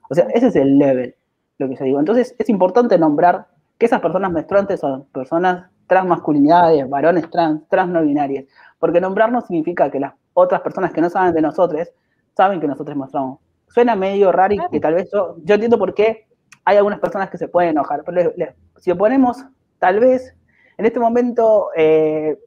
O 0.08 0.14
sea, 0.14 0.26
ese 0.32 0.46
es 0.46 0.56
el 0.56 0.78
level, 0.78 1.14
lo 1.58 1.68
que 1.68 1.76
se 1.76 1.84
digo. 1.84 2.00
Entonces 2.00 2.34
es 2.38 2.48
importante 2.48 2.96
nombrar 2.96 3.48
que 3.76 3.84
esas 3.84 4.00
personas 4.00 4.32
menstruantes 4.32 4.80
son 4.80 5.04
personas 5.12 5.70
transmasculinidades, 5.86 6.88
varones 6.88 7.28
trans, 7.28 7.68
trans 7.68 7.92
no 7.92 8.00
binarias, 8.00 8.46
porque 8.78 8.98
nombrarnos 8.98 9.44
significa 9.44 9.90
que 9.90 10.00
las 10.00 10.14
otras 10.32 10.62
personas 10.62 10.90
que 10.94 11.02
no 11.02 11.10
saben 11.10 11.34
de 11.34 11.42
nosotros 11.42 11.92
saben 12.34 12.60
que 12.60 12.66
nosotros 12.66 12.96
mostramos 12.96 13.40
Suena 13.68 13.94
medio 13.94 14.32
raro 14.32 14.54
y 14.54 14.58
que 14.70 14.80
tal 14.80 14.94
vez 14.94 15.10
yo, 15.12 15.36
yo 15.44 15.54
entiendo 15.54 15.78
por 15.78 15.94
qué 15.94 16.26
hay 16.64 16.76
algunas 16.76 17.00
personas 17.00 17.30
que 17.30 17.38
se 17.38 17.48
pueden 17.48 17.70
enojar, 17.70 18.02
pero 18.04 18.32
si 18.76 18.90
lo 18.90 18.98
ponemos, 18.98 19.44
tal 19.78 20.00
vez 20.00 20.34
en 20.76 20.84
este 20.84 21.00
momento 21.00 21.70
eh, 21.74 22.38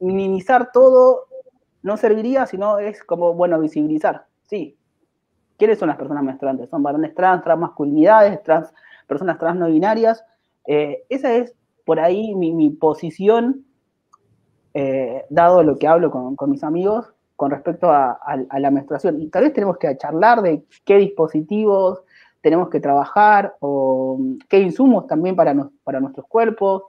minimizar 0.00 0.72
todo 0.72 1.26
no 1.82 1.96
serviría, 1.96 2.46
sino 2.46 2.78
es 2.78 3.04
como, 3.04 3.34
bueno, 3.34 3.60
visibilizar. 3.60 4.26
Sí. 4.42 4.76
¿Quiénes 5.58 5.78
son 5.78 5.88
las 5.88 5.98
personas 5.98 6.24
menstruantes? 6.24 6.70
Son 6.70 6.82
varones 6.82 7.14
trans, 7.14 7.44
transmasculinidades, 7.44 8.42
trans, 8.42 8.72
personas 9.06 9.38
trans 9.38 9.58
no 9.58 9.66
binarias. 9.66 10.24
Eh, 10.66 11.04
esa 11.08 11.34
es 11.34 11.54
por 11.84 12.00
ahí 12.00 12.34
mi, 12.34 12.70
posición, 12.70 13.66
eh, 14.74 15.24
dado 15.28 15.62
lo 15.62 15.78
que 15.78 15.88
hablo 15.88 16.10
con, 16.10 16.36
con 16.36 16.50
mis 16.50 16.64
amigos, 16.64 17.12
con 17.40 17.50
respecto 17.50 17.90
a, 17.90 18.20
la 18.58 18.70
menstruación. 18.70 19.18
Y 19.18 19.30
tal 19.30 19.44
vez 19.44 19.54
tenemos 19.54 19.78
que 19.78 19.96
charlar 19.96 20.42
de 20.42 20.62
qué 20.84 20.98
dispositivos 20.98 22.02
tenemos 22.42 22.68
que 22.68 22.80
trabajar 22.80 23.54
o 23.60 24.18
qué 24.46 24.58
insumos 24.58 25.06
también 25.06 25.34
para, 25.34 25.54
nuestros 25.54 26.26
cuerpos. 26.28 26.82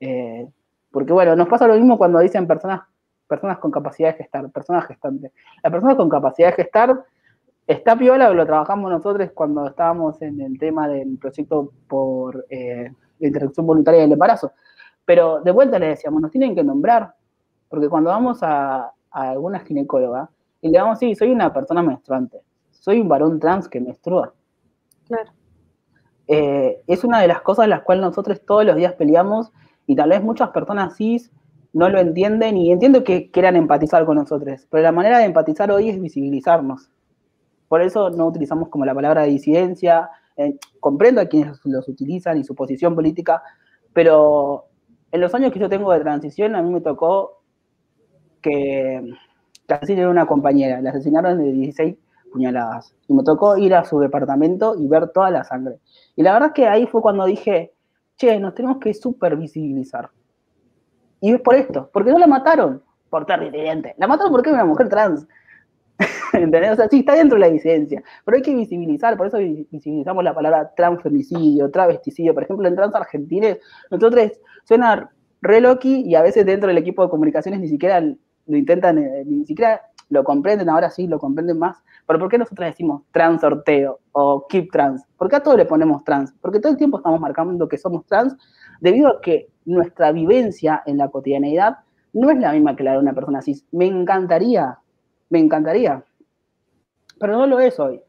Eh, 0.00 0.46
porque 0.90 1.14
bueno, 1.14 1.34
nos 1.34 1.48
pasa 1.48 1.66
lo 1.66 1.76
mismo 1.76 1.96
cuando 1.96 2.18
dicen 2.18 2.46
personas, 2.46 2.82
personas 3.26 3.56
con 3.56 3.70
capacidad 3.70 4.10
de 4.10 4.18
gestar, 4.18 4.50
personas 4.50 4.86
gestantes. 4.86 5.32
La 5.62 5.70
persona 5.70 5.96
con 5.96 6.10
capacidad 6.10 6.48
de 6.48 6.64
gestar 6.64 7.02
está 7.66 7.96
piola, 7.96 8.28
lo 8.28 8.44
trabajamos 8.44 8.90
nosotros 8.90 9.30
cuando 9.32 9.68
estábamos 9.68 10.20
en 10.20 10.38
el 10.38 10.58
tema 10.58 10.86
del 10.86 11.16
proyecto 11.16 11.72
por 11.88 12.44
eh, 12.50 12.92
interrupción 13.20 13.66
voluntaria 13.66 14.02
del 14.02 14.12
embarazo. 14.12 14.52
Pero 15.06 15.40
de 15.40 15.50
vuelta 15.50 15.78
le 15.78 15.88
decíamos, 15.88 16.20
nos 16.20 16.30
tienen 16.30 16.54
que 16.54 16.62
nombrar, 16.62 17.14
porque 17.70 17.88
cuando 17.88 18.10
vamos 18.10 18.40
a, 18.42 18.93
a 19.14 19.30
alguna 19.30 19.60
ginecóloga 19.60 20.28
y 20.60 20.68
le 20.68 20.72
digamos, 20.72 20.98
sí, 20.98 21.14
soy 21.14 21.30
una 21.30 21.52
persona 21.52 21.82
menstruante, 21.82 22.40
soy 22.70 23.00
un 23.00 23.08
varón 23.08 23.38
trans 23.38 23.68
que 23.68 23.80
menstrua. 23.80 24.34
Claro. 25.06 25.30
Eh, 26.26 26.82
es 26.86 27.04
una 27.04 27.20
de 27.20 27.28
las 27.28 27.42
cosas 27.42 27.68
las 27.68 27.82
cuales 27.82 28.02
nosotros 28.02 28.40
todos 28.46 28.64
los 28.64 28.76
días 28.76 28.94
peleamos 28.94 29.52
y 29.86 29.94
tal 29.94 30.08
vez 30.08 30.22
muchas 30.22 30.50
personas 30.50 30.96
cis 30.96 31.30
no 31.74 31.88
lo 31.90 31.98
entienden 31.98 32.56
y 32.56 32.72
entiendo 32.72 33.04
que 33.04 33.30
quieran 33.30 33.56
empatizar 33.56 34.06
con 34.06 34.16
nosotros, 34.16 34.66
pero 34.70 34.82
la 34.82 34.92
manera 34.92 35.18
de 35.18 35.24
empatizar 35.24 35.70
hoy 35.70 35.90
es 35.90 36.00
visibilizarnos. 36.00 36.90
Por 37.68 37.82
eso 37.82 38.10
no 38.10 38.26
utilizamos 38.28 38.68
como 38.68 38.84
la 38.84 38.94
palabra 38.94 39.24
disidencia, 39.24 40.08
eh, 40.36 40.56
comprendo 40.80 41.20
a 41.20 41.26
quienes 41.26 41.60
los 41.64 41.88
utilizan 41.88 42.38
y 42.38 42.44
su 42.44 42.54
posición 42.54 42.94
política, 42.94 43.42
pero 43.92 44.66
en 45.12 45.20
los 45.20 45.34
años 45.34 45.52
que 45.52 45.58
yo 45.58 45.68
tengo 45.68 45.92
de 45.92 46.00
transición 46.00 46.56
a 46.56 46.62
mí 46.62 46.70
me 46.70 46.80
tocó 46.80 47.43
que, 48.44 49.14
que 49.66 49.74
asesinaron 49.74 50.10
a 50.10 50.22
una 50.22 50.26
compañera, 50.26 50.80
la 50.80 50.90
asesinaron 50.90 51.38
de 51.38 51.50
16 51.50 51.96
puñaladas. 52.32 52.94
Y 53.08 53.14
me 53.14 53.22
tocó 53.22 53.56
ir 53.56 53.74
a 53.74 53.84
su 53.84 53.98
departamento 53.98 54.76
y 54.78 54.86
ver 54.86 55.08
toda 55.08 55.30
la 55.30 55.44
sangre. 55.44 55.78
Y 56.16 56.22
la 56.22 56.34
verdad 56.34 56.48
es 56.48 56.54
que 56.54 56.68
ahí 56.68 56.86
fue 56.86 57.00
cuando 57.00 57.24
dije, 57.24 57.72
che, 58.16 58.38
nos 58.38 58.54
tenemos 58.54 58.78
que 58.78 58.92
supervisibilizar. 58.92 60.10
Y 61.20 61.32
es 61.32 61.40
por 61.40 61.54
esto, 61.54 61.88
porque 61.92 62.10
no 62.10 62.18
la 62.18 62.26
mataron 62.26 62.82
por 63.08 63.24
terrible. 63.24 63.94
La 63.96 64.06
mataron 64.06 64.32
porque 64.32 64.50
era 64.50 64.58
una 64.58 64.66
mujer 64.66 64.88
trans. 64.88 65.26
¿Entendés? 66.32 66.72
O 66.72 66.76
sea, 66.76 66.88
sí, 66.88 66.98
está 66.98 67.14
dentro 67.14 67.36
de 67.36 67.46
la 67.46 67.50
disidencia, 67.52 68.02
pero 68.24 68.36
hay 68.36 68.42
que 68.42 68.54
visibilizar, 68.54 69.16
por 69.16 69.28
eso 69.28 69.38
visibilizamos 69.38 70.24
la 70.24 70.34
palabra 70.34 70.72
transfemicidio, 70.74 71.70
travesticidio. 71.70 72.34
Por 72.34 72.42
ejemplo, 72.42 72.66
en 72.66 72.74
Trans 72.74 72.94
Argentines, 72.96 73.58
nosotros 73.90 74.32
suena 74.64 75.10
re 75.40 75.60
loki 75.60 76.02
y 76.04 76.16
a 76.16 76.22
veces 76.22 76.44
dentro 76.44 76.68
del 76.68 76.78
equipo 76.78 77.04
de 77.04 77.10
comunicaciones 77.10 77.60
ni 77.60 77.68
siquiera 77.68 78.02
lo 78.46 78.56
intentan, 78.56 78.98
eh, 78.98 79.24
ni 79.26 79.44
siquiera 79.44 79.80
lo 80.08 80.24
comprenden, 80.24 80.68
ahora 80.68 80.90
sí 80.90 81.06
lo 81.06 81.18
comprenden 81.18 81.58
más. 81.58 81.82
Pero 82.06 82.18
¿por 82.18 82.28
qué 82.28 82.38
nosotros 82.38 82.66
decimos 82.66 83.02
trans 83.12 83.40
sorteo 83.40 84.00
o 84.12 84.46
keep 84.48 84.70
trans? 84.70 85.04
¿Por 85.16 85.28
qué 85.28 85.36
a 85.36 85.42
todos 85.42 85.56
le 85.56 85.64
ponemos 85.64 86.04
trans? 86.04 86.32
Porque 86.40 86.60
todo 86.60 86.72
el 86.72 86.78
tiempo 86.78 86.98
estamos 86.98 87.20
marcando 87.20 87.68
que 87.68 87.78
somos 87.78 88.04
trans 88.06 88.36
debido 88.80 89.08
a 89.08 89.20
que 89.20 89.48
nuestra 89.64 90.12
vivencia 90.12 90.82
en 90.86 90.98
la 90.98 91.08
cotidianeidad 91.08 91.78
no 92.12 92.30
es 92.30 92.38
la 92.38 92.52
misma 92.52 92.76
que 92.76 92.84
la 92.84 92.92
de 92.92 92.98
una 92.98 93.14
persona 93.14 93.42
cis. 93.42 93.64
Me 93.72 93.86
encantaría, 93.86 94.78
me 95.30 95.38
encantaría, 95.38 96.04
pero 97.18 97.38
no 97.38 97.46
lo 97.46 97.58
es 97.60 97.78
hoy. 97.80 98.00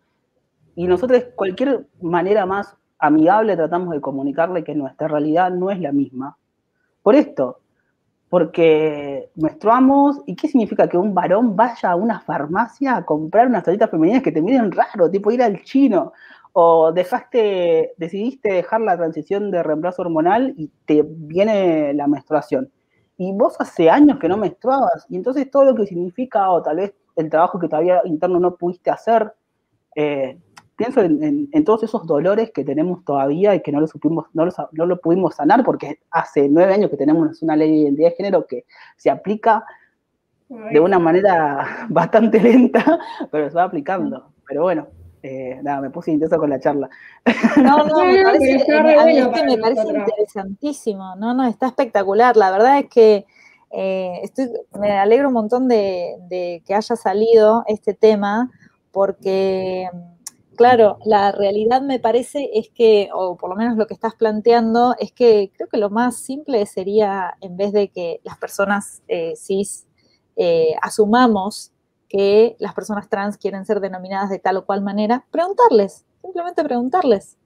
Y 0.76 0.88
nosotros 0.88 1.26
cualquier 1.36 1.88
manera 2.02 2.46
más 2.46 2.76
amigable 3.00 3.56
tratamos 3.56 3.94
de 3.94 4.02
comunicarle 4.02 4.64
que 4.64 4.76
nuestra 4.76 5.08
realidad 5.08 5.52
no 5.52 5.72
es 5.72 5.80
la 5.80 5.92
misma. 5.92 6.38
Por 7.02 7.16
esto, 7.16 7.60
porque 8.30 9.30
menstruamos, 9.36 10.22
¿y 10.26 10.36
qué 10.36 10.48
significa 10.48 10.88
que 10.90 10.98
un 10.98 11.14
varón 11.14 11.56
vaya 11.56 11.92
a 11.92 11.96
una 11.96 12.20
farmacia 12.22 12.98
a 12.98 13.06
comprar 13.06 13.48
unas 13.48 13.64
toallitas 13.64 13.92
femeninas 13.92 14.24
que 14.24 14.32
te 14.32 14.42
miren 14.42 14.72
raro, 14.72 15.10
tipo 15.10 15.32
ir 15.32 15.44
al 15.44 15.62
chino? 15.64 16.14
O 16.54 16.92
dejaste, 16.92 17.94
decidiste 17.98 18.54
dejar 18.54 18.82
la 18.82 18.98
transición 18.98 19.52
de 19.52 19.62
reemplazo 19.62 20.02
hormonal 20.02 20.54
y 20.58 20.72
te 20.86 21.04
viene 21.06 21.94
la 21.94 22.08
menstruación. 22.08 22.72
Y 23.18 23.32
vos 23.34 23.56
hace 23.60 23.90
años 23.90 24.20
que 24.20 24.28
no 24.28 24.38
menstruabas, 24.38 25.06
y 25.10 25.16
entonces 25.18 25.50
todo 25.50 25.66
lo 25.66 25.76
que 25.76 25.86
significa, 25.86 26.50
o 26.50 26.62
tal 26.62 26.78
vez 26.78 26.94
el 27.16 27.30
trabajo 27.30 27.60
que 27.60 27.68
todavía 27.68 28.02
interno 28.06 28.40
no 28.40 28.56
pudiste 28.56 28.90
hacer, 28.90 29.34
eh, 29.96 30.38
pienso 30.76 31.02
en, 31.02 31.64
todos 31.64 31.84
esos 31.84 32.06
dolores 32.06 32.52
que 32.52 32.64
tenemos 32.64 33.04
todavía 33.06 33.56
y 33.56 33.62
que 33.62 33.72
no 33.72 33.80
lo, 33.80 33.88
supimos, 33.88 34.28
no, 34.34 34.48
no 34.72 34.86
lo 34.86 35.00
pudimos 35.00 35.36
sanar 35.36 35.64
porque 35.64 36.00
hace 36.12 36.50
nueve 36.50 36.74
años 36.74 36.90
que 36.90 36.98
tenemos 36.98 37.42
una 37.42 37.56
ley 37.56 37.72
de 37.72 37.78
identidad 37.78 38.10
de 38.10 38.16
género 38.16 38.46
que 38.46 38.66
se 38.98 39.10
aplica 39.10 39.66
de 40.50 40.80
una 40.80 41.00
manera 41.00 41.86
bastante 41.90 42.40
lenta, 42.40 43.00
pero 43.32 43.50
se 43.50 43.56
va 43.56 43.64
aplicando. 43.64 44.32
Pero 44.48 44.64
bueno, 44.64 44.88
eh, 45.24 45.60
nada, 45.64 45.82
me 45.82 45.90
puse 45.90 46.12
intenso 46.12 46.38
con 46.38 46.50
la 46.50 46.60
charla. 46.60 46.90
No, 47.58 47.86
no, 47.86 48.06
me 48.06 48.24
parece, 48.24 48.64
me 49.46 49.58
parece 49.58 49.88
interesantísimo, 49.88 51.16
no, 51.16 51.34
no, 51.34 51.48
está 51.48 51.68
espectacular. 51.68 52.38
La 52.38 52.52
verdad 52.52 52.80
es 52.80 52.90
que 52.90 53.26
eh, 53.72 54.20
estoy, 54.22 54.50
me 54.80 54.92
alegro 54.92 55.30
un 55.30 55.34
montón 55.34 55.68
de, 55.68 56.16
de 56.30 56.62
que 56.66 56.76
haya 56.76 56.96
salido 56.96 57.64
este 57.68 57.94
tema, 57.94 58.52
porque 58.92 59.90
Claro, 60.56 61.00
la 61.06 61.32
realidad 61.32 61.82
me 61.82 62.00
parece 62.00 62.50
es 62.54 62.70
que, 62.70 63.10
o 63.14 63.36
por 63.36 63.50
lo 63.50 63.56
menos 63.56 63.78
lo 63.78 63.88
que 63.88 63.94
estás 63.94 64.16
planteando, 64.16 64.96
es 65.00 65.12
que 65.12 65.52
creo 65.56 65.68
que 65.68 65.78
lo 65.78 65.90
más 65.90 66.18
simple 66.18 66.66
sería, 66.66 67.36
en 67.42 67.58
vez 67.58 67.74
de 67.74 67.90
que 67.90 68.22
las 68.24 68.38
personas 68.38 69.02
eh, 69.08 69.34
cis 69.36 69.86
eh, 70.36 70.76
asumamos 70.82 71.72
que 72.08 72.56
las 72.60 72.74
personas 72.74 73.10
trans 73.10 73.38
quieren 73.38 73.66
ser 73.66 73.80
denominadas 73.80 74.30
de 74.30 74.40
tal 74.40 74.58
o 74.58 74.66
cual 74.66 74.82
manera, 74.82 75.26
preguntarles, 75.32 76.06
simplemente 76.22 76.64
preguntarles. 76.64 77.38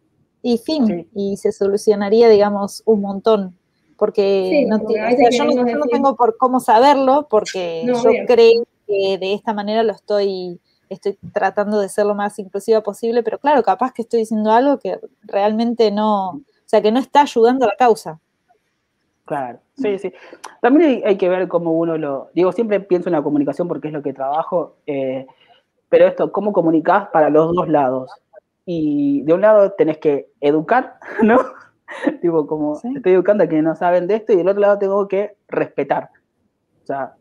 Y 0.41 0.57
fin, 0.57 1.09
y 1.13 1.35
se 1.37 1.51
solucionaría, 1.51 2.29
digamos, 2.29 2.81
un 2.85 3.01
montón. 3.01 3.57
Porque 3.97 4.65
no, 4.69 4.77
yo, 4.79 5.45
no, 5.45 5.85
tengo 5.91 6.15
por 6.15 6.37
cómo 6.37 6.61
saberlo, 6.61 7.27
porque 7.29 7.83
yo 7.85 8.01
creo 8.25 8.63
que 8.87 9.17
de 9.17 9.33
esta 9.33 9.53
manera 9.53 9.83
lo 9.83 9.91
estoy 9.91 10.61
estoy 10.89 11.17
tratando 11.33 11.79
de 11.79 11.89
ser 11.89 12.05
lo 12.05 12.15
más 12.15 12.37
inclusiva 12.39 12.81
posible, 12.81 13.23
pero 13.23 13.37
claro, 13.37 13.63
capaz 13.63 13.93
que 13.93 14.01
estoy 14.01 14.21
diciendo 14.21 14.51
algo 14.51 14.79
que 14.79 14.99
realmente 15.23 15.91
no, 15.91 16.29
o 16.29 16.41
sea, 16.65 16.81
que 16.81 16.91
no 16.91 16.99
está 16.99 17.21
ayudando 17.21 17.65
a 17.65 17.69
la 17.69 17.75
causa. 17.75 18.19
Claro, 19.25 19.59
sí, 19.75 19.99
sí. 19.99 20.11
También 20.59 21.03
hay, 21.05 21.15
que 21.15 21.29
ver 21.29 21.47
cómo 21.47 21.73
uno 21.73 21.97
lo, 21.97 22.29
digo, 22.33 22.51
siempre 22.51 22.79
pienso 22.79 23.09
en 23.09 23.13
la 23.13 23.21
comunicación 23.21 23.67
porque 23.67 23.89
es 23.89 23.93
lo 23.93 24.01
que 24.01 24.11
trabajo, 24.11 24.77
eh, 24.87 25.27
pero 25.87 26.07
esto, 26.07 26.31
cómo 26.31 26.51
comunicás 26.51 27.09
para 27.09 27.29
los 27.29 27.53
dos 27.53 27.69
lados. 27.69 28.11
Y 28.65 29.21
de 29.21 29.33
un 29.33 29.41
lado 29.41 29.71
tenés 29.73 29.99
que 29.99 30.31
educar, 30.41 30.95
¿no? 31.21 31.39
tipo, 32.21 32.47
como 32.47 32.79
estoy 32.95 33.13
educando 33.13 33.43
a 33.43 33.47
quienes 33.47 33.65
no 33.65 33.75
saben 33.75 34.07
de 34.07 34.15
esto, 34.15 34.33
y 34.33 34.37
del 34.37 34.49
otro 34.49 34.61
lado 34.61 34.79
tengo 34.79 35.07
que 35.07 35.35
respetar. 35.47 36.09
O 36.83 36.85
sea, 36.85 37.13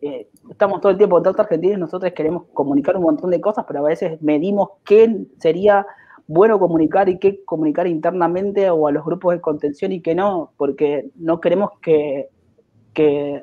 eh, 0.00 0.28
estamos 0.50 0.80
todo 0.80 0.92
el 0.92 0.98
tiempo, 0.98 1.22
tanto 1.22 1.42
argentinos, 1.42 1.78
nosotros 1.78 2.12
queremos 2.12 2.44
comunicar 2.52 2.96
un 2.96 3.04
montón 3.04 3.30
de 3.30 3.40
cosas, 3.40 3.64
pero 3.66 3.80
a 3.80 3.88
veces 3.88 4.20
medimos 4.20 4.70
qué 4.84 5.26
sería 5.38 5.86
bueno 6.26 6.58
comunicar 6.58 7.08
y 7.08 7.18
qué 7.18 7.44
comunicar 7.44 7.86
internamente 7.86 8.68
o 8.70 8.86
a 8.86 8.92
los 8.92 9.04
grupos 9.04 9.34
de 9.34 9.40
contención 9.40 9.92
y 9.92 10.00
qué 10.00 10.14
no, 10.14 10.52
porque 10.56 11.10
no 11.16 11.40
queremos 11.40 11.70
que, 11.80 12.28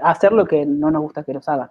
hacer 0.01 0.31
lo 0.31 0.45
que 0.45 0.65
no 0.65 0.91
nos 0.91 1.03
gusta 1.03 1.23
que 1.23 1.33
nos 1.33 1.47
hagan. 1.47 1.69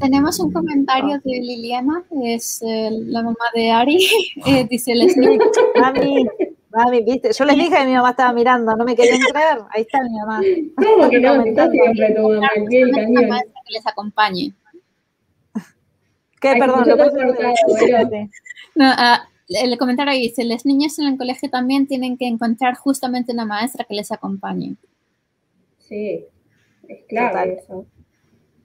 Tenemos 0.00 0.40
un 0.40 0.52
comentario 0.52 1.20
de 1.24 1.40
Liliana, 1.40 2.04
es 2.24 2.60
eh, 2.62 2.90
la 2.90 3.22
mamá 3.22 3.44
de 3.54 3.70
Ari, 3.70 3.98
eh, 4.46 4.66
dice 4.68 4.94
Leslie. 4.94 5.38
Mami, 5.80 6.26
viste, 7.04 7.32
yo 7.32 7.44
les 7.44 7.56
dije 7.56 7.76
que 7.76 7.84
mi 7.84 7.92
mamá 7.94 8.10
estaba 8.10 8.32
mirando, 8.32 8.76
no 8.76 8.84
me 8.84 8.96
querían 8.96 9.20
creer. 9.20 9.58
Ahí 9.70 9.82
está 9.82 10.02
mi 10.02 10.18
mamá. 10.18 10.40
¿Cómo 10.76 11.10
que 11.10 11.20
no? 11.20 11.42
Está 11.44 11.70
siempre 11.70 12.14
tu 12.14 12.28
mamá, 12.28 12.48
que 12.58 13.72
les 13.72 13.86
acompañe. 13.86 14.54
¿Qué? 16.40 16.56
Perdón, 16.58 16.84
lo 16.88 16.96
no, 18.74 18.90
uh, 18.90 19.18
el 19.48 19.78
comentario 19.78 20.14
dice, 20.14 20.44
las 20.44 20.64
niñas 20.64 20.98
en 20.98 21.06
el 21.06 21.18
colegio 21.18 21.50
también 21.50 21.86
tienen 21.86 22.16
que 22.16 22.26
encontrar 22.26 22.74
justamente 22.74 23.32
una 23.32 23.44
maestra 23.44 23.84
que 23.84 23.94
les 23.94 24.10
acompañe. 24.10 24.76
Sí, 25.78 26.24
es 26.88 27.04
clave 27.06 27.58
eso. 27.58 27.86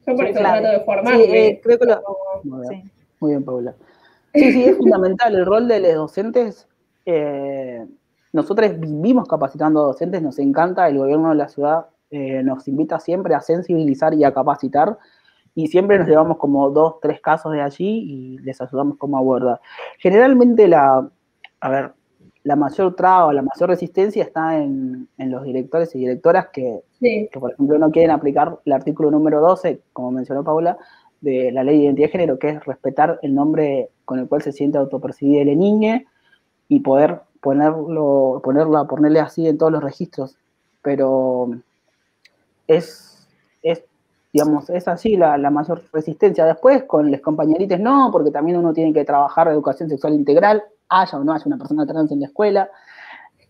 Yo 0.08 0.16
por 0.16 0.26
eso 0.26 0.40
trato 0.40 0.68
de 0.68 0.80
formarme. 0.80 1.26
Sí, 1.26 1.32
eh, 1.36 1.62
creo 1.62 1.78
que 1.78 1.86
lo... 1.86 2.02
Muy 2.44 2.68
bien, 2.70 2.92
muy 3.20 3.32
bien, 3.32 3.44
Paula. 3.44 3.76
Sí, 4.34 4.52
sí, 4.52 4.66
es 4.66 4.78
fundamental 4.78 5.34
el 5.36 5.46
rol 5.48 5.68
de 5.68 5.80
los 5.80 5.96
docentes 5.96 6.68
eh, 7.10 7.88
nosotros 8.34 8.78
vivimos 8.78 9.30
capacitando 9.30 9.82
a 9.82 9.88
docentes, 9.88 10.22
nos 10.22 10.38
encanta, 10.40 10.90
el 10.90 10.98
gobierno 10.98 11.30
de 11.30 11.36
la 11.36 11.48
ciudad 11.48 11.86
eh, 12.12 12.44
nos 12.44 12.68
invita 12.68 13.00
siempre 13.00 13.34
a 13.34 13.40
sensibilizar 13.40 14.14
y 14.14 14.26
a 14.26 14.34
capacitar, 14.34 14.98
y 15.56 15.68
siempre 15.68 15.98
nos 15.98 16.10
llevamos 16.10 16.38
como 16.38 16.70
dos, 16.70 17.00
tres 17.02 17.22
casos 17.22 17.54
de 17.54 17.62
allí 17.62 17.88
y 17.88 18.38
les 18.40 18.60
ayudamos 18.60 18.98
como 18.98 19.18
abordar. 19.18 19.62
Generalmente 20.00 20.68
la, 20.68 21.10
a 21.62 21.70
ver, 21.70 21.94
la 22.44 22.58
mayor 22.58 22.94
traba, 22.94 23.34
la 23.34 23.42
mayor 23.42 23.70
resistencia 23.70 24.24
está 24.24 24.58
en, 24.58 25.08
los 25.18 25.46
directores 25.46 25.96
y 25.96 26.00
directoras 26.00 26.48
que, 26.52 26.82
que, 27.00 27.30
por 27.40 27.54
ejemplo, 27.54 27.80
no 27.80 27.90
quieren 27.90 28.12
aplicar 28.12 28.60
el 28.66 28.74
artículo 28.74 29.12
número 29.12 29.40
12, 29.40 29.82
como 29.94 30.12
mencionó 30.12 30.44
Paula, 30.44 30.78
de 31.22 31.54
la 31.54 31.64
ley 31.64 31.78
de 31.78 31.84
identidad 31.86 32.08
de 32.08 32.12
género, 32.12 32.38
que 32.38 32.50
es 32.50 32.66
respetar 32.66 33.18
el 33.22 33.34
nombre 33.34 33.92
con 34.04 34.20
el 34.20 34.28
cual 34.28 34.42
se 34.42 34.52
siente 34.52 34.78
autopercibida 34.78 35.46
la 35.46 35.56
niña, 35.56 36.04
y 36.70 36.80
poder 36.80 37.22
ponerlo, 37.42 38.42
ponerla, 38.44 38.86
ponerle 38.86 39.20
así 39.20 39.48
en 39.48 39.58
todos 39.58 39.72
los 39.72 39.84
registros. 39.84 40.36
Pero 40.82 41.50
es, 42.68 43.28
es 43.64 43.84
digamos, 44.34 44.70
es 44.70 44.88
así 44.88 45.16
la, 45.16 45.38
mayor 45.50 45.84
resistencia. 45.94 46.46
Después, 46.46 46.84
con 46.84 47.12
los 47.12 47.22
compañeritos 47.22 47.80
no, 47.80 48.10
porque 48.12 48.32
también 48.32 48.58
uno 48.58 48.74
tiene 48.74 48.94
que 48.94 49.06
trabajar 49.06 49.48
educación 49.48 49.90
sexual 49.90 50.14
integral, 50.14 50.64
haya 50.90 51.18
o 51.18 51.24
no 51.24 51.34
haya 51.34 51.44
una 51.46 51.58
persona 51.58 51.86
trans 51.86 52.12
en 52.12 52.22
la 52.22 52.28
escuela. 52.28 52.70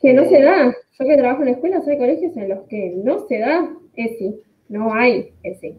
que 0.02 0.14
no 0.14 0.24
se 0.26 0.42
da. 0.42 0.74
Yo 1.00 1.06
que 1.06 1.18
trabajo 1.18 1.42
en 1.42 1.46
la 1.46 1.52
escuela, 1.52 1.82
soy 1.82 1.98
colegios 1.98 2.36
en 2.38 2.50
los 2.50 2.60
que 2.68 2.96
no 3.04 3.20
se 3.28 3.40
da 3.40 3.70
ese. 3.96 4.36
No 4.70 4.94
hay 4.94 5.34
ese. 5.44 5.78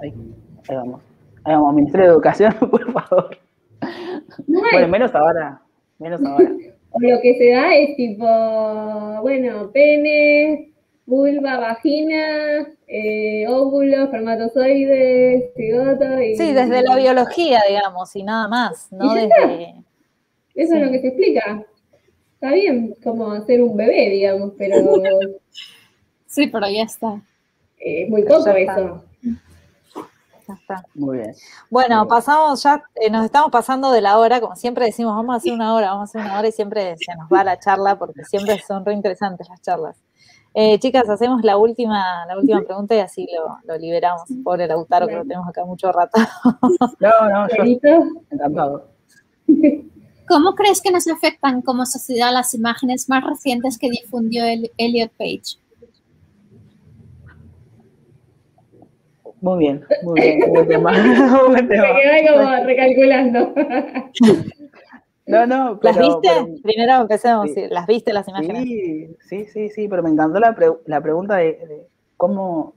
Ahí, 0.00 0.14
ahí 0.68 0.76
vamos. 0.76 1.00
Ahí 1.44 1.54
vamos, 1.54 1.74
Ministerio 1.74 2.06
de 2.06 2.12
Educación, 2.12 2.54
por 2.70 2.92
favor. 2.92 3.36
No. 4.46 4.60
Bueno, 4.72 4.88
menos 4.88 5.14
ahora. 5.14 5.60
Menos 5.98 6.24
ahora. 6.24 6.52
O 6.90 7.00
lo 7.00 7.20
que 7.20 7.36
se 7.36 7.50
da 7.50 7.74
es 7.74 7.96
tipo, 7.96 8.24
bueno, 9.22 9.70
pene, 9.72 10.72
vulva, 11.06 11.58
vagina, 11.58 12.68
eh, 12.86 13.46
óvulo, 13.48 14.04
espermatozoides, 14.04 15.54
cigoto 15.54 16.22
y... 16.22 16.36
Sí, 16.36 16.52
desde 16.52 16.82
la 16.82 16.96
biología, 16.96 17.60
digamos, 17.68 18.14
y 18.16 18.22
nada 18.22 18.48
más, 18.48 18.90
no 18.92 19.12
desde... 19.14 19.74
Eso 20.54 20.74
es 20.74 20.82
lo 20.82 20.90
que 20.90 21.00
se 21.00 21.08
explica. 21.08 21.64
Está 22.34 22.52
bien 22.52 22.94
como 23.02 23.32
hacer 23.32 23.62
un 23.62 23.76
bebé, 23.76 24.10
digamos, 24.10 24.52
pero 24.56 24.76
Sí, 26.26 26.46
pero 26.46 26.68
ya 26.68 26.82
está. 26.82 27.22
eh, 27.78 28.04
es 28.04 28.10
muy 28.10 28.22
poco 28.22 28.50
eso. 28.50 29.02
Ya 30.48 30.54
está. 30.54 30.82
Muy 30.94 31.18
bien. 31.18 31.34
Bueno, 31.70 32.08
pasamos 32.08 32.62
ya, 32.62 32.82
eh, 32.94 33.10
nos 33.10 33.26
estamos 33.26 33.50
pasando 33.50 33.92
de 33.92 34.00
la 34.00 34.18
hora, 34.18 34.40
como 34.40 34.56
siempre 34.56 34.86
decimos, 34.86 35.14
vamos 35.14 35.34
a 35.34 35.36
hacer 35.36 35.52
una 35.52 35.74
hora, 35.74 35.90
vamos 35.90 36.08
a 36.08 36.10
hacer 36.10 36.22
una 36.22 36.38
hora 36.38 36.48
y 36.48 36.52
siempre 36.52 36.96
se 36.96 37.14
nos 37.16 37.28
va 37.28 37.44
la 37.44 37.58
charla 37.58 37.98
porque 37.98 38.24
siempre 38.24 38.58
son 38.66 38.84
re 38.84 38.94
interesantes 38.94 39.46
las 39.48 39.60
charlas. 39.60 40.02
Eh, 40.54 40.78
chicas, 40.78 41.08
hacemos 41.08 41.44
la 41.44 41.58
última, 41.58 42.24
la 42.26 42.38
última 42.38 42.62
pregunta 42.62 42.94
y 42.96 43.00
así 43.00 43.28
lo, 43.32 43.58
lo 43.64 43.78
liberamos. 43.78 44.22
Pobre 44.42 44.66
Lautaro, 44.66 45.06
que 45.06 45.16
lo 45.16 45.22
tenemos 45.22 45.46
acá 45.46 45.64
mucho 45.64 45.92
rato. 45.92 46.18
No, 47.00 47.10
no, 47.28 47.48
yo 47.48 47.64
encantado. 48.30 48.88
¿Cómo 50.26 50.54
crees 50.54 50.80
que 50.80 50.90
nos 50.90 51.06
afectan 51.08 51.62
como 51.62 51.86
sociedad 51.86 52.32
las 52.32 52.54
imágenes 52.54 53.08
más 53.08 53.24
recientes 53.24 53.78
que 53.78 53.90
difundió 53.90 54.44
el 54.44 54.70
Elliot 54.78 55.12
Page? 55.12 55.58
Muy 59.40 59.58
bien, 59.58 59.84
muy 60.02 60.20
bien. 60.20 60.40
Buen 60.52 60.68
tema. 60.68 60.90
Buen 61.48 61.52
Me 61.68 61.74
tema. 61.74 61.86
quedé 61.88 62.10
ahí 62.10 62.26
como 62.28 62.64
recalculando. 62.64 63.54
No, 65.26 65.46
no, 65.46 65.78
¿Las 65.82 65.98
viste? 65.98 66.20
pero- 66.22 66.46
Primero 66.62 67.02
empecemos, 67.02 67.48
Sí. 67.50 67.54
sí, 67.56 67.66
¿las 67.68 67.86
viste 67.86 68.14
las 68.14 68.26
imágenes? 68.28 68.62
Sí, 68.64 69.14
sí, 69.20 69.44
sí, 69.44 69.68
sí, 69.68 69.86
pero 69.86 70.02
me 70.02 70.08
encantó 70.08 70.40
la, 70.40 70.54
pre- 70.54 70.78
la 70.86 71.02
pregunta 71.02 71.36
de, 71.36 71.44
de 71.44 71.86
cómo, 72.16 72.72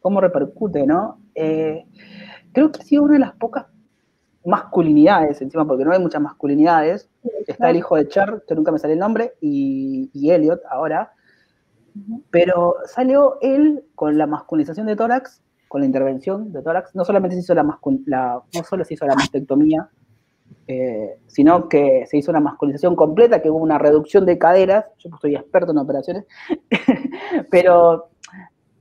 cómo 0.00 0.20
repercute, 0.20 0.84
¿no? 0.84 1.20
Eh, 1.36 1.84
creo 2.52 2.72
que 2.72 2.80
ha 2.80 2.84
sido 2.84 3.04
una 3.04 3.12
de 3.12 3.18
las 3.20 3.34
pocas 3.36 3.66
masculinidades, 4.44 5.40
encima, 5.42 5.64
porque 5.64 5.84
no 5.84 5.92
hay 5.92 6.00
muchas 6.00 6.20
masculinidades. 6.20 7.08
Está 7.46 7.70
el 7.70 7.76
hijo 7.76 7.94
de 7.94 8.08
Cher, 8.08 8.42
que 8.48 8.56
nunca 8.56 8.72
me 8.72 8.80
sale 8.80 8.94
el 8.94 8.98
nombre, 8.98 9.34
y, 9.40 10.10
y 10.12 10.32
Elliot 10.32 10.60
ahora. 10.68 11.12
Pero 12.32 12.78
salió 12.86 13.38
él 13.42 13.84
con 13.94 14.18
la 14.18 14.26
masculinización 14.26 14.88
de 14.88 14.96
tórax, 14.96 15.40
con 15.72 15.80
la 15.80 15.86
intervención 15.86 16.52
de 16.52 16.60
tórax. 16.60 16.94
No 16.94 17.02
solamente 17.02 17.34
se 17.34 17.40
hizo 17.40 17.54
la, 17.54 17.62
la 18.04 18.42
no 18.54 18.62
solo 18.62 18.84
se 18.84 18.92
hizo 18.92 19.06
la 19.06 19.14
mastectomía, 19.14 19.88
eh, 20.66 21.16
sino 21.28 21.66
que 21.66 22.04
se 22.06 22.18
hizo 22.18 22.30
una 22.30 22.40
masculinización 22.40 22.94
completa, 22.94 23.40
que 23.40 23.48
hubo 23.48 23.56
una 23.56 23.78
reducción 23.78 24.26
de 24.26 24.36
caderas. 24.36 24.84
Yo 24.98 25.08
pues 25.08 25.22
soy 25.22 25.34
experto 25.34 25.72
en 25.72 25.78
operaciones, 25.78 26.26
pero 27.50 28.10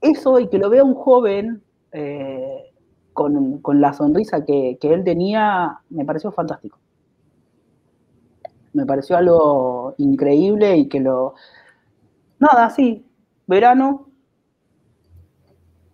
eso 0.02 0.38
y 0.38 0.50
que 0.50 0.58
lo 0.58 0.70
vea 0.70 0.84
un 0.84 0.96
joven 0.96 1.64
eh, 1.94 2.74
con, 3.14 3.60
con 3.60 3.80
la 3.80 3.94
sonrisa 3.94 4.44
que, 4.44 4.78
que 4.82 4.94
él 4.94 5.06
tenía, 5.06 5.80
me 5.92 6.04
pareció 6.04 6.34
fantástico. 6.34 6.78
Me 8.74 8.86
pareció 8.86 9.16
algo 9.16 9.96
increíble 9.98 10.76
y 10.76 10.90
que 10.90 11.00
lo... 11.00 11.36
Nada, 12.38 12.70
sí, 12.70 13.06
verano, 13.48 14.11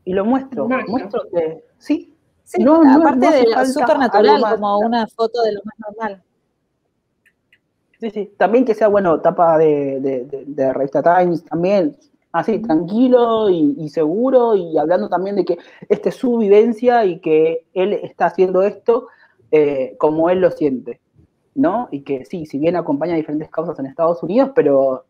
y 0.09 0.13
lo 0.13 0.25
muestro. 0.25 0.67
Muestro 0.87 1.21
que, 1.31 1.63
sí, 1.77 2.13
Sí, 2.43 2.63
No, 2.63 2.81
no, 2.81 3.01
aparte 3.01 3.29
de 3.29 3.43
lo 3.43 3.53
falta 3.55 3.65
súper 3.65 3.89
algo 3.91 3.99
natural, 3.99 4.41
más. 4.41 4.53
como 4.53 4.79
una 4.79 5.05
foto 5.07 5.41
de 5.43 5.51
lo 5.51 5.59
más 5.65 5.75
normal. 5.79 6.23
Sí, 7.99 8.09
sí. 8.11 8.31
También 8.37 8.63
que 8.63 8.73
sea, 8.75 8.87
bueno, 8.87 9.19
tapa 9.21 9.57
de, 9.57 9.99
de, 9.99 10.23
de- 10.25 10.43
de 10.45 10.73
revista 10.73 11.01
Times, 11.01 11.43
también 11.43 11.97
así, 12.31 12.59
tranquilo 12.59 13.49
y, 13.49 13.75
y 13.79 13.89
seguro, 13.89 14.55
y 14.55 14.77
hablando 14.77 15.09
también 15.09 15.35
de 15.35 15.45
que 15.45 15.57
esta 15.89 16.09
es 16.09 16.15
su 16.15 16.37
vivencia 16.37 17.03
y 17.05 17.19
que 17.19 17.65
él 17.73 17.93
está 17.93 18.27
haciendo 18.27 18.61
esto 18.61 19.07
eh, 19.51 19.95
como 19.97 20.29
él 20.29 20.39
lo 20.41 20.51
siente, 20.51 21.01
¿no? 21.55 21.87
Y 21.91 22.01
que 22.01 22.23
sí, 22.25 22.45
si 22.45 22.59
bien 22.59 22.75
acompaña 22.75 23.15
diferentes 23.15 23.49
causas 23.49 23.79
en 23.79 23.87
Estados 23.87 24.21
Unidos, 24.21 24.51
pero 24.53 25.05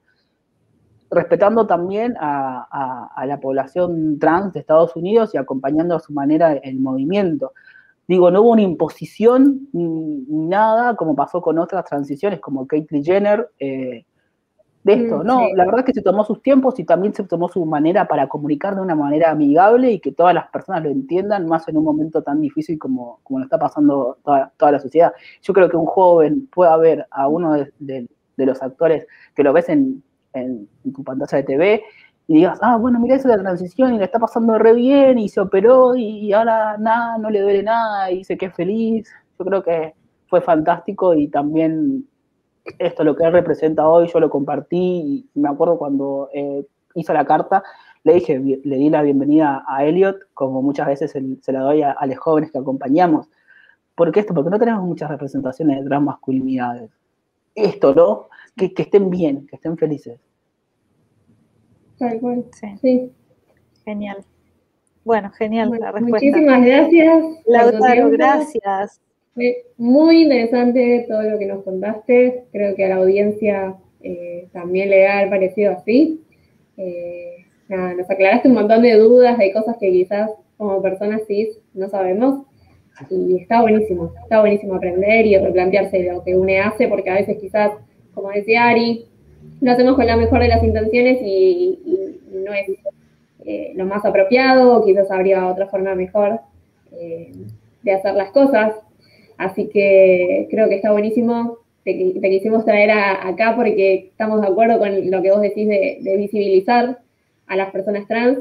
respetando 1.09 1.65
también 1.67 2.15
a, 2.19 2.67
a- 2.69 3.09
a 3.15 3.25
la 3.25 3.39
población 3.39 4.19
trans 4.19 4.53
de 4.53 4.59
Estados 4.59 4.95
Unidos 4.95 5.33
y 5.33 5.37
acompañando 5.37 5.95
a 5.95 5.99
su 5.99 6.13
manera 6.13 6.53
el 6.53 6.79
movimiento. 6.79 7.53
Digo, 8.07 8.31
no 8.31 8.41
hubo 8.41 8.51
una 8.51 8.61
imposición 8.61 9.67
ni, 9.73 10.25
nada, 10.29 10.95
como 10.95 11.15
pasó 11.15 11.41
con 11.41 11.59
otras 11.59 11.83
transiciones, 11.85 12.39
como 12.39 12.65
Caitlyn 12.67 13.03
Jenner, 13.03 13.49
eh, 13.59 14.05
de 14.83 14.93
esto. 14.93 15.17
Mm, 15.19 15.27
no, 15.27 15.39
sí. 15.47 15.53
la 15.55 15.65
verdad 15.65 15.79
es 15.81 15.85
que 15.87 15.93
se 15.93 16.01
tomó 16.01 16.23
sus 16.23 16.41
tiempos 16.41 16.79
y 16.79 16.85
también 16.85 17.13
se 17.13 17.23
tomó 17.25 17.49
su 17.49 17.65
manera 17.65 18.07
para 18.07 18.27
comunicar 18.29 18.75
de 18.75 18.81
una 18.81 18.95
manera 18.95 19.31
amigable 19.31 19.91
y 19.91 19.99
que 19.99 20.13
todas 20.13 20.33
las 20.33 20.47
personas 20.49 20.83
lo 20.83 20.89
entiendan, 20.89 21.45
más 21.47 21.67
en 21.67 21.75
un 21.77 21.83
momento 21.83 22.21
tan 22.21 22.39
difícil 22.39 22.79
como, 22.79 23.19
como 23.23 23.39
lo 23.39 23.45
está 23.45 23.59
pasando 23.59 24.17
toda, 24.23 24.53
toda 24.57 24.71
la 24.73 24.79
sociedad. 24.79 25.11
Yo 25.41 25.53
creo 25.53 25.67
que 25.69 25.75
un 25.75 25.85
joven 25.85 26.47
pueda 26.53 26.77
ver 26.77 27.05
a 27.11 27.27
uno 27.27 27.53
de, 27.53 27.71
de- 27.79 28.07
de 28.37 28.45
los 28.45 28.61
actores 28.61 29.07
que 29.35 29.41
lo 29.43 29.51
ves 29.51 29.67
en, 29.67 30.03
en- 30.41 30.69
en 30.85 30.93
tu 30.93 31.03
pantalla 31.03 31.37
de 31.37 31.43
TV 31.43 31.83
y 32.27 32.35
digas, 32.35 32.59
ah, 32.61 32.77
bueno, 32.77 32.99
mira, 32.99 33.15
esa 33.15 33.29
es 33.29 33.37
la 33.37 33.41
transición 33.43 33.93
y 33.95 33.97
le 33.99 34.05
está 34.05 34.19
pasando 34.19 34.57
re 34.57 34.73
bien 34.73 35.17
y 35.19 35.29
se 35.29 35.39
operó 35.39 35.95
y 35.95 36.33
ahora 36.33 36.77
nada, 36.77 37.17
no 37.17 37.29
le 37.29 37.41
duele 37.41 37.63
nada 37.63 38.11
y 38.11 38.19
dice 38.19 38.37
que 38.37 38.47
es 38.47 38.53
feliz. 38.55 39.09
Yo 39.39 39.45
creo 39.45 39.63
que 39.63 39.93
fue 40.27 40.41
fantástico 40.41 41.13
y 41.13 41.27
también 41.29 42.05
esto, 42.79 43.03
lo 43.03 43.15
que 43.15 43.23
él 43.25 43.31
representa 43.31 43.87
hoy, 43.87 44.07
yo 44.13 44.19
lo 44.19 44.29
compartí 44.29 45.25
y 45.33 45.39
me 45.39 45.49
acuerdo 45.49 45.77
cuando 45.77 46.29
eh, 46.33 46.65
hizo 46.95 47.13
la 47.13 47.25
carta, 47.25 47.63
le 48.03 48.15
dije, 48.15 48.39
le 48.39 48.75
di 48.77 48.89
la 48.89 49.01
bienvenida 49.03 49.63
a 49.67 49.85
Elliot, 49.85 50.17
como 50.33 50.61
muchas 50.61 50.87
veces 50.87 51.11
se 51.41 51.51
la 51.51 51.59
doy 51.61 51.81
a, 51.81 51.91
a 51.91 52.05
los 52.05 52.17
jóvenes 52.17 52.51
que 52.51 52.57
acompañamos. 52.57 53.27
¿Por 53.95 54.11
qué 54.11 54.21
esto? 54.21 54.33
Porque 54.33 54.49
no 54.49 54.59
tenemos 54.59 54.83
muchas 54.83 55.09
representaciones 55.09 55.79
de 55.79 55.85
transmasculinidades. 55.87 56.91
Esto, 57.57 57.93
¿no? 57.93 58.27
Que, 58.55 58.73
que 58.73 58.83
estén 58.83 59.09
bien, 59.09 59.47
que 59.47 59.55
estén 59.57 59.77
felices. 59.77 60.19
Tal 61.97 62.19
cual. 62.19 62.45
Sí, 62.53 62.67
Sí. 62.81 63.11
genial. 63.83 64.17
Bueno, 65.03 65.31
genial 65.31 65.69
Bueno, 65.69 65.85
la 65.85 65.91
respuesta. 65.93 66.25
muchísimas 66.27 66.65
gracias. 66.65 67.23
Lautaro, 67.47 68.09
gracias. 68.11 69.01
Fue 69.33 69.65
muy 69.77 70.23
interesante 70.23 71.05
todo 71.07 71.21
lo 71.23 71.39
que 71.39 71.45
nos 71.45 71.63
contaste. 71.63 72.43
Creo 72.51 72.75
que 72.75 72.85
a 72.85 72.89
la 72.89 72.95
audiencia 72.95 73.75
eh, 74.01 74.47
también 74.51 74.89
le 74.89 75.07
ha 75.07 75.29
parecido 75.29 75.71
así. 75.73 76.21
Eh, 76.77 77.45
nada, 77.69 77.93
nos 77.95 78.09
aclaraste 78.09 78.49
un 78.49 78.55
montón 78.55 78.81
de 78.83 78.93
dudas, 78.97 79.37
de 79.37 79.53
cosas 79.53 79.77
que 79.79 79.91
quizás 79.91 80.29
como 80.57 80.81
personas 80.81 81.21
cis 81.27 81.57
no 81.73 81.87
sabemos. 81.89 82.45
Y 83.09 83.37
está 83.37 83.61
buenísimo, 83.61 84.11
está 84.23 84.39
buenísimo 84.39 84.75
aprender 84.75 85.25
y 85.25 85.37
replantearse 85.37 86.03
lo 86.11 86.23
que 86.23 86.35
uno 86.35 86.51
hace, 86.63 86.87
porque 86.87 87.09
a 87.09 87.15
veces 87.15 87.37
quizás, 87.39 87.71
como 88.13 88.29
decía 88.31 88.67
Ari, 88.67 89.05
lo 89.61 89.71
hacemos 89.71 89.95
con 89.95 90.07
la 90.07 90.17
mejor 90.17 90.39
de 90.41 90.47
las 90.47 90.63
intenciones 90.63 91.19
y, 91.21 91.79
no 92.33 92.53
es 92.53 92.69
eh, 93.45 93.73
lo 93.75 93.85
más 93.85 94.05
apropiado, 94.05 94.83
quizás 94.85 95.09
habría 95.11 95.47
otra 95.47 95.67
forma 95.67 95.95
mejor 95.95 96.39
eh, 96.93 97.31
de 97.83 97.91
hacer 97.91 98.13
las 98.15 98.31
cosas. 98.31 98.75
Así 99.37 99.67
que 99.67 100.47
creo 100.49 100.69
que 100.69 100.75
está 100.75 100.91
buenísimo. 100.91 101.57
Te, 101.83 101.93
te 102.19 102.29
quisimos 102.29 102.65
traer 102.65 102.91
acá 102.91 103.55
porque 103.55 104.09
estamos 104.11 104.41
de 104.41 104.47
acuerdo 104.47 104.79
con 104.79 105.09
lo 105.09 105.21
que 105.21 105.31
vos 105.31 105.41
decís 105.41 105.67
de, 105.67 105.99
de 106.01 106.17
visibilizar 106.17 106.99
a 107.47 107.55
las 107.55 107.71
personas 107.71 108.07
trans. 108.07 108.39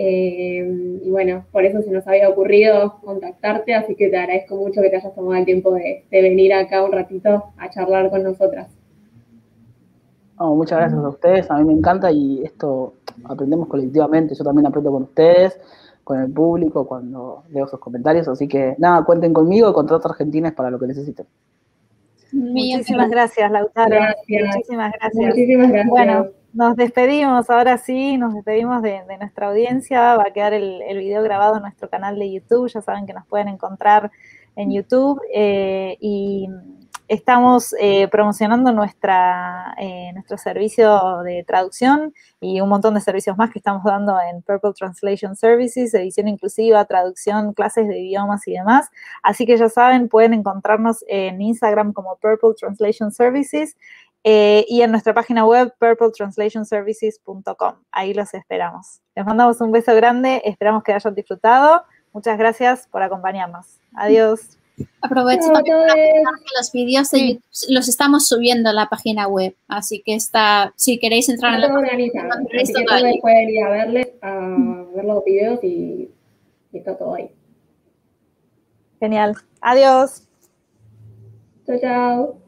Eh, 0.00 1.00
y 1.02 1.10
bueno, 1.10 1.44
por 1.50 1.64
eso 1.64 1.82
se 1.82 1.90
nos 1.90 2.06
había 2.06 2.28
ocurrido 2.28 3.00
contactarte, 3.02 3.74
así 3.74 3.96
que 3.96 4.08
te 4.08 4.16
agradezco 4.16 4.54
mucho 4.54 4.80
que 4.80 4.90
te 4.90 4.96
hayas 4.96 5.12
tomado 5.12 5.34
el 5.34 5.44
tiempo 5.44 5.72
de, 5.72 6.04
de 6.08 6.22
venir 6.22 6.54
acá 6.54 6.84
un 6.84 6.92
ratito 6.92 7.46
a 7.56 7.68
charlar 7.68 8.08
con 8.08 8.22
nosotras. 8.22 8.68
No, 10.38 10.54
muchas 10.54 10.78
gracias 10.78 11.02
a 11.02 11.08
ustedes, 11.08 11.50
a 11.50 11.58
mí 11.58 11.64
me 11.64 11.72
encanta 11.72 12.12
y 12.12 12.44
esto 12.44 12.94
aprendemos 13.24 13.66
colectivamente, 13.66 14.36
yo 14.36 14.44
también 14.44 14.66
aprendo 14.66 14.92
con 14.92 15.02
ustedes, 15.02 15.58
con 16.04 16.20
el 16.20 16.30
público, 16.30 16.86
cuando 16.86 17.42
leo 17.50 17.66
sus 17.66 17.80
comentarios, 17.80 18.28
así 18.28 18.46
que 18.46 18.76
nada, 18.78 19.04
cuenten 19.04 19.32
conmigo 19.32 19.68
y 19.68 19.72
con 19.72 19.88
Trata 19.88 20.10
Argentinas 20.10 20.52
para 20.52 20.70
lo 20.70 20.78
que 20.78 20.86
necesiten. 20.86 21.26
Muchísimas 22.30 23.10
gracias, 23.10 23.50
Lautaro. 23.50 23.96
Gracias. 23.96 24.54
Muchísimas 24.54 24.92
gracias. 24.92 25.26
Muchísimas 25.26 25.72
gracias. 25.72 25.90
Bueno, 25.90 26.26
nos 26.58 26.74
despedimos, 26.74 27.48
ahora 27.50 27.78
sí, 27.78 28.16
nos 28.18 28.34
despedimos 28.34 28.82
de, 28.82 29.04
nuestra 29.20 29.46
audiencia. 29.46 30.16
Va 30.16 30.24
a 30.26 30.32
quedar 30.32 30.52
el, 30.54 30.98
video 30.98 31.22
grabado 31.22 31.54
en 31.56 31.62
nuestro 31.62 31.88
canal 31.88 32.18
de 32.18 32.32
YouTube. 32.32 32.68
Ya 32.68 32.82
saben 32.82 33.06
que 33.06 33.12
nos 33.12 33.24
pueden 33.26 33.46
encontrar 33.46 34.10
en 34.56 34.72
YouTube. 34.72 35.20
eh, 35.32 35.96
y 36.00 36.48
estamos 37.06 37.74
eh, 37.80 38.08
promocionando 38.08 38.70
eh, 38.70 40.10
nuestro 40.12 40.36
servicio 40.36 41.22
de 41.22 41.44
traducción 41.46 42.12
y 42.40 42.60
un 42.60 42.68
montón 42.68 42.94
de 42.94 43.00
servicios 43.00 43.36
más 43.38 43.50
que 43.50 43.60
estamos 43.60 43.84
dando 43.84 44.18
en 44.20 44.42
Purple 44.42 44.72
Translation 44.76 45.36
Services, 45.36 45.94
edición 45.94 46.26
inclusiva, 46.26 46.84
traducción, 46.86 47.54
clases 47.54 47.86
de 47.86 48.00
idiomas 48.00 48.46
y 48.48 48.52
demás. 48.54 48.90
Así 49.22 49.46
que 49.46 49.56
ya 49.56 49.68
saben, 49.68 50.08
pueden 50.08 50.34
encontrarnos 50.34 51.04
en 51.06 51.40
Instagram 51.40 51.92
como 51.92 52.16
Purple 52.16 52.54
Translation 52.58 53.12
Services 53.12 53.76
eh, 54.24 54.64
y 54.68 54.82
en 54.82 54.90
nuestra 54.90 55.14
página 55.14 55.46
web 55.46 55.72
purpletranslationservices.com. 55.78 57.74
Ahí 57.90 58.14
los 58.14 58.34
esperamos. 58.34 59.00
Les 59.14 59.24
mandamos 59.24 59.60
un 59.60 59.72
beso 59.72 59.94
grande, 59.94 60.42
esperamos 60.44 60.82
que 60.82 60.92
hayan 60.92 61.14
disfrutado. 61.14 61.84
Muchas 62.12 62.36
gracias 62.38 62.86
por 62.88 63.02
acompañarnos. 63.02 63.78
Adiós. 63.94 64.58
Aprovecho 65.00 65.52
para 65.52 65.64
que 65.64 66.22
los 66.56 66.72
vídeos 66.72 67.10
de 67.10 67.20
YouTube 67.20 67.42
los 67.70 67.88
estamos 67.88 68.28
subiendo 68.28 68.70
a 68.70 68.72
la 68.72 68.86
página 68.88 69.26
web, 69.26 69.56
así 69.66 70.02
que 70.02 70.14
está, 70.14 70.72
si 70.76 71.00
queréis 71.00 71.28
entrar 71.28 71.54
en 71.54 71.62
la 71.62 71.68
página 71.68 71.96
web, 71.96 72.12
pueden 73.20 73.50
ir 73.50 73.64
a 73.64 73.70
verles, 73.70 74.08
a 74.22 74.84
ver 74.94 75.04
los 75.04 75.24
videos 75.24 75.58
y, 75.64 76.10
y 76.72 76.78
está 76.78 76.96
todo 76.96 77.14
ahí. 77.14 77.28
Genial. 79.00 79.36
Adiós. 79.60 80.28
Chao, 81.66 81.78
chao. 81.80 82.47